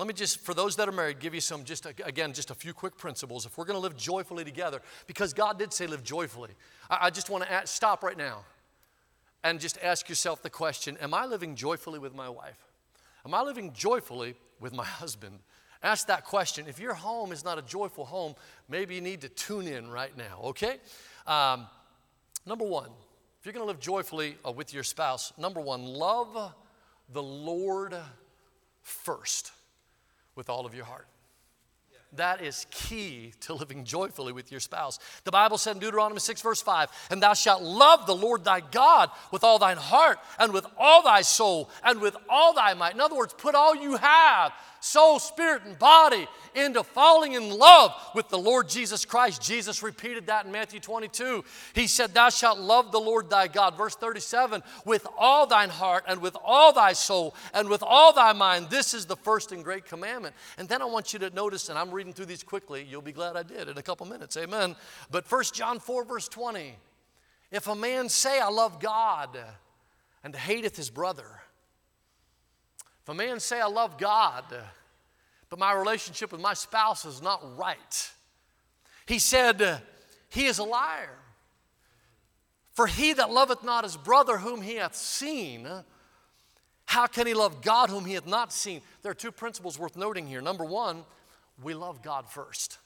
Let 0.00 0.06
me 0.06 0.14
just, 0.14 0.40
for 0.40 0.54
those 0.54 0.76
that 0.76 0.88
are 0.88 0.92
married, 0.92 1.18
give 1.18 1.34
you 1.34 1.42
some, 1.42 1.62
just 1.62 1.84
again, 1.84 2.32
just 2.32 2.50
a 2.50 2.54
few 2.54 2.72
quick 2.72 2.96
principles. 2.96 3.44
If 3.44 3.58
we're 3.58 3.66
going 3.66 3.76
to 3.76 3.82
live 3.82 3.98
joyfully 3.98 4.44
together, 4.44 4.80
because 5.06 5.34
God 5.34 5.58
did 5.58 5.74
say 5.74 5.86
live 5.86 6.02
joyfully, 6.02 6.52
I, 6.88 6.98
I 7.02 7.10
just 7.10 7.28
want 7.28 7.44
to 7.44 7.66
stop 7.66 8.02
right 8.02 8.16
now 8.16 8.46
and 9.44 9.60
just 9.60 9.76
ask 9.82 10.08
yourself 10.08 10.42
the 10.42 10.48
question 10.48 10.96
Am 11.02 11.12
I 11.12 11.26
living 11.26 11.54
joyfully 11.54 11.98
with 11.98 12.14
my 12.14 12.30
wife? 12.30 12.56
Am 13.26 13.34
I 13.34 13.42
living 13.42 13.74
joyfully 13.74 14.36
with 14.58 14.72
my 14.72 14.84
husband? 14.86 15.38
Ask 15.82 16.06
that 16.06 16.24
question. 16.24 16.64
If 16.66 16.80
your 16.80 16.94
home 16.94 17.30
is 17.30 17.44
not 17.44 17.58
a 17.58 17.62
joyful 17.62 18.06
home, 18.06 18.36
maybe 18.70 18.94
you 18.94 19.02
need 19.02 19.20
to 19.20 19.28
tune 19.28 19.66
in 19.66 19.90
right 19.90 20.16
now, 20.16 20.40
okay? 20.44 20.78
Um, 21.26 21.66
number 22.46 22.64
one, 22.64 22.88
if 23.38 23.44
you're 23.44 23.52
going 23.52 23.64
to 23.64 23.70
live 23.70 23.80
joyfully 23.80 24.38
uh, 24.46 24.50
with 24.50 24.72
your 24.72 24.82
spouse, 24.82 25.34
number 25.36 25.60
one, 25.60 25.84
love 25.84 26.54
the 27.12 27.22
Lord 27.22 27.94
first 28.80 29.52
with 30.40 30.48
all 30.48 30.64
of 30.64 30.74
your 30.74 30.86
heart. 30.86 31.06
That 32.14 32.40
is 32.40 32.66
key 32.70 33.34
to 33.42 33.52
living 33.52 33.84
joyfully 33.84 34.32
with 34.32 34.50
your 34.50 34.58
spouse. 34.58 34.98
The 35.24 35.30
Bible 35.30 35.58
said 35.58 35.76
in 35.76 35.80
Deuteronomy 35.80 36.18
6, 36.18 36.40
verse 36.40 36.62
5, 36.62 36.88
and 37.10 37.22
thou 37.22 37.34
shalt 37.34 37.62
love 37.62 38.06
the 38.06 38.16
Lord 38.16 38.42
thy 38.42 38.60
God 38.60 39.10
with 39.30 39.44
all 39.44 39.58
thine 39.58 39.76
heart, 39.76 40.18
and 40.38 40.54
with 40.54 40.66
all 40.78 41.02
thy 41.02 41.20
soul, 41.20 41.68
and 41.84 42.00
with 42.00 42.16
all 42.30 42.54
thy 42.54 42.72
might. 42.72 42.94
In 42.94 43.02
other 43.02 43.14
words, 43.14 43.34
put 43.36 43.54
all 43.54 43.76
you 43.76 43.96
have 43.96 44.52
soul, 44.80 45.18
spirit, 45.18 45.62
and 45.64 45.78
body 45.78 46.26
into 46.54 46.82
falling 46.82 47.34
in 47.34 47.50
love 47.50 47.94
with 48.14 48.28
the 48.28 48.38
Lord 48.38 48.68
Jesus 48.68 49.04
Christ. 49.04 49.42
Jesus 49.42 49.82
repeated 49.82 50.26
that 50.26 50.46
in 50.46 50.52
Matthew 50.52 50.80
22. 50.80 51.44
He 51.74 51.86
said, 51.86 52.12
Thou 52.12 52.30
shalt 52.30 52.58
love 52.58 52.92
the 52.92 53.00
Lord 53.00 53.30
thy 53.30 53.46
God. 53.46 53.76
Verse 53.76 53.94
37 53.94 54.62
with 54.84 55.06
all 55.18 55.46
thine 55.46 55.68
heart, 55.68 56.04
and 56.08 56.20
with 56.20 56.36
all 56.44 56.72
thy 56.72 56.92
soul, 56.92 57.34
and 57.54 57.68
with 57.68 57.82
all 57.82 58.12
thy 58.12 58.32
mind. 58.32 58.70
This 58.70 58.94
is 58.94 59.06
the 59.06 59.16
first 59.16 59.52
and 59.52 59.62
great 59.62 59.84
commandment. 59.84 60.34
And 60.58 60.68
then 60.68 60.82
I 60.82 60.86
want 60.86 61.12
you 61.12 61.18
to 61.20 61.30
notice, 61.30 61.68
and 61.68 61.78
I'm 61.78 61.90
reading 61.90 62.12
through 62.12 62.26
these 62.26 62.42
quickly. 62.42 62.86
You'll 62.88 63.02
be 63.02 63.12
glad 63.12 63.36
I 63.36 63.42
did 63.42 63.68
in 63.68 63.78
a 63.78 63.82
couple 63.82 64.06
minutes. 64.06 64.36
Amen. 64.36 64.76
But 65.10 65.30
1 65.30 65.44
John 65.52 65.78
4, 65.78 66.04
verse 66.04 66.28
20. 66.28 66.74
If 67.50 67.66
a 67.66 67.74
man 67.74 68.08
say, 68.08 68.40
I 68.40 68.48
love 68.48 68.80
God, 68.80 69.38
and 70.22 70.34
hateth 70.34 70.76
his 70.76 70.90
brother, 70.90 71.26
if 73.02 73.08
a 73.08 73.14
man 73.14 73.40
say, 73.40 73.60
I 73.60 73.66
love 73.66 73.98
God, 73.98 74.44
but 75.48 75.58
my 75.58 75.72
relationship 75.72 76.32
with 76.32 76.40
my 76.40 76.54
spouse 76.54 77.04
is 77.04 77.22
not 77.22 77.56
right, 77.56 78.10
he 79.06 79.18
said, 79.18 79.80
He 80.28 80.46
is 80.46 80.58
a 80.58 80.64
liar. 80.64 81.16
For 82.72 82.86
he 82.86 83.12
that 83.12 83.30
loveth 83.30 83.64
not 83.64 83.84
his 83.84 83.96
brother 83.96 84.38
whom 84.38 84.62
he 84.62 84.76
hath 84.76 84.94
seen, 84.94 85.68
how 86.86 87.06
can 87.06 87.26
he 87.26 87.34
love 87.34 87.62
God 87.62 87.90
whom 87.90 88.04
he 88.04 88.14
hath 88.14 88.26
not 88.26 88.52
seen? 88.52 88.80
There 89.02 89.12
are 89.12 89.14
two 89.14 89.30
principles 89.30 89.78
worth 89.78 89.96
noting 89.96 90.26
here. 90.26 90.40
Number 90.40 90.64
one, 90.64 91.04
we 91.62 91.74
love 91.74 92.02
God 92.02 92.28
first. 92.28 92.78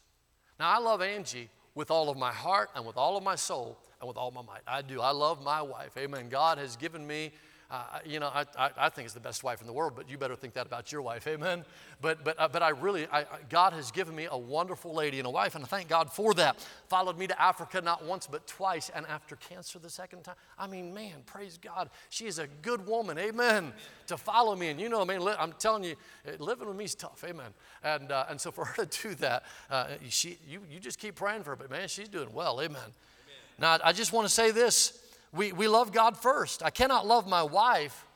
Now, 0.58 0.70
I 0.70 0.78
love 0.78 1.00
Angie 1.00 1.48
with 1.74 1.90
all 1.90 2.10
of 2.10 2.16
my 2.16 2.32
heart 2.32 2.70
and 2.74 2.84
with 2.84 2.96
all 2.96 3.16
of 3.16 3.24
my 3.24 3.34
soul 3.34 3.78
and 4.00 4.08
with 4.08 4.16
all 4.16 4.30
my 4.30 4.42
might. 4.42 4.62
I 4.66 4.82
do. 4.82 5.00
I 5.00 5.10
love 5.10 5.42
my 5.42 5.62
wife. 5.62 5.96
Amen. 5.96 6.28
God 6.28 6.58
has 6.58 6.76
given 6.76 7.06
me 7.06 7.32
uh, 7.74 7.98
you 8.04 8.20
know, 8.20 8.30
I, 8.32 8.44
I, 8.56 8.70
I, 8.76 8.88
think 8.88 9.06
it's 9.06 9.14
the 9.14 9.20
best 9.20 9.42
wife 9.42 9.60
in 9.60 9.66
the 9.66 9.72
world, 9.72 9.94
but 9.96 10.08
you 10.08 10.16
better 10.16 10.36
think 10.36 10.54
that 10.54 10.66
about 10.66 10.92
your 10.92 11.02
wife, 11.02 11.26
amen? 11.26 11.64
But, 12.00 12.22
but, 12.22 12.38
uh, 12.38 12.46
but 12.46 12.62
I 12.62 12.68
really, 12.68 13.08
I, 13.10 13.24
God 13.48 13.72
has 13.72 13.90
given 13.90 14.14
me 14.14 14.28
a 14.30 14.38
wonderful 14.38 14.94
lady 14.94 15.18
and 15.18 15.26
a 15.26 15.30
wife, 15.30 15.56
and 15.56 15.64
I 15.64 15.66
thank 15.66 15.88
God 15.88 16.12
for 16.12 16.34
that. 16.34 16.64
Followed 16.88 17.18
me 17.18 17.26
to 17.26 17.42
Africa 17.42 17.80
not 17.80 18.04
once, 18.04 18.28
but 18.28 18.46
twice, 18.46 18.90
and 18.94 19.04
after 19.06 19.34
cancer 19.36 19.80
the 19.80 19.90
second 19.90 20.22
time. 20.22 20.36
I 20.56 20.68
mean, 20.68 20.94
man, 20.94 21.14
praise 21.26 21.58
God. 21.58 21.90
She 22.10 22.26
is 22.26 22.38
a 22.38 22.46
good 22.62 22.86
woman, 22.86 23.18
amen, 23.18 23.72
to 24.06 24.16
follow 24.16 24.54
me. 24.54 24.68
And 24.68 24.80
you 24.80 24.88
know, 24.88 25.00
I 25.00 25.04
mean, 25.04 25.26
I'm 25.38 25.54
telling 25.58 25.82
you, 25.82 25.96
eh, 26.26 26.36
living 26.38 26.68
with 26.68 26.76
me 26.76 26.84
is 26.84 26.94
tough, 26.94 27.24
amen. 27.26 27.52
And, 27.82 28.12
uh, 28.12 28.26
and 28.28 28.40
so 28.40 28.52
for 28.52 28.64
her 28.66 28.84
to 28.84 29.02
do 29.02 29.14
that, 29.16 29.42
uh, 29.68 29.86
she, 30.08 30.38
you, 30.48 30.60
you 30.70 30.78
just 30.78 30.98
keep 31.00 31.16
praying 31.16 31.42
for 31.42 31.50
her, 31.50 31.56
but 31.56 31.70
man, 31.70 31.88
she's 31.88 32.08
doing 32.08 32.32
well, 32.32 32.60
amen. 32.60 32.76
amen. 32.76 32.92
Now, 33.58 33.78
I 33.82 33.92
just 33.92 34.12
want 34.12 34.28
to 34.28 34.32
say 34.32 34.50
this 34.50 35.03
we, 35.34 35.52
we 35.52 35.68
love 35.68 35.92
God 35.92 36.16
first. 36.16 36.62
I 36.62 36.70
cannot 36.70 37.06
love 37.06 37.28
my 37.28 37.42
wife 37.42 38.06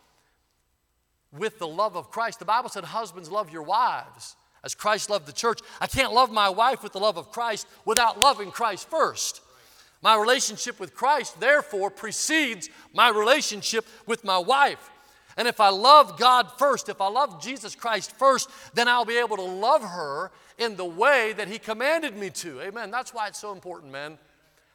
with 1.37 1.59
the 1.59 1.69
love 1.69 1.97
of 1.97 2.11
Christ. 2.11 2.39
The 2.39 2.45
Bible 2.45 2.69
said, 2.69 2.85
Husbands, 2.85 3.31
love 3.31 3.51
your 3.53 3.63
wives 3.63 4.37
as 4.65 4.75
Christ 4.75 5.11
loved 5.11 5.27
the 5.27 5.33
church. 5.33 5.61
I 5.81 5.87
can't 5.87 6.13
love 6.13 6.31
my 6.31 6.49
wife 6.49 6.83
with 6.83 6.93
the 6.93 7.01
love 7.01 7.17
of 7.19 7.31
Christ 7.31 7.67
without 7.85 8.19
loving 8.19 8.51
Christ 8.51 8.89
first. 8.89 9.41
My 10.01 10.17
relationship 10.17 10.79
with 10.79 10.95
Christ, 10.95 11.41
therefore, 11.41 11.91
precedes 11.91 12.71
my 12.95 13.09
relationship 13.09 13.85
with 14.07 14.25
my 14.25 14.39
wife. 14.39 14.91
And 15.37 15.49
if 15.49 15.61
I 15.61 15.71
love 15.71 16.19
God 16.19 16.51
first, 16.57 16.89
if 16.89 17.01
I 17.01 17.09
love 17.09 17.43
Jesus 17.43 17.75
Christ 17.75 18.13
first, 18.13 18.49
then 18.75 18.89
I'll 18.89 19.05
be 19.05 19.19
able 19.19 19.37
to 19.37 19.43
love 19.43 19.83
her 19.83 20.31
in 20.57 20.77
the 20.77 20.85
way 20.85 21.33
that 21.37 21.49
He 21.49 21.59
commanded 21.59 22.17
me 22.17 22.31
to. 22.31 22.61
Amen. 22.61 22.91
That's 22.91 23.13
why 23.13 23.29
it's 23.29 23.41
so 23.41 23.53
important, 23.53 23.93
man. 23.93 24.19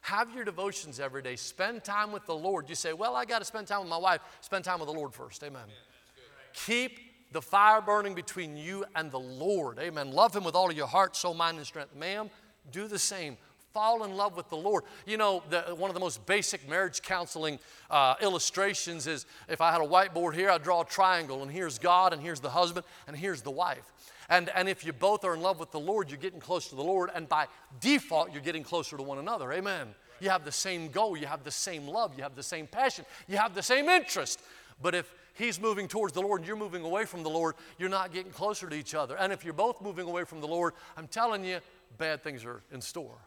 Have 0.04 0.34
your 0.34 0.44
devotions 0.44 1.00
every 1.00 1.22
day. 1.22 1.34
Spend 1.34 1.82
time 1.82 2.12
with 2.12 2.26
the 2.26 2.34
Lord. 2.34 2.68
You 2.68 2.74
say, 2.74 2.92
Well, 2.92 3.16
I 3.16 3.24
got 3.24 3.38
to 3.38 3.44
spend 3.46 3.66
time 3.66 3.80
with 3.80 3.88
my 3.88 3.96
wife. 3.96 4.20
Spend 4.42 4.62
time 4.62 4.78
with 4.78 4.88
the 4.88 4.94
Lord 4.94 5.14
first. 5.14 5.42
Amen. 5.42 5.62
Keep 6.52 6.98
the 7.32 7.40
fire 7.40 7.80
burning 7.80 8.14
between 8.14 8.54
you 8.54 8.84
and 8.94 9.10
the 9.10 9.18
Lord. 9.18 9.78
Amen. 9.78 10.12
Love 10.12 10.36
Him 10.36 10.44
with 10.44 10.54
all 10.54 10.68
of 10.68 10.76
your 10.76 10.86
heart, 10.86 11.16
soul, 11.16 11.32
mind, 11.32 11.56
and 11.56 11.66
strength. 11.66 11.96
Ma'am, 11.96 12.28
do 12.70 12.86
the 12.86 12.98
same. 12.98 13.38
Fall 13.72 14.04
in 14.04 14.14
love 14.14 14.36
with 14.36 14.50
the 14.50 14.58
Lord. 14.58 14.84
You 15.06 15.16
know, 15.16 15.42
the, 15.48 15.74
one 15.74 15.88
of 15.88 15.94
the 15.94 16.00
most 16.00 16.26
basic 16.26 16.68
marriage 16.68 17.00
counseling 17.00 17.58
uh, 17.90 18.16
illustrations 18.20 19.06
is 19.06 19.24
if 19.48 19.62
I 19.62 19.72
had 19.72 19.80
a 19.80 19.86
whiteboard 19.86 20.34
here, 20.34 20.50
I'd 20.50 20.62
draw 20.62 20.82
a 20.82 20.84
triangle, 20.84 21.42
and 21.42 21.50
here's 21.50 21.78
God, 21.78 22.12
and 22.12 22.20
here's 22.20 22.40
the 22.40 22.50
husband, 22.50 22.84
and 23.08 23.16
here's 23.16 23.40
the 23.40 23.50
wife. 23.50 23.90
And, 24.28 24.50
and 24.54 24.68
if 24.68 24.84
you 24.84 24.92
both 24.92 25.24
are 25.24 25.34
in 25.34 25.42
love 25.42 25.60
with 25.60 25.70
the 25.70 25.80
Lord, 25.80 26.10
you're 26.10 26.18
getting 26.18 26.40
close 26.40 26.68
to 26.68 26.74
the 26.74 26.82
Lord, 26.82 27.10
and 27.14 27.28
by 27.28 27.46
default, 27.80 28.32
you're 28.32 28.42
getting 28.42 28.62
closer 28.62 28.96
to 28.96 29.02
one 29.02 29.18
another. 29.18 29.52
Amen. 29.52 29.88
You 30.20 30.30
have 30.30 30.44
the 30.44 30.52
same 30.52 30.88
goal, 30.88 31.16
you 31.16 31.26
have 31.26 31.44
the 31.44 31.50
same 31.50 31.86
love, 31.86 32.14
you 32.16 32.22
have 32.22 32.36
the 32.36 32.42
same 32.42 32.66
passion, 32.66 33.04
you 33.28 33.36
have 33.36 33.54
the 33.54 33.62
same 33.62 33.88
interest. 33.88 34.40
But 34.80 34.94
if 34.94 35.12
he's 35.34 35.60
moving 35.60 35.88
towards 35.88 36.14
the 36.14 36.22
Lord 36.22 36.40
and 36.40 36.48
you're 36.48 36.56
moving 36.56 36.84
away 36.84 37.04
from 37.04 37.22
the 37.22 37.30
Lord, 37.30 37.54
you're 37.78 37.88
not 37.88 38.12
getting 38.12 38.32
closer 38.32 38.68
to 38.68 38.74
each 38.76 38.94
other. 38.94 39.16
And 39.16 39.32
if 39.32 39.44
you're 39.44 39.52
both 39.52 39.82
moving 39.82 40.08
away 40.08 40.24
from 40.24 40.40
the 40.40 40.48
Lord, 40.48 40.74
I'm 40.96 41.08
telling 41.08 41.44
you, 41.44 41.58
bad 41.98 42.22
things 42.22 42.44
are 42.44 42.62
in 42.72 42.80
store. 42.80 43.18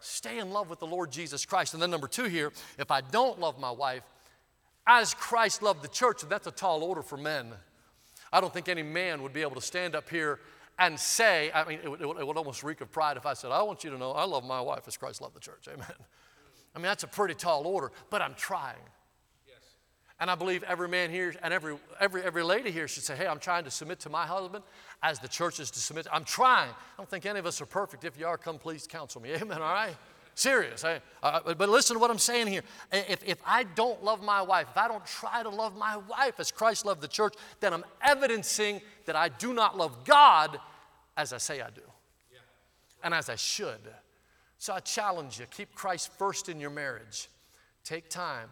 Stay 0.00 0.38
in 0.38 0.50
love 0.50 0.68
with 0.68 0.80
the 0.80 0.86
Lord 0.86 1.10
Jesus 1.10 1.46
Christ. 1.46 1.72
And 1.72 1.82
then, 1.82 1.90
number 1.90 2.08
two 2.08 2.24
here, 2.24 2.52
if 2.78 2.90
I 2.90 3.00
don't 3.00 3.40
love 3.40 3.58
my 3.58 3.70
wife, 3.70 4.02
as 4.86 5.14
Christ 5.14 5.62
loved 5.62 5.82
the 5.82 5.88
church, 5.88 6.20
that's 6.28 6.46
a 6.46 6.50
tall 6.50 6.82
order 6.82 7.00
for 7.00 7.16
men. 7.16 7.54
I 8.34 8.40
don't 8.40 8.52
think 8.52 8.68
any 8.68 8.82
man 8.82 9.22
would 9.22 9.32
be 9.32 9.42
able 9.42 9.54
to 9.54 9.60
stand 9.60 9.94
up 9.94 10.10
here 10.10 10.40
and 10.76 10.98
say, 10.98 11.52
I 11.54 11.64
mean, 11.68 11.78
it 11.84 11.88
would, 11.88 12.00
it 12.00 12.26
would, 12.26 12.36
almost 12.36 12.64
reek 12.64 12.80
of 12.80 12.90
pride 12.90 13.16
if 13.16 13.26
I 13.26 13.34
said, 13.34 13.52
I 13.52 13.62
want 13.62 13.84
you 13.84 13.90
to 13.90 13.96
know 13.96 14.10
I 14.10 14.24
love 14.24 14.44
my 14.44 14.60
wife 14.60 14.88
as 14.88 14.96
Christ 14.96 15.20
loved 15.20 15.36
the 15.36 15.40
church. 15.40 15.68
Amen. 15.72 15.86
I 16.74 16.78
mean, 16.78 16.86
that's 16.86 17.04
a 17.04 17.06
pretty 17.06 17.34
tall 17.34 17.64
order, 17.64 17.92
but 18.10 18.22
I'm 18.22 18.34
trying. 18.34 18.74
Yes. 19.46 19.62
And 20.18 20.28
I 20.28 20.34
believe 20.34 20.64
every 20.64 20.88
man 20.88 21.12
here 21.12 21.32
and 21.44 21.54
every, 21.54 21.76
every, 22.00 22.24
every 22.24 22.42
lady 22.42 22.72
here 22.72 22.88
should 22.88 23.04
say, 23.04 23.14
Hey, 23.14 23.28
I'm 23.28 23.38
trying 23.38 23.62
to 23.66 23.70
submit 23.70 24.00
to 24.00 24.10
my 24.10 24.26
husband 24.26 24.64
as 25.00 25.20
the 25.20 25.28
church 25.28 25.60
is 25.60 25.70
to 25.70 25.78
submit. 25.78 26.08
I'm 26.12 26.24
trying. 26.24 26.70
I 26.70 26.96
don't 26.98 27.08
think 27.08 27.26
any 27.26 27.38
of 27.38 27.46
us 27.46 27.60
are 27.60 27.66
perfect. 27.66 28.02
If 28.02 28.18
you 28.18 28.26
are, 28.26 28.36
come 28.36 28.58
please 28.58 28.88
counsel 28.88 29.22
me. 29.22 29.30
Amen. 29.34 29.62
All 29.62 29.72
right? 29.72 29.94
Serious. 30.34 30.84
I, 30.84 31.00
but 31.22 31.68
listen 31.68 31.94
to 31.94 32.00
what 32.00 32.10
I'm 32.10 32.18
saying 32.18 32.48
here. 32.48 32.62
If, 32.92 33.22
if 33.24 33.38
I 33.46 33.62
don't 33.62 34.02
love 34.02 34.22
my 34.22 34.42
wife, 34.42 34.66
if 34.70 34.76
I 34.76 34.88
don't 34.88 35.04
try 35.06 35.42
to 35.42 35.48
love 35.48 35.76
my 35.76 35.96
wife 35.96 36.40
as 36.40 36.50
Christ 36.50 36.84
loved 36.84 37.00
the 37.00 37.08
church, 37.08 37.34
then 37.60 37.72
I'm 37.72 37.84
evidencing 38.02 38.80
that 39.06 39.14
I 39.14 39.28
do 39.28 39.54
not 39.54 39.76
love 39.76 40.04
God 40.04 40.58
as 41.16 41.32
I 41.32 41.38
say 41.38 41.60
I 41.60 41.70
do 41.70 41.82
and 43.02 43.14
as 43.14 43.28
I 43.28 43.36
should. 43.36 43.80
So 44.58 44.72
I 44.72 44.80
challenge 44.80 45.38
you 45.38 45.46
keep 45.46 45.74
Christ 45.74 46.10
first 46.18 46.48
in 46.48 46.58
your 46.58 46.70
marriage. 46.70 47.28
Take 47.84 48.08
time 48.08 48.48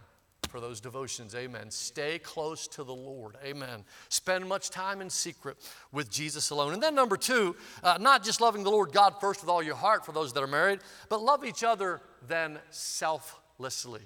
for 0.53 0.61
those 0.61 0.83
devotions. 0.83 1.35
Amen. 1.35 1.71
Stay 1.71 2.19
close 2.19 2.69
to 2.69 2.85
the 2.85 2.95
Lord. 2.95 3.37
Amen. 3.43 3.85
Spend 4.11 4.47
much 4.47 4.69
time 4.69 5.01
in 5.01 5.09
secret 5.09 5.57
with 5.93 6.11
Jesus 6.11 6.51
alone. 6.51 6.75
And 6.75 6.83
then, 6.83 6.95
number 6.95 7.17
two, 7.17 7.57
uh, 7.83 7.97
not 7.99 8.23
just 8.23 8.43
loving 8.43 8.63
the 8.63 8.71
Lord 8.71 8.93
God 8.93 9.15
first 9.19 9.41
with 9.41 9.49
all 9.49 9.63
your 9.63 9.75
heart 9.75 10.05
for 10.05 10.13
those 10.13 10.35
that 10.35 10.43
are 10.43 10.47
married, 10.47 10.81
but 11.09 11.23
love 11.23 11.43
each 11.43 11.65
other 11.65 12.03
then 12.29 12.59
selflessly. 12.69 14.03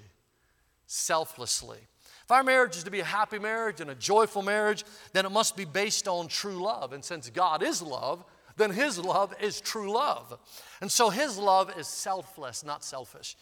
Selflessly. 0.87 1.79
If 2.23 2.31
our 2.31 2.45
marriage 2.45 2.77
is 2.77 2.85
to 2.85 2.93
be 2.93 3.01
a 3.01 3.05
happy 3.05 3.41
marriage 3.41 3.81
and 3.81 3.91
a 3.91 3.95
joyful 3.97 4.43
marriage, 4.43 4.85
then 5.13 5.27
it 5.27 5.33
must 5.33 5.57
be 5.57 5.65
based 5.65 6.07
on 6.07 6.29
true 6.29 6.63
love. 6.63 6.93
And 6.93 7.05
since 7.05 7.29
God 7.29 7.65
is 7.65 7.83
love, 7.83 8.25
then 8.57 8.71
His 8.71 9.01
love 9.01 9.35
is 9.41 9.61
true 9.61 9.93
love. 9.93 10.39
And 10.81 10.93
so 10.93 11.11
His 11.11 11.39
love 11.39 11.77
is 11.77 11.89
selfless, 11.89 12.65
not 12.65 12.85
selfish. 12.85 13.37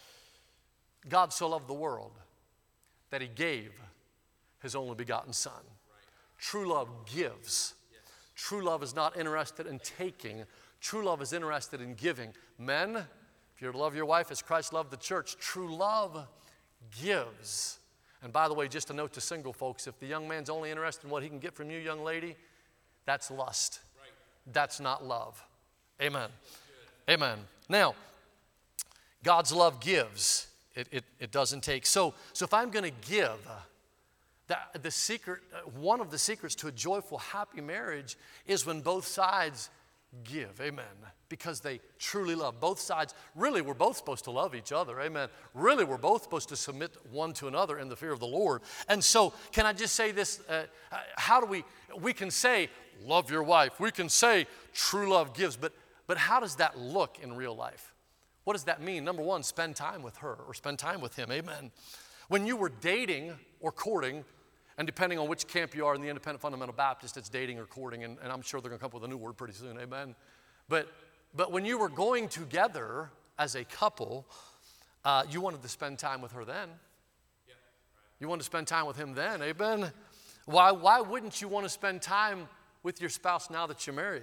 God 1.07 1.31
so 1.31 1.49
loved 1.49 1.67
the 1.67 1.73
world 1.73 2.13
that 3.09 3.21
He 3.21 3.27
gave 3.27 3.71
His 4.61 4.75
only 4.75 4.95
begotten 4.95 5.33
Son. 5.33 5.63
True 6.37 6.67
love 6.67 6.89
gives. 7.05 7.73
True 8.35 8.63
love 8.63 8.83
is 8.83 8.95
not 8.95 9.17
interested 9.17 9.65
in 9.65 9.79
taking, 9.79 10.43
true 10.81 11.03
love 11.05 11.21
is 11.21 11.31
interested 11.31 11.79
in 11.81 11.93
giving. 11.93 12.33
Men, 12.59 12.97
if 12.97 13.61
you're 13.61 13.71
to 13.71 13.77
love 13.77 13.95
your 13.95 14.05
wife 14.05 14.29
as 14.29 14.41
Christ 14.41 14.73
loved 14.73 14.91
the 14.91 14.97
church, 14.97 15.37
true 15.37 15.73
love 15.73 16.27
gives. 17.01 17.79
And 18.21 18.33
by 18.33 18.47
the 18.47 18.53
way, 18.53 18.67
just 18.67 18.89
a 18.89 18.93
note 18.93 19.13
to 19.13 19.21
single 19.21 19.53
folks 19.53 19.87
if 19.87 19.99
the 19.99 20.07
young 20.07 20.27
man's 20.27 20.49
only 20.49 20.69
interested 20.69 21.05
in 21.05 21.11
what 21.11 21.23
he 21.23 21.29
can 21.29 21.39
get 21.39 21.55
from 21.55 21.71
you, 21.71 21.79
young 21.79 22.03
lady, 22.03 22.35
that's 23.05 23.31
lust. 23.31 23.79
That's 24.51 24.79
not 24.79 25.05
love. 25.05 25.43
Amen. 26.01 26.29
Amen. 27.09 27.39
Now, 27.69 27.95
God's 29.23 29.53
love 29.53 29.79
gives, 29.79 30.47
it, 30.75 30.87
it, 30.91 31.03
it 31.19 31.31
doesn't 31.31 31.61
take. 31.61 31.85
So, 31.85 32.13
so 32.33 32.45
if 32.45 32.53
I'm 32.53 32.69
going 32.69 32.85
to 32.85 33.09
give, 33.09 33.37
uh, 33.47 33.53
that, 34.47 34.83
the 34.83 34.91
secret, 34.91 35.41
uh, 35.53 35.69
one 35.79 36.01
of 36.01 36.11
the 36.11 36.17
secrets 36.17 36.55
to 36.55 36.67
a 36.67 36.71
joyful, 36.71 37.17
happy 37.17 37.61
marriage 37.61 38.17
is 38.45 38.65
when 38.65 38.81
both 38.81 39.07
sides 39.07 39.69
give. 40.23 40.61
Amen. 40.61 40.85
Because 41.29 41.59
they 41.61 41.79
truly 41.97 42.35
love. 42.35 42.59
Both 42.59 42.79
sides, 42.79 43.15
really, 43.33 43.61
we're 43.61 43.73
both 43.73 43.97
supposed 43.97 44.25
to 44.25 44.31
love 44.31 44.53
each 44.53 44.71
other. 44.71 45.01
Amen. 45.01 45.29
Really, 45.55 45.83
we're 45.83 45.97
both 45.97 46.23
supposed 46.23 46.49
to 46.49 46.55
submit 46.55 46.91
one 47.11 47.33
to 47.33 47.47
another 47.47 47.79
in 47.79 47.89
the 47.89 47.95
fear 47.95 48.11
of 48.11 48.19
the 48.19 48.27
Lord. 48.27 48.61
And 48.87 49.03
so, 49.03 49.33
can 49.51 49.65
I 49.65 49.73
just 49.73 49.95
say 49.95 50.11
this? 50.11 50.41
Uh, 50.47 50.65
uh 50.91 50.97
how 51.15 51.41
do 51.41 51.47
we, 51.47 51.63
we 51.99 52.13
can 52.13 52.29
say, 52.29 52.69
love 53.03 53.31
your 53.31 53.43
wife. 53.43 53.79
We 53.79 53.91
can 53.91 54.09
say 54.09 54.45
true 54.73 55.09
love 55.09 55.33
gives, 55.33 55.55
but, 55.55 55.73
but 56.05 56.17
how 56.17 56.39
does 56.39 56.57
that 56.57 56.77
look 56.77 57.17
in 57.21 57.33
real 57.33 57.55
life? 57.55 57.94
What 58.45 58.53
does 58.53 58.63
that 58.63 58.81
mean? 58.81 59.03
Number 59.03 59.21
one, 59.21 59.43
spend 59.43 59.75
time 59.75 60.01
with 60.01 60.17
her 60.17 60.37
or 60.47 60.53
spend 60.53 60.79
time 60.79 61.01
with 61.01 61.15
him. 61.15 61.31
Amen. 61.31 61.71
When 62.29 62.47
you 62.47 62.55
were 62.55 62.71
dating 62.81 63.33
or 63.59 63.71
courting, 63.71 64.23
and 64.77 64.85
depending 64.85 65.19
on 65.19 65.27
which 65.27 65.47
camp 65.47 65.75
you 65.75 65.85
are 65.85 65.95
in 65.95 66.01
the 66.01 66.07
Independent 66.07 66.41
Fundamental 66.41 66.73
Baptist, 66.73 67.17
it's 67.17 67.29
dating 67.29 67.59
or 67.59 67.65
courting, 67.65 68.03
and, 68.03 68.17
and 68.21 68.31
I'm 68.31 68.41
sure 68.41 68.61
they're 68.61 68.69
going 68.69 68.79
to 68.79 68.81
come 68.81 68.87
up 68.87 68.93
with 68.93 69.03
a 69.03 69.07
new 69.07 69.17
word 69.17 69.37
pretty 69.37 69.53
soon. 69.53 69.77
Amen. 69.79 70.15
But, 70.69 70.91
but 71.35 71.51
when 71.51 71.65
you 71.65 71.77
were 71.77 71.89
going 71.89 72.27
together 72.27 73.09
as 73.37 73.55
a 73.55 73.63
couple, 73.63 74.25
uh, 75.03 75.23
you 75.29 75.41
wanted 75.41 75.61
to 75.61 75.69
spend 75.69 75.99
time 75.99 76.21
with 76.21 76.31
her 76.31 76.45
then. 76.45 76.69
You 78.19 78.29
wanted 78.29 78.41
to 78.41 78.45
spend 78.45 78.67
time 78.67 78.85
with 78.85 78.97
him 78.97 79.13
then. 79.13 79.41
Amen. 79.41 79.91
Why, 80.45 80.71
why 80.71 81.01
wouldn't 81.01 81.41
you 81.41 81.47
want 81.47 81.65
to 81.65 81.69
spend 81.69 82.01
time 82.01 82.47
with 82.85 83.01
your 83.01 83.09
spouse 83.09 83.49
now 83.49 83.65
that 83.65 83.87
you're 83.87 83.95
married. 83.95 84.21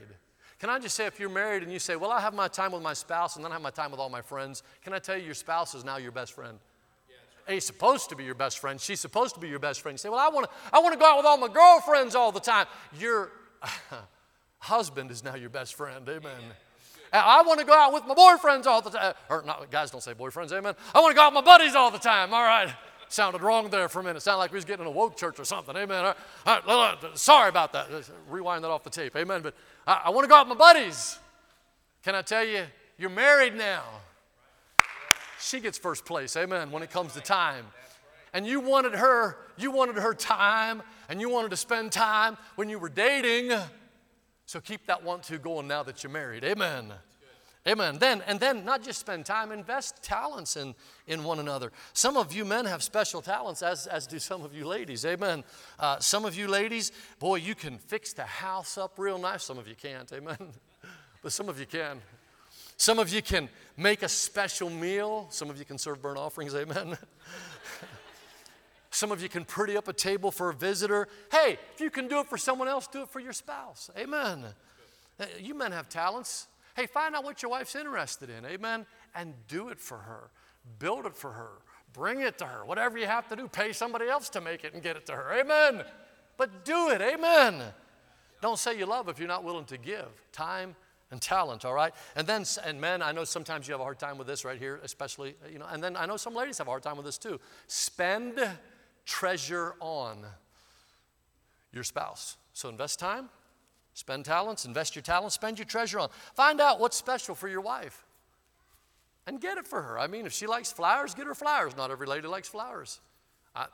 Can 0.63 0.71
I 0.71 0.79
just 0.79 0.95
say, 0.95 1.07
if 1.07 1.19
you're 1.19 1.29
married 1.29 1.65
and 1.65 1.73
you 1.73 1.81
say, 1.81 1.97
Well, 1.97 2.13
I 2.13 2.21
have 2.21 2.35
my 2.35 2.47
time 2.47 2.71
with 2.71 2.83
my 2.83 2.93
spouse 2.93 3.35
and 3.35 3.45
then 3.45 3.51
I 3.51 3.57
have 3.57 3.63
my 3.63 3.71
time 3.71 3.91
with 3.91 3.99
all 3.99 4.09
my 4.09 4.23
friends, 4.23 4.63
can 4.85 4.93
I 4.93 5.01
tell 5.01 5.19
you, 5.19 5.25
your 5.25 5.35
spouse 5.35 5.75
is 5.75 5.85
now 5.85 5.97
your 5.97 6.13
best 6.13 6.35
friend? 6.35 6.57
Yeah, 7.49 7.55
He's 7.55 7.67
supposed 7.67 8.11
to 8.11 8.15
be 8.15 8.23
your 8.23 8.37
best 8.37 8.61
friend. 8.61 8.81
She's 8.81 9.01
supposed 9.01 9.35
to 9.35 9.41
be 9.41 9.49
your 9.49 9.59
best 9.59 9.81
friend. 9.81 9.95
You 9.95 9.99
say, 9.99 10.09
Well, 10.09 10.21
I 10.21 10.29
want 10.29 10.47
to 10.47 10.53
I 10.73 10.79
wanna 10.79 10.97
go 10.97 11.05
out 11.05 11.17
with 11.17 11.27
all 11.27 11.37
my 11.37 11.49
girlfriends 11.49 12.15
all 12.15 12.31
the 12.31 12.39
time. 12.39 12.67
Your 12.97 13.33
husband 14.61 15.11
is 15.11 15.25
now 15.25 15.35
your 15.35 15.51
best 15.51 15.75
friend. 15.75 16.09
Amen. 16.09 16.31
Yeah, 17.13 17.19
uh, 17.19 17.25
I 17.25 17.43
want 17.43 17.59
to 17.59 17.67
go 17.67 17.75
out 17.75 17.93
with 17.93 18.07
my 18.07 18.15
boyfriends 18.15 18.67
all 18.67 18.83
the 18.83 18.91
time. 18.91 19.15
Uh, 19.29 19.35
or 19.35 19.43
not, 19.43 19.69
guys 19.69 19.91
don't 19.91 20.01
say 20.01 20.15
boyfriends, 20.15 20.53
amen. 20.53 20.75
I 20.95 21.01
want 21.01 21.11
to 21.11 21.17
go 21.17 21.23
out 21.23 21.35
with 21.35 21.45
my 21.45 21.59
buddies 21.59 21.75
all 21.75 21.91
the 21.91 21.99
time. 21.99 22.33
All 22.33 22.45
right. 22.45 22.73
Sounded 23.13 23.43
wrong 23.43 23.69
there 23.69 23.91
for 23.91 24.01
a 24.01 24.03
minute. 24.03 24.23
Sounded 24.23 24.39
like 24.39 24.53
we 24.53 24.57
was 24.57 24.65
getting 24.65 24.87
in 24.87 24.91
a 24.91 24.91
woke 24.91 25.19
church 25.19 25.39
or 25.39 25.45
something. 25.45 25.77
Amen. 25.77 26.03
All 26.03 26.15
right, 26.47 26.63
all 26.67 26.97
right, 27.03 27.19
sorry 27.19 27.51
about 27.51 27.75
that. 27.75 27.89
Rewind 28.27 28.65
that 28.65 28.71
off 28.71 28.85
the 28.85 28.89
tape. 28.89 29.15
Amen. 29.17 29.43
But 29.43 29.55
I, 29.87 30.05
I 30.07 30.11
want 30.11 30.25
to 30.25 30.29
go 30.31 30.37
out 30.37 30.49
with 30.49 30.57
my 30.57 30.73
buddies. 30.73 31.19
Can 32.03 32.15
I 32.15 32.23
tell 32.23 32.43
you, 32.43 32.65
you're 32.97 33.11
married 33.11 33.55
now. 33.55 33.83
She 35.39 35.61
gets 35.61 35.77
first 35.77 36.07
place. 36.07 36.35
Amen. 36.39 36.71
When 36.71 36.83
it 36.83 36.91
comes 36.91 37.13
to 37.13 37.21
time. 37.21 37.67
And 38.33 38.47
you 38.47 38.61
wanted 38.61 38.95
her, 38.95 39.37
you 39.59 39.71
wanted 39.71 39.97
her 39.97 40.15
time, 40.15 40.83
and 41.11 41.21
you 41.21 41.29
wanted 41.29 41.51
to 41.51 41.59
spend 41.59 41.93
time 41.93 42.39
when 42.57 42.71
you 42.71 42.79
were 42.79 42.89
dating. 42.89 43.55
So 44.47 44.59
keep 44.59 44.87
that 44.87 45.05
want 45.05 45.25
to 45.25 45.37
going 45.37 45.69
now 45.69 45.83
that 45.83 46.03
you're 46.03 46.11
married. 46.11 46.45
Amen. 46.45 46.95
Amen. 47.67 47.99
Then 47.99 48.23
and 48.27 48.41
then 48.41 48.65
not 48.65 48.83
just 48.83 48.99
spend 48.99 49.25
time, 49.25 49.53
invest 49.53 50.03
talents 50.03 50.57
in, 50.57 50.75
in 51.07 51.23
one 51.23 51.39
another. 51.39 51.71
Some 51.93 52.17
of 52.17 52.33
you 52.33 52.45
men 52.45 52.65
have 52.65 52.83
special 52.83 53.23
talents, 53.23 53.63
as, 53.63 53.87
as 53.87 54.07
do 54.07 54.19
some 54.19 54.43
of 54.43 54.53
you 54.53 54.67
ladies. 54.67 55.05
Amen. 55.05 55.45
Uh, 55.79 56.01
some 56.01 56.25
of 56.25 56.37
you 56.37 56.49
ladies, 56.49 56.91
boy, 57.21 57.37
you 57.37 57.55
can 57.55 57.79
fix 57.79 58.13
the 58.13 58.25
house 58.25 58.77
up 58.77 58.99
real 58.99 59.17
nice. 59.17 59.45
Some 59.45 59.59
of 59.59 59.69
you 59.69 59.77
can't. 59.77 60.13
Amen. 60.13 60.37
but 61.23 61.31
some 61.31 61.49
of 61.49 61.61
you 61.61 61.67
can. 61.67 62.01
Some 62.77 62.99
of 62.99 63.13
you 63.13 63.23
can 63.23 63.49
make 63.77 64.03
a 64.03 64.09
special 64.09 64.69
meal. 64.69 65.29
Some 65.31 65.49
of 65.49 65.57
you 65.57 65.65
can 65.65 65.79
serve 65.79 66.03
burnt 66.03 66.19
offerings. 66.19 66.55
Amen. 66.55 66.99
Some 68.95 69.11
of 69.11 69.23
you 69.23 69.29
can 69.31 69.47
pretty 69.47 69.75
up 69.75 69.89
a 69.89 69.93
table 69.95 70.31
for 70.31 70.51
a 70.51 70.55
visitor. 70.55 71.09
Hey, 71.31 71.59
if 71.75 71.81
you 71.81 71.91
can 71.91 72.09
do 72.09 72.21
it 72.21 72.27
for 72.27 72.37
someone 72.37 72.69
else, 72.69 72.87
do 72.87 73.01
it 73.03 73.09
for 73.09 73.21
your 73.21 73.33
spouse. 73.33 73.89
Amen. 73.97 74.45
Uh, 75.19 75.25
you 75.41 75.55
men 75.55 75.73
have 75.73 75.89
talents. 75.89 76.47
Hey, 76.75 76.87
find 76.87 77.15
out 77.15 77.25
what 77.25 77.43
your 77.43 77.51
wife's 77.51 77.75
interested 77.75 78.31
in, 78.31 78.45
amen, 78.45 78.87
and 79.15 79.35
do 79.49 79.69
it 79.69 79.81
for 79.81 79.99
her. 79.99 80.31
Build 80.79 81.07
it 81.07 81.17
for 81.17 81.33
her. 81.33 81.51
Bring 81.93 82.21
it 82.21 82.39
to 82.39 82.47
her. 82.47 82.65
Whatever 82.65 82.99
you 82.99 83.07
have 83.07 83.29
to 83.29 83.37
do, 83.37 83.49
pay 83.49 83.73
somebody 83.73 84.09
else 84.09 84.29
to 84.31 84.41
make 84.41 84.65
it 84.65 84.73
and 84.75 84.83
get 84.83 84.97
it 84.97 85.07
to 85.07 85.13
her, 85.13 85.33
amen. 85.41 85.85
But 86.37 86.65
do 86.65 86.91
it, 86.91 87.01
amen. 87.01 87.63
Don't 88.41 88.59
say 88.59 88.77
you 88.77 88.87
love 88.87 89.09
if 89.09 89.19
you're 89.19 89.29
not 89.29 89.45
willing 89.45 89.67
to 89.67 89.79
give 89.79 90.09
time 90.33 90.75
and 91.13 91.21
talent, 91.21 91.65
all 91.65 91.75
right? 91.75 91.95
And 92.17 92.27
then, 92.27 92.45
and 92.65 92.81
men, 92.81 93.03
I 93.03 93.13
know 93.13 93.25
sometimes 93.25 93.69
you 93.69 93.73
have 93.73 93.81
a 93.81 93.85
hard 93.85 93.99
time 93.99 94.17
with 94.17 94.27
this 94.27 94.45
right 94.45 94.59
here, 94.59 94.81
especially, 94.83 95.37
uh, 95.45 95.49
you 95.53 95.59
know, 95.59 95.67
and 95.71 95.85
then 95.85 95.95
I 95.95 96.07
know 96.07 96.17
some 96.17 96.35
ladies 96.35 96.59
have 96.59 96.67
a 96.67 96.71
hard 96.71 96.83
time 96.83 96.97
with 96.97 97.05
this 97.05 97.19
too. 97.19 97.39
Spend 97.67 98.41
treasure 99.05 99.75
on 99.79 100.25
your 101.73 101.85
spouse. 101.85 102.39
So 102.55 102.69
invest 102.69 102.99
time, 102.99 103.29
Spend 103.95 104.25
talents, 104.25 104.65
invest 104.65 104.97
your 104.97 105.03
talents, 105.03 105.35
spend 105.35 105.59
your 105.59 105.67
treasure 105.67 105.99
on. 105.99 106.09
Find 106.35 106.61
out 106.61 106.81
what's 106.81 106.97
special 106.97 107.35
for 107.35 107.49
your 107.49 107.61
wife 107.61 108.05
and 109.27 109.41
get 109.41 109.59
it 109.59 109.67
for 109.67 109.83
her. 109.83 109.99
I 109.99 110.07
mean, 110.07 110.27
if 110.27 110.33
she 110.33 110.47
likes 110.47 110.73
flowers, 110.73 111.15
get 111.15 111.27
her 111.27 111.35
flowers. 111.35 111.77
Not 111.77 111.91
every 111.91 112.07
lady 112.07 112.27
likes 112.27 112.49
flowers. 112.49 113.01
I, 113.55 113.67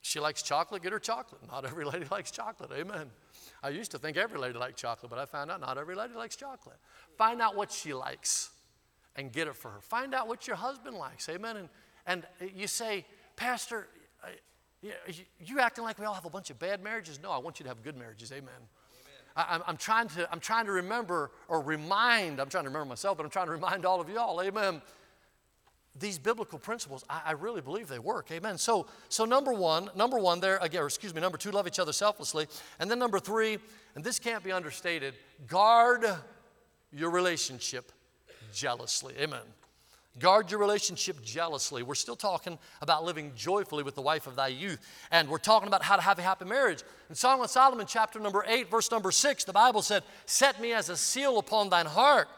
she 0.00 0.20
likes 0.20 0.42
chocolate, 0.42 0.82
get 0.82 0.92
her 0.92 0.98
chocolate. 0.98 1.40
Not 1.50 1.64
every 1.64 1.84
lady 1.84 2.06
likes 2.10 2.30
chocolate. 2.30 2.70
Amen. 2.72 3.10
I 3.62 3.70
used 3.70 3.90
to 3.90 3.98
think 3.98 4.16
every 4.16 4.38
lady 4.38 4.58
liked 4.58 4.78
chocolate, 4.78 5.10
but 5.10 5.18
I 5.18 5.26
found 5.26 5.50
out 5.50 5.60
not 5.60 5.78
every 5.78 5.94
lady 5.94 6.14
likes 6.14 6.36
chocolate. 6.36 6.78
Find 7.16 7.42
out 7.42 7.56
what 7.56 7.70
she 7.70 7.92
likes 7.92 8.50
and 9.16 9.32
get 9.32 9.48
it 9.48 9.56
for 9.56 9.70
her. 9.70 9.80
Find 9.80 10.14
out 10.14 10.28
what 10.28 10.46
your 10.46 10.56
husband 10.56 10.96
likes. 10.96 11.28
Amen. 11.28 11.56
And, 11.56 11.68
and 12.06 12.26
you 12.54 12.66
say, 12.66 13.04
Pastor, 13.36 13.88
you 14.82 15.60
acting 15.60 15.84
like 15.84 15.98
we 15.98 16.04
all 16.04 16.14
have 16.14 16.24
a 16.24 16.30
bunch 16.30 16.50
of 16.50 16.58
bad 16.58 16.82
marriages? 16.82 17.18
No, 17.22 17.30
I 17.30 17.38
want 17.38 17.58
you 17.58 17.64
to 17.64 17.68
have 17.68 17.82
good 17.82 17.96
marriages. 17.96 18.32
Amen. 18.32 18.52
I, 19.36 19.60
am 19.68 19.76
trying 19.76 20.08
to, 20.08 20.30
I'm 20.32 20.40
trying 20.40 20.66
to 20.66 20.72
remember 20.72 21.30
or 21.46 21.60
remind, 21.60 22.40
I'm 22.40 22.48
trying 22.48 22.64
to 22.64 22.70
remember 22.70 22.88
myself, 22.88 23.16
but 23.16 23.24
I'm 23.24 23.30
trying 23.30 23.46
to 23.46 23.52
remind 23.52 23.84
all 23.84 24.00
of 24.00 24.08
y'all, 24.08 24.42
amen. 24.42 24.82
These 25.98 26.18
biblical 26.18 26.58
principles, 26.58 27.04
I, 27.08 27.22
I 27.26 27.32
really 27.32 27.60
believe 27.60 27.88
they 27.88 28.00
work, 28.00 28.30
amen. 28.32 28.58
So, 28.58 28.86
so 29.08 29.24
number 29.24 29.52
one, 29.52 29.90
number 29.94 30.18
one 30.18 30.40
there, 30.40 30.58
again, 30.60 30.82
or 30.82 30.86
excuse 30.86 31.14
me, 31.14 31.20
number 31.20 31.38
two, 31.38 31.52
love 31.52 31.68
each 31.68 31.78
other 31.78 31.92
selflessly. 31.92 32.46
And 32.80 32.90
then 32.90 32.98
number 32.98 33.20
three, 33.20 33.58
and 33.94 34.04
this 34.04 34.18
can't 34.18 34.42
be 34.42 34.50
understated, 34.50 35.14
guard 35.46 36.04
your 36.92 37.10
relationship 37.10 37.92
jealously, 38.52 39.14
amen. 39.20 39.42
Guard 40.18 40.50
your 40.50 40.58
relationship 40.58 41.22
jealously. 41.22 41.82
We're 41.82 41.94
still 41.94 42.16
talking 42.16 42.58
about 42.80 43.04
living 43.04 43.32
joyfully 43.36 43.82
with 43.82 43.94
the 43.94 44.02
wife 44.02 44.26
of 44.26 44.36
thy 44.36 44.48
youth. 44.48 44.80
And 45.10 45.28
we're 45.28 45.38
talking 45.38 45.68
about 45.68 45.82
how 45.82 45.96
to 45.96 46.02
have 46.02 46.18
a 46.18 46.22
happy 46.22 46.44
marriage. 46.44 46.82
In 47.08 47.14
Song 47.14 47.42
of 47.42 47.50
Solomon, 47.50 47.86
chapter 47.88 48.18
number 48.18 48.44
8, 48.46 48.70
verse 48.70 48.90
number 48.90 49.10
6, 49.10 49.44
the 49.44 49.52
Bible 49.52 49.82
said, 49.82 50.02
Set 50.26 50.60
me 50.60 50.72
as 50.72 50.88
a 50.88 50.96
seal 50.96 51.38
upon 51.38 51.70
thine 51.70 51.86
heart, 51.86 52.28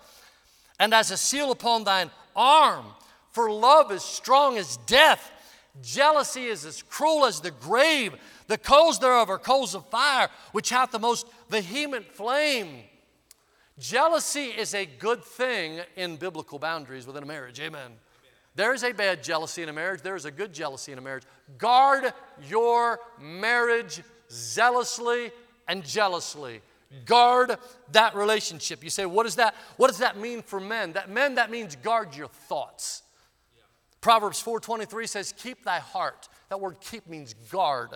and 0.79 0.93
as 0.93 1.11
a 1.11 1.17
seal 1.17 1.53
upon 1.53 1.85
thine 1.85 2.11
arm. 2.37 2.87
For 3.33 3.51
love 3.51 3.93
is 3.93 4.03
strong 4.03 4.59
as 4.59 4.77
death. 4.87 5.31
Jealousy 5.83 6.47
is 6.47 6.65
as 6.65 6.83
cruel 6.83 7.25
as 7.25 7.41
the 7.41 7.53
grave. 7.53 8.15
The 8.49 8.59
coals 8.59 8.99
thereof 8.99 9.31
are 9.31 9.39
coals 9.39 9.75
of 9.75 9.87
fire, 9.87 10.29
which 10.53 10.71
hath 10.71 10.91
the 10.91 10.99
most 10.99 11.27
vehement 11.49 12.07
flame. 12.13 12.83
Jealousy 13.81 14.45
is 14.45 14.75
a 14.75 14.85
good 14.85 15.25
thing 15.25 15.81
in 15.97 16.17
biblical 16.17 16.59
boundaries 16.59 17.07
within 17.07 17.23
a 17.23 17.27
marriage. 17.27 17.59
Amen. 17.59 17.81
Amen. 17.81 17.99
There 18.55 18.75
is 18.75 18.85
a 18.85 18.93
bad 18.93 19.23
jealousy 19.25 19.63
in 19.63 19.71
a 19.71 19.73
marriage, 19.73 20.03
there 20.03 20.17
is 20.17 20.27
a 20.27 20.31
good 20.31 20.53
jealousy 20.53 20.93
in 20.93 20.99
a 20.99 21.01
marriage. 21.01 21.25
Guard 21.57 22.13
your 22.47 23.01
marriage 23.19 24.03
zealously 24.31 25.33
and 25.67 25.83
jealously. 25.83 26.61
Guard 27.07 27.57
that 27.93 28.15
relationship. 28.15 28.85
You 28.85 28.91
say, 28.91 29.07
what 29.07 29.23
does 29.23 29.37
that, 29.37 29.55
what 29.79 29.87
does 29.87 29.99
that 29.99 30.19
mean 30.19 30.43
for 30.43 30.61
men? 30.61 30.93
That 30.93 31.09
men, 31.09 31.37
that 31.37 31.51
means 31.51 31.75
guard 31.77 32.15
your 32.15 32.29
thoughts. 32.29 33.03
Yeah. 33.57 33.63
Proverbs 34.03 34.43
4:23 34.43 35.09
says, 35.09 35.33
keep 35.33 35.65
thy 35.65 35.79
heart. 35.79 36.29
That 36.51 36.61
word 36.61 36.77
keep 36.81 37.07
means 37.09 37.33
guard. 37.33 37.91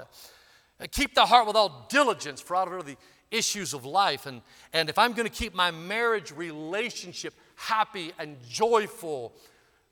Uh, 0.80 0.86
keep 0.90 1.14
thy 1.14 1.26
heart 1.26 1.46
with 1.46 1.56
all 1.56 1.86
diligence, 1.88 2.40
for 2.40 2.56
out 2.56 2.72
of 2.72 2.86
the 2.86 2.96
issues 3.30 3.74
of 3.74 3.84
life. 3.84 4.26
And, 4.26 4.42
and 4.72 4.88
if 4.88 4.98
I'm 4.98 5.12
going 5.12 5.28
to 5.28 5.32
keep 5.32 5.54
my 5.54 5.70
marriage 5.70 6.32
relationship 6.32 7.34
happy 7.56 8.12
and 8.18 8.36
joyful, 8.48 9.34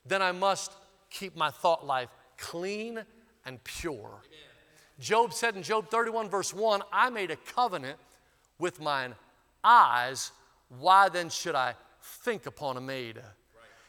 then 0.07 0.23
I 0.23 0.33
must 0.33 0.73
keep 1.11 1.37
my 1.37 1.51
thought 1.51 1.87
life 1.87 2.09
clean 2.39 3.05
and 3.45 3.63
pure. 3.65 3.97
Amen. 3.97 4.53
Job 4.99 5.33
said 5.33 5.57
in 5.57 5.63
Job 5.63 5.89
31, 5.89 6.29
verse 6.29 6.55
1, 6.55 6.83
I 6.93 7.11
made 7.11 7.31
a 7.31 7.37
covenant 7.37 7.99
with 8.59 8.81
mine 8.81 9.15
eyes. 9.65 10.33
Why 10.69 11.09
then 11.09 11.29
should 11.29 11.55
I 11.55 11.75
think 12.01 12.47
upon 12.47 12.77
a 12.77 12.81
maid? 12.81 13.17
Right. 13.17 13.25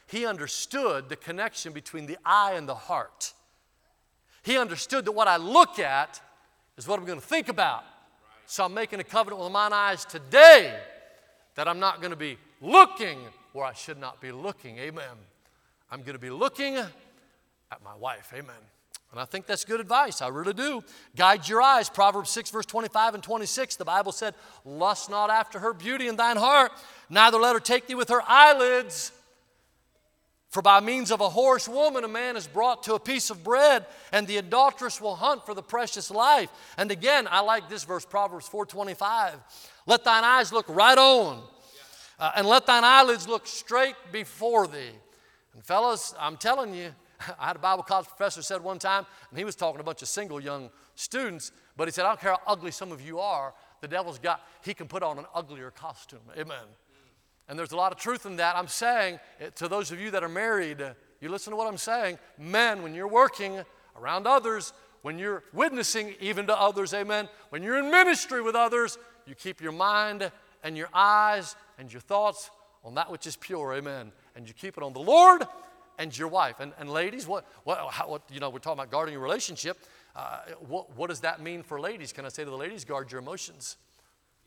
He 0.06 0.26
understood 0.26 1.08
the 1.08 1.16
connection 1.16 1.72
between 1.72 2.06
the 2.06 2.18
eye 2.24 2.54
and 2.54 2.68
the 2.68 2.74
heart. 2.74 3.32
He 4.42 4.58
understood 4.58 5.04
that 5.06 5.12
what 5.12 5.28
I 5.28 5.36
look 5.36 5.78
at 5.78 6.20
is 6.76 6.88
what 6.88 6.98
I'm 6.98 7.04
going 7.04 7.20
to 7.20 7.26
think 7.26 7.48
about. 7.48 7.84
So 8.46 8.64
I'm 8.64 8.74
making 8.74 9.00
a 9.00 9.04
covenant 9.04 9.42
with 9.42 9.52
mine 9.52 9.72
eyes 9.72 10.04
today 10.04 10.78
that 11.54 11.68
I'm 11.68 11.78
not 11.78 12.00
going 12.00 12.10
to 12.10 12.16
be 12.16 12.36
looking 12.60 13.18
where 13.52 13.64
I 13.64 13.72
should 13.72 13.98
not 13.98 14.20
be 14.20 14.32
looking. 14.32 14.78
Amen. 14.78 15.16
I'm 15.90 16.00
going 16.00 16.14
to 16.14 16.18
be 16.18 16.30
looking 16.30 16.76
at 16.76 16.90
my 17.82 17.94
wife. 17.98 18.32
Amen. 18.34 18.54
And 19.12 19.20
I 19.20 19.24
think 19.24 19.46
that's 19.46 19.64
good 19.64 19.78
advice. 19.78 20.20
I 20.20 20.28
really 20.28 20.52
do. 20.52 20.82
Guide 21.14 21.48
your 21.48 21.62
eyes. 21.62 21.88
Proverbs 21.88 22.30
6, 22.30 22.50
verse 22.50 22.66
25 22.66 23.14
and 23.14 23.22
26. 23.22 23.76
The 23.76 23.84
Bible 23.84 24.10
said, 24.10 24.34
Lust 24.64 25.08
not 25.08 25.30
after 25.30 25.60
her 25.60 25.72
beauty 25.72 26.08
in 26.08 26.16
thine 26.16 26.36
heart, 26.36 26.72
neither 27.08 27.38
let 27.38 27.54
her 27.54 27.60
take 27.60 27.86
thee 27.86 27.94
with 27.94 28.08
her 28.08 28.22
eyelids. 28.26 29.12
For 30.54 30.62
by 30.62 30.78
means 30.78 31.10
of 31.10 31.20
a 31.20 31.28
whorish 31.28 31.66
woman, 31.66 32.04
a 32.04 32.08
man 32.08 32.36
is 32.36 32.46
brought 32.46 32.84
to 32.84 32.94
a 32.94 33.00
piece 33.00 33.28
of 33.28 33.42
bread, 33.42 33.86
and 34.12 34.24
the 34.24 34.36
adulteress 34.36 35.00
will 35.00 35.16
hunt 35.16 35.44
for 35.44 35.52
the 35.52 35.64
precious 35.64 36.12
life. 36.12 36.48
And 36.78 36.92
again, 36.92 37.26
I 37.28 37.40
like 37.40 37.68
this 37.68 37.82
verse, 37.82 38.06
Proverbs 38.06 38.48
4:25. 38.48 39.40
Let 39.86 40.04
thine 40.04 40.22
eyes 40.22 40.52
look 40.52 40.66
right 40.68 40.96
on, 40.96 41.42
uh, 42.20 42.30
and 42.36 42.46
let 42.46 42.66
thine 42.66 42.84
eyelids 42.84 43.26
look 43.26 43.48
straight 43.48 43.96
before 44.12 44.68
thee. 44.68 44.92
And 45.54 45.64
fellas, 45.64 46.14
I'm 46.20 46.36
telling 46.36 46.72
you, 46.72 46.94
I 47.40 47.48
had 47.48 47.56
a 47.56 47.58
Bible 47.58 47.82
college 47.82 48.06
professor 48.06 48.40
said 48.40 48.62
one 48.62 48.78
time, 48.78 49.06
and 49.30 49.38
he 49.40 49.44
was 49.44 49.56
talking 49.56 49.78
to 49.78 49.80
a 49.80 49.84
bunch 49.84 50.02
of 50.02 50.08
single 50.08 50.40
young 50.40 50.70
students, 50.94 51.50
but 51.76 51.88
he 51.88 51.90
said, 51.90 52.04
I 52.04 52.10
don't 52.10 52.20
care 52.20 52.30
how 52.30 52.40
ugly 52.46 52.70
some 52.70 52.92
of 52.92 53.00
you 53.00 53.18
are, 53.18 53.54
the 53.80 53.88
devil's 53.88 54.20
got, 54.20 54.40
he 54.64 54.72
can 54.72 54.86
put 54.86 55.02
on 55.02 55.18
an 55.18 55.26
uglier 55.34 55.72
costume. 55.72 56.20
Amen. 56.38 56.64
And 57.48 57.58
there's 57.58 57.72
a 57.72 57.76
lot 57.76 57.92
of 57.92 57.98
truth 57.98 58.26
in 58.26 58.36
that. 58.36 58.56
I'm 58.56 58.68
saying 58.68 59.18
eh, 59.40 59.50
to 59.56 59.68
those 59.68 59.90
of 59.90 60.00
you 60.00 60.10
that 60.12 60.24
are 60.24 60.28
married, 60.28 60.82
you 61.20 61.28
listen 61.28 61.50
to 61.50 61.56
what 61.56 61.68
I'm 61.68 61.78
saying. 61.78 62.18
Men, 62.38 62.82
when 62.82 62.94
you're 62.94 63.08
working 63.08 63.62
around 63.96 64.26
others, 64.26 64.72
when 65.02 65.18
you're 65.18 65.44
witnessing 65.52 66.14
even 66.20 66.46
to 66.46 66.58
others, 66.58 66.94
amen, 66.94 67.28
when 67.50 67.62
you're 67.62 67.78
in 67.78 67.90
ministry 67.90 68.40
with 68.40 68.54
others, 68.54 68.98
you 69.26 69.34
keep 69.34 69.60
your 69.60 69.72
mind 69.72 70.30
and 70.62 70.76
your 70.76 70.88
eyes 70.94 71.56
and 71.78 71.92
your 71.92 72.00
thoughts 72.00 72.50
on 72.84 72.94
that 72.94 73.10
which 73.10 73.26
is 73.26 73.36
pure, 73.36 73.74
amen. 73.74 74.12
And 74.36 74.48
you 74.48 74.54
keep 74.54 74.76
it 74.76 74.82
on 74.82 74.92
the 74.92 75.00
Lord 75.00 75.46
and 75.98 76.16
your 76.16 76.28
wife. 76.28 76.60
And, 76.60 76.72
and 76.78 76.90
ladies, 76.90 77.26
what, 77.26 77.46
what, 77.64 77.78
how, 77.90 78.08
what, 78.08 78.22
you 78.32 78.40
know, 78.40 78.50
we're 78.50 78.58
talking 78.58 78.80
about 78.80 78.90
guarding 78.90 79.12
your 79.12 79.22
relationship. 79.22 79.78
Uh, 80.16 80.38
what, 80.66 80.96
what 80.96 81.08
does 81.08 81.20
that 81.20 81.40
mean 81.40 81.62
for 81.62 81.80
ladies? 81.80 82.12
Can 82.12 82.24
I 82.24 82.28
say 82.28 82.44
to 82.44 82.50
the 82.50 82.56
ladies, 82.56 82.84
guard 82.84 83.10
your 83.10 83.20
emotions? 83.20 83.76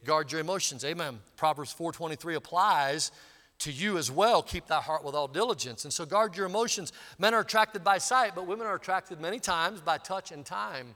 Guard 0.04 0.32
your 0.32 0.42
emotions. 0.42 0.86
Amen. 0.86 1.20
Proverbs 1.36 1.74
4:23 1.74 2.36
applies 2.36 3.12
to 3.60 3.72
you 3.72 3.98
as 3.98 4.12
well. 4.12 4.44
Keep 4.44 4.68
thy 4.68 4.82
heart 4.82 5.04
with 5.04 5.16
all 5.16 5.28
diligence. 5.28 5.84
And 5.84 5.94
so 5.94 6.06
guard 6.06 6.38
your 6.38 6.46
emotions. 6.46 6.94
Men 7.18 7.34
are 7.34 7.42
attracted 7.42 7.84
by 7.84 7.98
sight, 7.98 8.36
but 8.36 8.46
women 8.46 8.68
are 8.68 8.76
attracted 8.76 9.20
many 9.20 9.40
times 9.40 9.82
by 9.82 9.98
touch 9.98 10.32
and 10.32 10.46
time. 10.46 10.96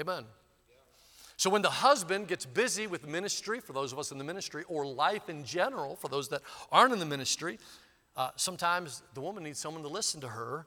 Amen. 0.00 0.24
So 1.36 1.50
when 1.50 1.62
the 1.62 1.70
husband 1.70 2.28
gets 2.28 2.46
busy 2.46 2.86
with 2.86 3.06
ministry, 3.06 3.60
for 3.60 3.72
those 3.72 3.92
of 3.92 3.98
us 3.98 4.12
in 4.12 4.18
the 4.18 4.24
ministry, 4.24 4.64
or 4.68 4.86
life 4.86 5.28
in 5.28 5.44
general, 5.44 5.96
for 5.96 6.08
those 6.08 6.28
that 6.28 6.42
aren't 6.70 6.92
in 6.92 7.00
the 7.00 7.06
ministry, 7.06 7.58
uh, 8.16 8.30
sometimes 8.36 9.02
the 9.14 9.20
woman 9.20 9.42
needs 9.42 9.58
someone 9.58 9.82
to 9.82 9.88
listen 9.88 10.20
to 10.20 10.28
her, 10.28 10.66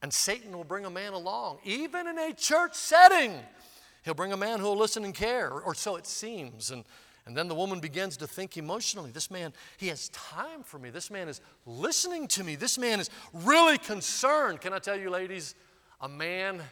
and 0.00 0.12
Satan 0.12 0.56
will 0.56 0.64
bring 0.64 0.84
a 0.84 0.90
man 0.90 1.12
along, 1.12 1.58
even 1.64 2.06
in 2.06 2.18
a 2.18 2.32
church 2.32 2.74
setting. 2.74 3.34
He'll 4.08 4.14
bring 4.14 4.32
a 4.32 4.38
man 4.38 4.58
who 4.58 4.64
will 4.64 4.78
listen 4.78 5.04
and 5.04 5.14
care, 5.14 5.50
or 5.50 5.74
so 5.74 5.96
it 5.96 6.06
seems. 6.06 6.70
And, 6.70 6.86
and 7.26 7.36
then 7.36 7.46
the 7.46 7.54
woman 7.54 7.78
begins 7.78 8.16
to 8.16 8.26
think 8.26 8.56
emotionally 8.56 9.10
this 9.10 9.30
man, 9.30 9.52
he 9.76 9.88
has 9.88 10.08
time 10.08 10.62
for 10.62 10.78
me. 10.78 10.88
This 10.88 11.10
man 11.10 11.28
is 11.28 11.42
listening 11.66 12.26
to 12.28 12.42
me. 12.42 12.56
This 12.56 12.78
man 12.78 13.00
is 13.00 13.10
really 13.34 13.76
concerned. 13.76 14.62
Can 14.62 14.72
I 14.72 14.78
tell 14.78 14.98
you, 14.98 15.10
ladies, 15.10 15.54
a 16.00 16.08
man 16.08 16.62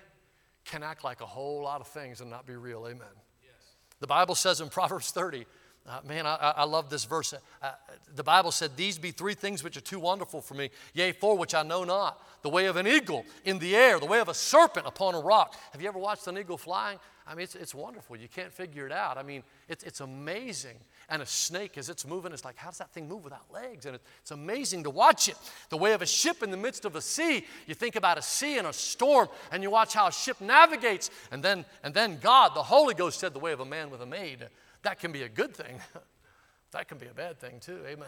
can 0.64 0.82
act 0.82 1.04
like 1.04 1.20
a 1.20 1.26
whole 1.26 1.60
lot 1.60 1.82
of 1.82 1.88
things 1.88 2.22
and 2.22 2.30
not 2.30 2.46
be 2.46 2.56
real. 2.56 2.86
Amen. 2.86 3.06
Yes. 3.42 3.52
The 4.00 4.06
Bible 4.06 4.34
says 4.34 4.62
in 4.62 4.70
Proverbs 4.70 5.10
30, 5.10 5.44
uh, 5.88 6.00
man, 6.06 6.26
I, 6.26 6.34
I, 6.56 6.64
love 6.64 6.90
this 6.90 7.04
verse. 7.04 7.32
Uh, 7.32 7.70
the 8.14 8.24
Bible 8.24 8.50
said, 8.50 8.76
These 8.76 8.98
be 8.98 9.12
three 9.12 9.34
things 9.34 9.62
which 9.62 9.76
are 9.76 9.82
too 9.82 10.00
wonderful 10.00 10.40
for 10.40 10.54
me, 10.54 10.70
yea, 10.94 11.12
four 11.12 11.38
which 11.38 11.54
I 11.54 11.62
know 11.62 11.84
not. 11.84 12.20
The 12.42 12.48
way 12.48 12.66
of 12.66 12.76
an 12.76 12.86
eagle 12.86 13.24
in 13.44 13.58
the 13.58 13.76
air, 13.76 14.00
the 14.00 14.06
way 14.06 14.20
of 14.20 14.28
a 14.28 14.34
serpent 14.34 14.86
upon 14.86 15.14
a 15.14 15.20
rock. 15.20 15.54
Have 15.72 15.80
you 15.80 15.88
ever 15.88 15.98
watched 15.98 16.26
an 16.26 16.38
eagle 16.38 16.58
flying? 16.58 16.98
I 17.28 17.34
mean, 17.34 17.42
it's, 17.42 17.56
it's 17.56 17.74
wonderful. 17.74 18.16
You 18.16 18.28
can't 18.28 18.52
figure 18.52 18.86
it 18.86 18.92
out. 18.92 19.18
I 19.18 19.24
mean, 19.24 19.42
it's, 19.68 19.82
it's 19.82 20.00
amazing. 20.00 20.76
And 21.08 21.22
a 21.22 21.26
snake, 21.26 21.76
as 21.76 21.88
it's 21.88 22.06
moving, 22.06 22.32
it's 22.32 22.44
like, 22.44 22.56
how 22.56 22.68
does 22.68 22.78
that 22.78 22.90
thing 22.90 23.08
move 23.08 23.24
without 23.24 23.52
legs? 23.52 23.84
And 23.86 23.98
it's 24.20 24.30
amazing 24.30 24.84
to 24.84 24.90
watch 24.90 25.28
it. 25.28 25.36
The 25.70 25.76
way 25.76 25.92
of 25.92 26.02
a 26.02 26.06
ship 26.06 26.42
in 26.44 26.50
the 26.52 26.56
midst 26.56 26.84
of 26.84 26.94
a 26.94 27.00
sea. 27.00 27.44
You 27.66 27.74
think 27.74 27.96
about 27.96 28.16
a 28.16 28.22
sea 28.22 28.58
and 28.58 28.66
a 28.66 28.72
storm, 28.72 29.28
and 29.50 29.62
you 29.62 29.70
watch 29.70 29.94
how 29.94 30.06
a 30.06 30.12
ship 30.12 30.40
navigates. 30.40 31.10
And 31.32 31.42
then, 31.42 31.64
and 31.82 31.92
then 31.92 32.18
God, 32.20 32.54
the 32.54 32.62
Holy 32.62 32.94
Ghost, 32.94 33.18
said, 33.18 33.34
the 33.34 33.40
way 33.40 33.52
of 33.52 33.60
a 33.60 33.64
man 33.64 33.90
with 33.90 34.02
a 34.02 34.06
maid. 34.06 34.46
That 34.86 35.00
can 35.00 35.10
be 35.10 35.24
a 35.24 35.28
good 35.28 35.52
thing. 35.52 35.80
that 36.70 36.86
can 36.86 36.98
be 36.98 37.08
a 37.08 37.12
bad 37.12 37.40
thing 37.40 37.58
too. 37.58 37.80
Amen. 37.88 38.06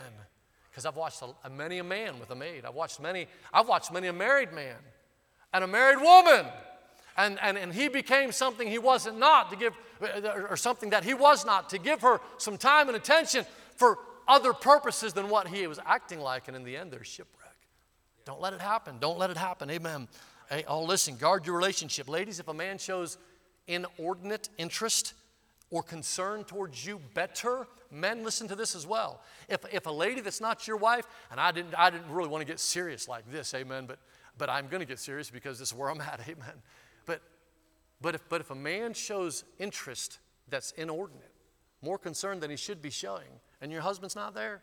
Because 0.71 0.87
I've 0.87 0.95
watched 0.95 1.23
a, 1.23 1.31
a, 1.43 1.51
many 1.51 1.79
a 1.79 1.83
man 1.83 2.21
with 2.21 2.31
a 2.31 2.37
maid. 2.37 2.65
I've 2.65 2.77
watched 2.77 3.01
many, 3.01 3.27
I've 3.53 3.67
watched 3.67 3.93
many 3.93 4.07
a 4.07 4.13
married 4.13 4.53
man 4.53 4.77
and 5.53 5.65
a 5.65 5.67
married 5.67 6.01
woman 6.01 6.47
and, 7.17 7.37
and, 7.43 7.59
and 7.59 7.75
he 7.75 7.89
became 7.89 8.31
something 8.31 8.69
he 8.69 8.79
wasn't 8.79 9.19
not 9.19 9.51
to 9.51 9.57
give, 9.57 9.75
or 10.49 10.57
something 10.57 10.91
that 10.91 11.03
he 11.03 11.15
was 11.15 11.45
not, 11.45 11.69
to 11.71 11.79
give 11.79 12.01
her 12.03 12.21
some 12.37 12.57
time 12.57 12.87
and 12.87 12.97
attention 12.97 13.45
for 13.75 13.99
other 14.29 14.53
purposes 14.53 15.13
than 15.13 15.29
what 15.29 15.49
he 15.49 15.67
was 15.67 15.81
acting 15.85 16.21
like. 16.21 16.47
And 16.47 16.57
in 16.57 16.63
the 16.63 16.77
end, 16.77 16.93
there's 16.93 17.09
shipwreck. 17.09 17.57
Don't 18.25 18.41
let 18.41 18.53
it 18.53 18.61
happen. 18.61 19.01
Don't 19.01 19.19
let 19.19 19.31
it 19.31 19.37
happen. 19.37 19.69
Amen. 19.69 20.07
Hey, 20.49 20.63
oh, 20.69 20.85
listen, 20.85 21.17
guard 21.17 21.45
your 21.45 21.57
relationship. 21.57 22.09
Ladies, 22.09 22.39
if 22.39 22.47
a 22.47 22.55
man 22.55 22.79
shows 22.79 23.19
inordinate 23.67 24.49
interest 24.59 25.15
or 25.71 25.83
concern 25.83 26.45
towards 26.45 26.87
you 26.87 27.01
better, 27.15 27.67
men, 27.91 28.25
listen 28.25 28.49
to 28.49 28.57
this 28.57 28.75
as 28.75 28.87
well. 28.87 29.21
If, 29.49 29.61
if 29.73 29.87
a 29.87 29.91
lady 29.91 30.21
that's 30.21 30.41
not 30.41 30.67
your 30.67 30.77
wife, 30.77 31.07
and 31.31 31.39
I 31.39 31.53
didn't, 31.53 31.75
I 31.79 31.91
didn't 31.91 32.11
really 32.11 32.29
want 32.29 32.41
to 32.43 32.47
get 32.47 32.59
serious 32.59 33.09
like 33.09 33.31
this, 33.31 33.53
amen, 33.55 33.87
but, 33.87 33.99
but 34.39 34.49
I'm 34.49 34.69
going 34.69 34.81
to 34.81 34.87
get 34.87 34.99
serious 34.99 35.31
because 35.31 35.59
this 35.59 35.69
is 35.69 35.75
where 35.75 35.91
I'm 35.91 36.01
at, 36.01 36.21
amen. 36.29 36.63
But, 37.05 37.21
but, 38.01 38.15
if, 38.15 38.29
but 38.29 38.41
if 38.41 38.51
a 38.51 38.55
man 38.55 38.95
shows 38.95 39.45
interest 39.59 40.19
that's 40.49 40.71
inordinate, 40.73 41.33
more 41.83 41.99
concern 41.99 42.41
than 42.41 42.51
he 42.51 42.57
should 42.57 42.81
be 42.81 42.91
showing, 42.91 43.29
and 43.61 43.71
your 43.71 43.83
husband's 43.83 44.17
not 44.17 44.35
there. 44.35 44.63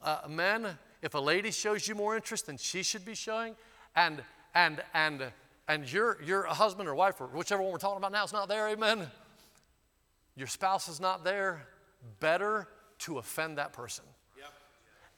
Uh, 0.00 0.20
men, 0.28 0.78
if 1.02 1.14
a 1.14 1.18
lady 1.18 1.50
shows 1.50 1.86
you 1.88 1.94
more 1.94 2.16
interest 2.16 2.46
than 2.46 2.56
she 2.56 2.82
should 2.82 3.04
be 3.04 3.14
showing, 3.14 3.54
and 3.96 4.22
and 4.54 4.82
and 4.94 5.24
and 5.66 5.92
your 5.92 6.22
your 6.22 6.44
husband 6.44 6.88
or 6.88 6.94
wife 6.94 7.20
or 7.20 7.26
whichever 7.26 7.62
one 7.62 7.72
we're 7.72 7.78
talking 7.78 7.98
about 7.98 8.12
now 8.12 8.24
is 8.24 8.32
not 8.32 8.48
there, 8.48 8.68
amen. 8.68 9.08
Your 10.38 10.46
spouse 10.46 10.88
is 10.88 11.00
not 11.00 11.24
there. 11.24 11.66
Better 12.20 12.68
to 13.00 13.18
offend 13.18 13.58
that 13.58 13.72
person 13.72 14.04
yep. 14.38 14.52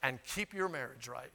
and 0.03 0.19
keep 0.25 0.55
your 0.55 0.69
marriage 0.69 1.09
right. 1.09 1.31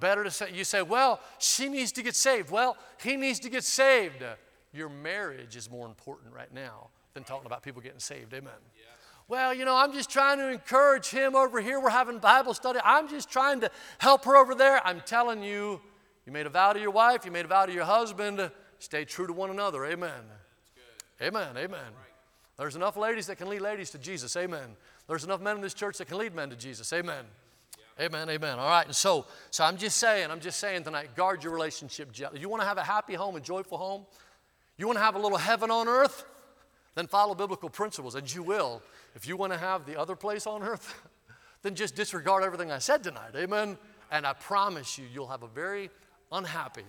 Better 0.00 0.24
to 0.24 0.30
say, 0.30 0.50
you 0.52 0.64
say, 0.64 0.82
well, 0.82 1.20
she 1.38 1.68
needs 1.68 1.92
to 1.92 2.02
get 2.02 2.16
saved. 2.16 2.50
Well, 2.50 2.76
he 3.02 3.16
needs 3.16 3.38
to 3.40 3.48
get 3.48 3.62
saved. 3.64 4.24
Your 4.72 4.88
marriage 4.88 5.56
is 5.56 5.70
more 5.70 5.86
important 5.86 6.34
right 6.34 6.52
now 6.52 6.88
than 7.14 7.22
talking 7.22 7.46
about 7.46 7.62
people 7.62 7.80
getting 7.80 8.00
saved. 8.00 8.34
Amen. 8.34 8.52
Yeah. 8.76 8.84
Well, 9.28 9.54
you 9.54 9.64
know, 9.64 9.76
I'm 9.76 9.92
just 9.92 10.10
trying 10.10 10.38
to 10.38 10.50
encourage 10.50 11.08
him 11.08 11.36
over 11.36 11.60
here. 11.60 11.80
We're 11.80 11.90
having 11.90 12.18
Bible 12.18 12.54
study. 12.54 12.80
I'm 12.84 13.08
just 13.08 13.30
trying 13.30 13.60
to 13.60 13.70
help 13.98 14.24
her 14.24 14.36
over 14.36 14.54
there. 14.54 14.84
I'm 14.84 15.02
telling 15.02 15.42
you, 15.42 15.80
you 16.26 16.32
made 16.32 16.46
a 16.46 16.50
vow 16.50 16.72
to 16.72 16.80
your 16.80 16.90
wife, 16.90 17.24
you 17.24 17.30
made 17.30 17.44
a 17.44 17.48
vow 17.48 17.66
to 17.66 17.72
your 17.72 17.84
husband. 17.84 18.50
Stay 18.80 19.04
true 19.04 19.26
to 19.26 19.32
one 19.32 19.50
another. 19.50 19.84
Amen. 19.84 20.10
Amen. 21.20 21.56
Amen. 21.56 21.70
Right. 21.70 22.07
There's 22.58 22.76
enough 22.76 22.96
ladies 22.96 23.28
that 23.28 23.36
can 23.36 23.48
lead 23.48 23.60
ladies 23.60 23.90
to 23.90 23.98
Jesus. 23.98 24.36
Amen. 24.36 24.76
There's 25.06 25.24
enough 25.24 25.40
men 25.40 25.56
in 25.56 25.62
this 25.62 25.74
church 25.74 25.98
that 25.98 26.08
can 26.08 26.18
lead 26.18 26.34
men 26.34 26.50
to 26.50 26.56
Jesus. 26.56 26.92
Amen. 26.92 27.24
Amen, 28.00 28.28
amen. 28.30 28.58
All 28.58 28.68
right, 28.68 28.86
and 28.86 28.94
so, 28.94 29.26
so 29.50 29.64
I'm 29.64 29.76
just 29.76 29.96
saying, 29.96 30.30
I'm 30.30 30.38
just 30.38 30.60
saying 30.60 30.84
tonight, 30.84 31.16
guard 31.16 31.42
your 31.42 31.52
relationship. 31.52 32.10
You 32.34 32.48
want 32.48 32.62
to 32.62 32.68
have 32.68 32.78
a 32.78 32.84
happy 32.84 33.14
home, 33.14 33.34
a 33.34 33.40
joyful 33.40 33.76
home? 33.76 34.06
You 34.76 34.86
want 34.86 34.98
to 34.98 35.04
have 35.04 35.16
a 35.16 35.18
little 35.18 35.38
heaven 35.38 35.70
on 35.70 35.88
earth? 35.88 36.24
Then 36.94 37.08
follow 37.08 37.34
biblical 37.34 37.68
principles, 37.68 38.14
and 38.14 38.32
you 38.32 38.42
will. 38.42 38.82
If 39.16 39.26
you 39.26 39.36
want 39.36 39.52
to 39.52 39.58
have 39.58 39.84
the 39.84 39.98
other 39.98 40.14
place 40.14 40.46
on 40.46 40.62
earth, 40.62 41.00
then 41.62 41.74
just 41.74 41.96
disregard 41.96 42.44
everything 42.44 42.70
I 42.70 42.78
said 42.78 43.02
tonight. 43.02 43.32
Amen. 43.36 43.76
And 44.12 44.26
I 44.26 44.32
promise 44.32 44.96
you, 44.96 45.04
you'll 45.12 45.28
have 45.28 45.42
a 45.42 45.48
very 45.48 45.90
unhappy 46.30 46.84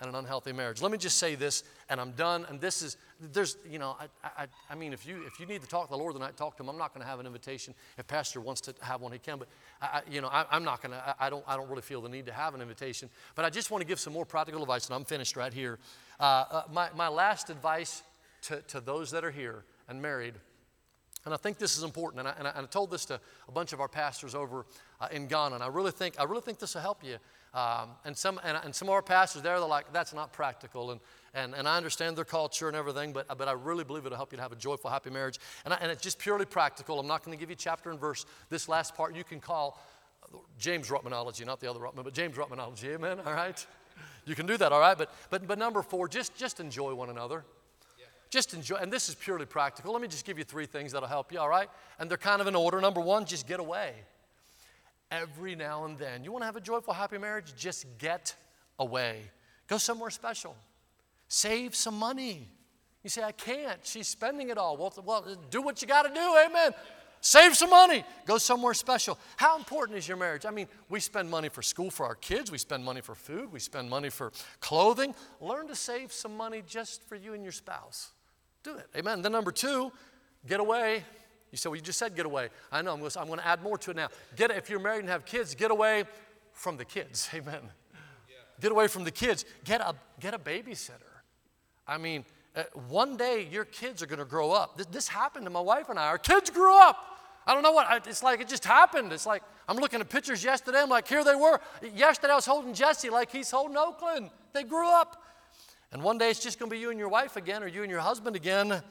and 0.00 0.08
an 0.08 0.14
unhealthy 0.14 0.52
marriage. 0.52 0.82
Let 0.82 0.92
me 0.92 0.98
just 0.98 1.18
say 1.18 1.34
this, 1.34 1.64
and 1.88 2.00
I'm 2.00 2.12
done. 2.12 2.44
And 2.48 2.60
this 2.60 2.82
is, 2.82 2.96
there's, 3.32 3.56
you 3.68 3.78
know, 3.78 3.96
I, 3.98 4.42
I, 4.42 4.46
I 4.70 4.74
mean, 4.74 4.92
if 4.92 5.06
you, 5.06 5.22
if 5.26 5.40
you 5.40 5.46
need 5.46 5.62
to 5.62 5.68
talk 5.68 5.86
to 5.86 5.90
the 5.90 5.96
Lord 5.96 6.14
tonight, 6.14 6.36
talk 6.36 6.56
to 6.58 6.62
him. 6.62 6.68
I'm 6.68 6.76
not 6.76 6.92
going 6.92 7.02
to 7.02 7.08
have 7.08 7.18
an 7.18 7.26
invitation. 7.26 7.74
If 7.96 8.06
Pastor 8.06 8.40
wants 8.40 8.60
to 8.62 8.74
have 8.82 9.00
one, 9.00 9.12
he 9.12 9.18
can. 9.18 9.38
But, 9.38 9.48
I, 9.80 10.02
you 10.10 10.20
know, 10.20 10.28
I, 10.28 10.44
am 10.54 10.64
not 10.64 10.82
going 10.82 10.92
to, 10.92 11.16
I 11.18 11.30
don't, 11.30 11.44
I 11.46 11.56
don't 11.56 11.68
really 11.68 11.82
feel 11.82 12.00
the 12.02 12.08
need 12.08 12.26
to 12.26 12.32
have 12.32 12.54
an 12.54 12.60
invitation. 12.60 13.08
But 13.34 13.44
I 13.44 13.50
just 13.50 13.70
want 13.70 13.80
to 13.82 13.86
give 13.86 13.98
some 13.98 14.12
more 14.12 14.26
practical 14.26 14.62
advice, 14.62 14.86
and 14.86 14.94
I'm 14.94 15.04
finished 15.04 15.36
right 15.36 15.52
here. 15.52 15.78
Uh, 16.20 16.22
uh, 16.22 16.62
my, 16.70 16.88
my 16.94 17.08
last 17.08 17.48
advice 17.48 18.02
to, 18.42 18.60
to 18.68 18.80
those 18.80 19.10
that 19.12 19.24
are 19.24 19.30
here 19.30 19.64
and 19.88 20.00
married, 20.02 20.34
and 21.26 21.34
I 21.34 21.36
think 21.38 21.58
this 21.58 21.76
is 21.76 21.82
important, 21.82 22.20
and 22.20 22.28
I, 22.28 22.34
and 22.38 22.46
I, 22.46 22.50
and 22.52 22.66
I 22.66 22.70
told 22.70 22.92
this 22.92 23.04
to 23.06 23.20
a 23.48 23.52
bunch 23.52 23.72
of 23.72 23.80
our 23.80 23.88
pastors 23.88 24.34
over 24.34 24.64
uh, 25.00 25.08
in 25.10 25.26
Ghana, 25.26 25.56
and 25.56 25.64
I 25.64 25.66
really 25.66 25.90
think, 25.90 26.14
I 26.20 26.24
really 26.24 26.40
think 26.40 26.60
this 26.60 26.74
will 26.74 26.82
help 26.82 27.02
you. 27.02 27.16
Um, 27.54 27.90
and, 28.04 28.16
some, 28.16 28.38
and, 28.44 28.58
and, 28.62 28.74
some 28.74 28.88
of 28.88 28.92
our 28.92 29.02
pastors 29.02 29.40
there, 29.40 29.58
they're 29.58 29.66
like, 29.66 29.90
that's 29.90 30.12
not 30.12 30.30
practical. 30.32 30.90
And, 30.90 31.00
and, 31.32 31.54
and 31.54 31.66
I 31.66 31.78
understand 31.78 32.16
their 32.16 32.24
culture 32.26 32.68
and 32.68 32.76
everything, 32.76 33.14
but, 33.14 33.26
but 33.38 33.48
I 33.48 33.52
really 33.52 33.82
believe 33.82 34.04
it'll 34.04 34.16
help 34.16 34.32
you 34.32 34.36
to 34.36 34.42
have 34.42 34.52
a 34.52 34.56
joyful, 34.56 34.90
happy 34.90 35.08
marriage. 35.08 35.38
And, 35.64 35.72
I, 35.72 35.78
and 35.80 35.90
it's 35.90 36.02
just 36.02 36.18
purely 36.18 36.44
practical. 36.44 37.00
I'm 37.00 37.06
not 37.06 37.24
going 37.24 37.36
to 37.36 37.40
give 37.40 37.48
you 37.48 37.56
chapter 37.56 37.90
and 37.90 37.98
verse. 37.98 38.26
This 38.50 38.68
last 38.68 38.94
part 38.94 39.14
you 39.14 39.24
can 39.24 39.40
call 39.40 39.80
James 40.58 40.90
Ruckmanology, 40.90 41.46
not 41.46 41.60
the 41.60 41.70
other 41.70 41.80
Ruckman, 41.80 42.04
but 42.04 42.12
James 42.12 42.36
Ruckmanology. 42.36 42.94
Amen? 42.94 43.20
All 43.24 43.32
right? 43.32 43.66
You 44.26 44.34
can 44.34 44.44
do 44.46 44.58
that, 44.58 44.72
all 44.72 44.80
right? 44.80 44.98
But, 44.98 45.10
but, 45.30 45.46
but 45.46 45.58
number 45.58 45.82
four, 45.82 46.08
just, 46.08 46.36
just 46.36 46.60
enjoy 46.60 46.94
one 46.94 47.08
another. 47.08 47.44
Just 48.28 48.54
enjoy, 48.54 48.76
and 48.76 48.92
this 48.92 49.08
is 49.08 49.14
purely 49.14 49.46
practical. 49.46 49.92
Let 49.92 50.02
me 50.02 50.08
just 50.08 50.26
give 50.26 50.36
you 50.36 50.44
three 50.44 50.66
things 50.66 50.92
that'll 50.92 51.08
help 51.08 51.32
you, 51.32 51.38
all 51.38 51.48
right? 51.48 51.68
And 51.98 52.10
they're 52.10 52.18
kind 52.18 52.40
of 52.40 52.48
in 52.48 52.56
order. 52.56 52.80
Number 52.80 53.00
one, 53.00 53.24
just 53.24 53.46
get 53.46 53.60
away 53.60 53.94
every 55.10 55.54
now 55.54 55.84
and 55.84 55.98
then. 55.98 56.24
You 56.24 56.32
want 56.32 56.42
to 56.42 56.46
have 56.46 56.56
a 56.56 56.60
joyful, 56.60 56.94
happy 56.94 57.18
marriage? 57.18 57.54
Just 57.56 57.86
get 57.98 58.34
away. 58.78 59.22
Go 59.66 59.78
somewhere 59.78 60.10
special. 60.10 60.56
Save 61.28 61.74
some 61.74 61.98
money. 61.98 62.48
You 63.02 63.10
say, 63.10 63.22
I 63.22 63.32
can't. 63.32 63.78
She's 63.84 64.08
spending 64.08 64.50
it 64.50 64.58
all. 64.58 64.76
Well, 64.76 64.92
well 65.04 65.24
do 65.50 65.62
what 65.62 65.80
you 65.82 65.88
got 65.88 66.02
to 66.02 66.14
do. 66.14 66.36
Amen. 66.46 66.72
Save 67.20 67.56
some 67.56 67.70
money. 67.70 68.04
Go 68.24 68.38
somewhere 68.38 68.74
special. 68.74 69.18
How 69.36 69.56
important 69.56 69.98
is 69.98 70.06
your 70.06 70.16
marriage? 70.16 70.46
I 70.46 70.50
mean, 70.50 70.68
we 70.88 71.00
spend 71.00 71.30
money 71.30 71.48
for 71.48 71.62
school 71.62 71.90
for 71.90 72.06
our 72.06 72.14
kids, 72.14 72.52
we 72.52 72.58
spend 72.58 72.84
money 72.84 73.00
for 73.00 73.14
food, 73.14 73.52
we 73.52 73.58
spend 73.58 73.90
money 73.90 74.10
for 74.10 74.32
clothing. 74.60 75.14
Learn 75.40 75.66
to 75.68 75.74
save 75.74 76.12
some 76.12 76.36
money 76.36 76.62
just 76.66 77.02
for 77.08 77.16
you 77.16 77.34
and 77.34 77.42
your 77.42 77.52
spouse. 77.52 78.12
Do 78.62 78.76
it. 78.76 78.86
Amen. 78.96 79.22
Then, 79.22 79.32
number 79.32 79.50
two, 79.50 79.90
get 80.46 80.60
away. 80.60 81.04
You 81.56 81.58
say, 81.58 81.70
well, 81.70 81.76
you 81.76 81.82
just 81.82 81.98
said 81.98 82.14
get 82.14 82.26
away. 82.26 82.50
I 82.70 82.82
know, 82.82 82.92
I'm 82.92 82.98
going, 82.98 83.10
to, 83.10 83.18
I'm 83.18 83.28
going 83.28 83.38
to 83.38 83.46
add 83.46 83.62
more 83.62 83.78
to 83.78 83.90
it 83.90 83.96
now. 83.96 84.08
Get, 84.36 84.50
if 84.50 84.68
you're 84.68 84.78
married 84.78 85.00
and 85.00 85.08
have 85.08 85.24
kids, 85.24 85.54
get 85.54 85.70
away 85.70 86.04
from 86.52 86.76
the 86.76 86.84
kids. 86.84 87.30
Amen. 87.34 87.60
Yeah. 88.28 88.34
Get 88.60 88.72
away 88.72 88.88
from 88.88 89.04
the 89.04 89.10
kids. 89.10 89.46
Get 89.64 89.80
a, 89.80 89.94
get 90.20 90.34
a 90.34 90.38
babysitter. 90.38 91.22
I 91.88 91.96
mean, 91.96 92.26
uh, 92.54 92.64
one 92.90 93.16
day 93.16 93.48
your 93.50 93.64
kids 93.64 94.02
are 94.02 94.06
going 94.06 94.18
to 94.18 94.26
grow 94.26 94.52
up. 94.52 94.76
This, 94.76 94.86
this, 94.88 95.08
happened 95.08 95.46
to 95.46 95.50
my 95.50 95.60
wife 95.60 95.88
and 95.88 95.98
I. 95.98 96.08
Our 96.08 96.18
kids 96.18 96.50
grew 96.50 96.78
up. 96.78 96.98
I 97.46 97.54
don't 97.54 97.62
know 97.62 97.72
what, 97.72 98.06
it's 98.06 98.22
like 98.22 98.42
it 98.42 98.48
just 98.48 98.66
happened. 98.66 99.10
It's 99.10 99.24
like 99.24 99.42
I'm 99.66 99.78
looking 99.78 100.02
at 100.02 100.10
pictures 100.10 100.44
yesterday. 100.44 100.82
I'm 100.82 100.90
like, 100.90 101.08
here 101.08 101.24
they 101.24 101.36
were. 101.36 101.58
Yesterday 101.94 102.34
I 102.34 102.36
was 102.36 102.44
holding 102.44 102.74
Jesse 102.74 103.08
like 103.08 103.32
he's 103.32 103.50
holding 103.50 103.78
Oakland. 103.78 104.28
They 104.52 104.62
grew 104.62 104.90
up. 104.90 105.22
And 105.90 106.02
one 106.02 106.18
day 106.18 106.28
it's 106.28 106.42
just 106.42 106.58
going 106.58 106.68
to 106.68 106.76
be 106.76 106.80
you 106.80 106.90
and 106.90 106.98
your 106.98 107.08
wife 107.08 107.36
again 107.36 107.62
or 107.62 107.66
you 107.66 107.80
and 107.80 107.90
your 107.90 108.00
husband 108.00 108.36
again. 108.36 108.82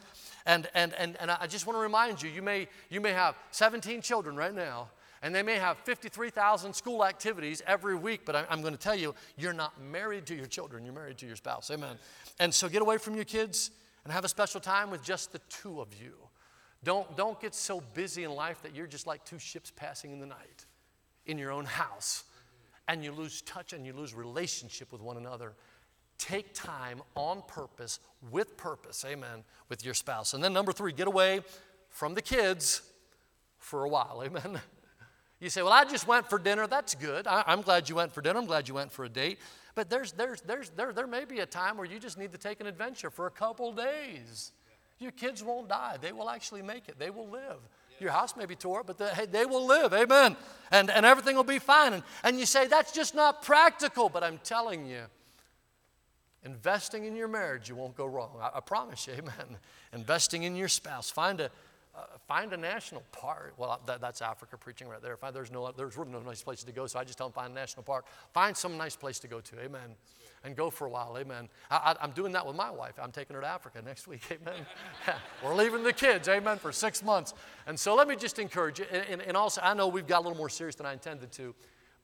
And, 0.46 0.68
and, 0.74 0.93
and, 0.93 1.18
and 1.20 1.32
I 1.32 1.48
just 1.48 1.66
want 1.66 1.78
to 1.78 1.82
remind 1.82 2.22
you, 2.22 2.30
you 2.30 2.41
may, 2.41 2.68
you 2.89 3.02
may 3.02 3.12
have 3.12 3.36
17 3.52 4.02
children 4.02 4.36
right 4.36 4.54
now, 4.54 4.89
and 5.24 5.34
they 5.34 5.41
may 5.41 5.56
have 5.56 5.78
53,000 5.80 6.74
school 6.74 7.04
activities 7.04 7.64
every 7.66 7.96
week, 7.96 8.22
but 8.26 8.36
I, 8.36 8.46
am 8.50 8.62
going 8.62 8.74
to 8.74 8.80
tell 8.80 8.96
you, 8.96 9.16
you're 9.38 9.54
not 9.54 9.82
married 9.82 10.28
to 10.28 10.36
your 10.36 10.46
children, 10.46 10.86
you're 10.86 10.93
married 10.93 11.18
to 11.20 11.26
your 11.26 11.36
spouse. 11.36 11.72
Amen. 11.72 11.98
And 12.39 12.54
so 12.54 12.70
get 12.70 12.84
away 12.84 13.00
from 13.00 13.16
your 13.16 13.26
kids 13.26 13.72
and 14.04 14.14
have 14.14 14.24
a 14.24 14.30
special 14.30 14.62
time 14.62 14.91
with 14.91 15.04
just 15.04 15.32
the 15.32 15.39
two 15.50 15.82
of 15.82 15.88
you. 16.00 16.14
Don't, 16.84 17.18
don't 17.18 17.41
get 17.41 17.56
so 17.56 17.82
busy 17.96 18.24
in 18.24 18.32
life 18.32 18.62
that 18.62 18.76
you're 18.76 18.86
just 18.86 19.08
like 19.08 19.26
two 19.26 19.39
ships 19.39 19.72
passing 19.76 20.12
in 20.12 20.20
the 20.20 20.28
night 20.28 20.66
in 21.26 21.39
your 21.39 21.52
own 21.52 21.66
house 21.66 22.24
and 22.88 23.04
you 23.04 23.12
lose 23.12 23.41
touch 23.41 23.74
and 23.74 23.86
you 23.86 23.93
lose 23.93 24.14
relationship 24.14 24.91
with 24.91 25.02
one 25.02 25.18
another 25.18 25.54
take 26.18 26.53
time 26.53 27.01
on 27.16 27.41
purpose, 27.47 27.99
with 28.32 28.57
purpose, 28.57 29.03
amen, 29.05 29.43
with 29.70 29.84
your 29.84 29.93
spouse. 29.93 30.34
And 30.34 30.43
then 30.43 30.53
number 30.53 30.72
three, 30.72 30.91
get 30.91 31.07
away 31.07 31.41
from 31.89 32.13
the 32.13 32.22
kids 32.22 32.82
for 33.57 33.84
a 33.84 33.89
while, 33.89 34.22
amen. 34.26 34.59
You 35.39 35.49
say, 35.49 35.61
Well, 35.61 35.74
I 35.74 35.84
just 35.84 36.07
went 36.07 36.30
for 36.30 36.39
dinner. 36.39 36.66
That's 36.68 36.95
good. 36.95 37.28
I, 37.28 37.43
am 37.47 37.61
glad 37.61 37.89
you 37.89 37.95
went 37.95 38.13
for 38.13 38.22
dinner. 38.22 38.39
I'm 38.39 38.45
glad 38.45 38.68
you 38.68 38.74
went 38.74 38.91
for 38.91 39.05
a 39.05 39.09
date. 39.09 39.39
But 39.76 39.89
there's, 39.89 40.13
there's, 40.13 40.41
there's, 40.41 40.70
there, 40.70 40.93
there 40.93 41.07
may 41.07 41.26
be 41.26 41.39
a 41.39 41.45
time 41.45 41.78
where 41.78 41.86
you 41.86 41.99
just 41.99 42.18
need 42.18 42.32
to 42.32 42.38
take 42.38 42.61
an 42.61 42.68
adventure 42.68 43.09
for 43.09 43.28
a 43.28 43.32
couple 43.32 43.74
days. 43.74 44.53
Your 44.99 45.11
kids 45.11 45.43
won't 45.43 45.68
die, 45.68 45.97
they 46.01 46.13
will 46.13 46.30
actually 46.30 46.61
make 46.61 46.88
it, 46.88 46.97
they 46.97 47.09
will 47.09 47.28
live. 47.28 47.59
Your 47.99 48.11
house 48.11 48.36
may 48.36 48.45
be 48.45 48.55
tore 48.55 48.82
up, 48.82 48.88
but 48.88 48.97
they, 48.97 49.07
hey, 49.07 49.26
they 49.26 49.45
will 49.45 49.66
live. 49.66 49.93
Amen. 49.93 50.36
And, 50.72 50.89
and 50.89 51.05
everything 51.05 51.36
will 51.36 51.43
be 51.43 51.59
fine. 51.59 51.93
And, 51.93 52.03
and 52.24 52.39
you 52.39 52.45
say, 52.45 52.68
That's 52.68 52.91
just 52.91 53.16
not 53.16 53.41
practical. 53.41 54.09
But 54.09 54.24
I'm 54.24 54.39
telling 54.43 54.86
you, 54.86 55.03
Investing 56.46 57.06
in 57.06 57.16
your 57.16 57.28
marriage, 57.28 57.68
you 57.68 57.76
won't 57.76 57.98
go 57.98 58.06
wrong. 58.06 58.30
I, 58.39 58.58
I 58.58 58.60
promise 58.60 59.08
you, 59.08 59.14
amen. 59.18 59.58
Investing 59.93 60.43
in 60.43 60.56
your 60.56 60.68
spouse. 60.68 61.10
Find 61.10 61.41
a, 61.41 61.46
uh, 61.96 62.02
find 62.28 62.54
a 62.54 62.58
national 62.58 63.04
park. 63.12 63.56
Well, 63.58 63.82
that, 63.88 64.00
that's 64.00 64.22
Africa 64.22 64.56
preaching 64.56 64.88
right 64.88 65.02
there. 65.02 65.18
there's, 65.34 65.52
no, 65.52 65.72
there's 65.72 65.98
really 65.98 66.12
no 66.12 66.20
nice 66.20 66.43
places 66.43 66.64
to 66.66 66.72
go, 66.72 66.86
so 66.86 67.00
I 67.00 67.04
just 67.04 67.18
tell 67.18 67.28
them 67.28 67.34
find 67.34 67.52
a 67.52 67.56
national 67.56 67.82
park. 67.82 68.06
Find 68.32 68.56
some 68.56 68.78
nice 68.78 68.96
place 68.96 69.18
to 69.20 69.28
go 69.28 69.41
to, 69.41 69.60
amen. 69.60 69.96
And 70.43 70.56
go 70.56 70.70
for 70.70 70.86
a 70.86 70.89
while, 70.89 71.18
amen. 71.18 71.50
I, 71.72 71.96
am 72.00 72.12
doing 72.12 72.32
that 72.34 72.46
with 72.46 72.56
my 72.56 72.70
wife. 72.70 72.93
I'm 73.02 73.12
taking 73.12 73.36
her 73.36 73.41
to 73.41 73.48
Africa 73.48 73.82
next 73.84 74.08
week, 74.08 74.22
amen. 74.32 74.66
We're 75.43 75.56
leaving 75.56 75.82
the 75.82 75.93
kids, 75.93 76.28
amen, 76.30 76.60
for 76.60 76.72
six 76.72 77.02
months. 77.02 77.34
And 77.66 77.80
so 77.80 77.96
let 77.96 78.08
me 78.08 78.16
just 78.16 78.38
encourage 78.38 78.78
you. 78.78 78.86
And, 78.91 79.04
and, 79.10 79.22
and 79.24 79.36
also, 79.36 79.62
I 79.64 79.74
know 79.74 79.88
we've 79.88 80.06
got 80.06 80.20
a 80.20 80.24
little 80.24 80.38
more 80.38 80.50
serious 80.50 80.76
than 80.76 80.86
I 80.86 80.93
intended 80.93 81.32
to. 81.34 81.56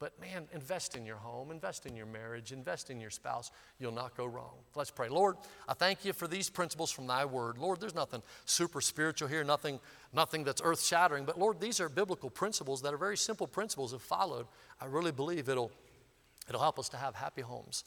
But 0.01 0.19
man, 0.19 0.47
invest 0.51 0.95
in 0.95 1.05
your 1.05 1.17
home, 1.17 1.51
invest 1.51 1.85
in 1.85 1.95
your 1.95 2.07
marriage, 2.07 2.51
invest 2.51 2.89
in 2.89 2.99
your 2.99 3.11
spouse. 3.11 3.51
You'll 3.77 3.91
not 3.91 4.17
go 4.17 4.25
wrong. 4.25 4.55
Let's 4.73 4.89
pray. 4.89 5.09
Lord, 5.09 5.37
I 5.69 5.75
thank 5.75 6.03
you 6.03 6.11
for 6.11 6.27
these 6.27 6.49
principles 6.49 6.89
from 6.89 7.05
thy 7.05 7.23
word. 7.23 7.59
Lord, 7.59 7.79
there's 7.79 7.93
nothing 7.93 8.23
super 8.45 8.81
spiritual 8.81 9.27
here, 9.27 9.43
nothing, 9.43 9.79
nothing 10.11 10.43
that's 10.43 10.59
earth 10.65 10.83
shattering. 10.83 11.23
But 11.23 11.37
Lord, 11.37 11.59
these 11.59 11.79
are 11.79 11.87
biblical 11.87 12.31
principles 12.31 12.81
that 12.81 12.95
are 12.95 12.97
very 12.97 13.15
simple 13.15 13.45
principles 13.45 13.93
if 13.93 14.01
followed. 14.01 14.47
I 14.81 14.85
really 14.85 15.11
believe 15.11 15.49
it'll, 15.49 15.71
it'll 16.49 16.61
help 16.61 16.79
us 16.79 16.89
to 16.89 16.97
have 16.97 17.13
happy 17.13 17.43
homes 17.43 17.83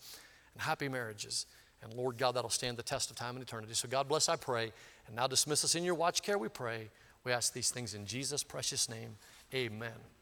and 0.53 0.63
happy 0.63 0.89
marriages. 0.89 1.47
And 1.83 1.93
Lord 1.95 2.17
God, 2.17 2.37
that'll 2.37 2.49
stand 2.49 2.77
the 2.77 2.85
test 2.85 3.11
of 3.11 3.17
time 3.17 3.35
and 3.35 3.43
eternity. 3.43 3.75
So 3.75 3.89
God 3.89 4.07
bless, 4.07 4.29
I 4.29 4.37
pray. 4.37 4.71
And 5.09 5.17
now 5.17 5.27
dismiss 5.27 5.65
us 5.65 5.75
in 5.75 5.83
your 5.83 5.97
watch 5.97 6.23
care, 6.23 6.39
we 6.39 6.49
pray. 6.49 6.91
We 7.25 7.33
ask 7.33 7.53
these 7.53 7.71
things 7.71 7.93
in 7.93 8.07
Jesus' 8.07 8.45
precious 8.45 8.89
name. 8.89 9.17
Amen. 9.53 10.14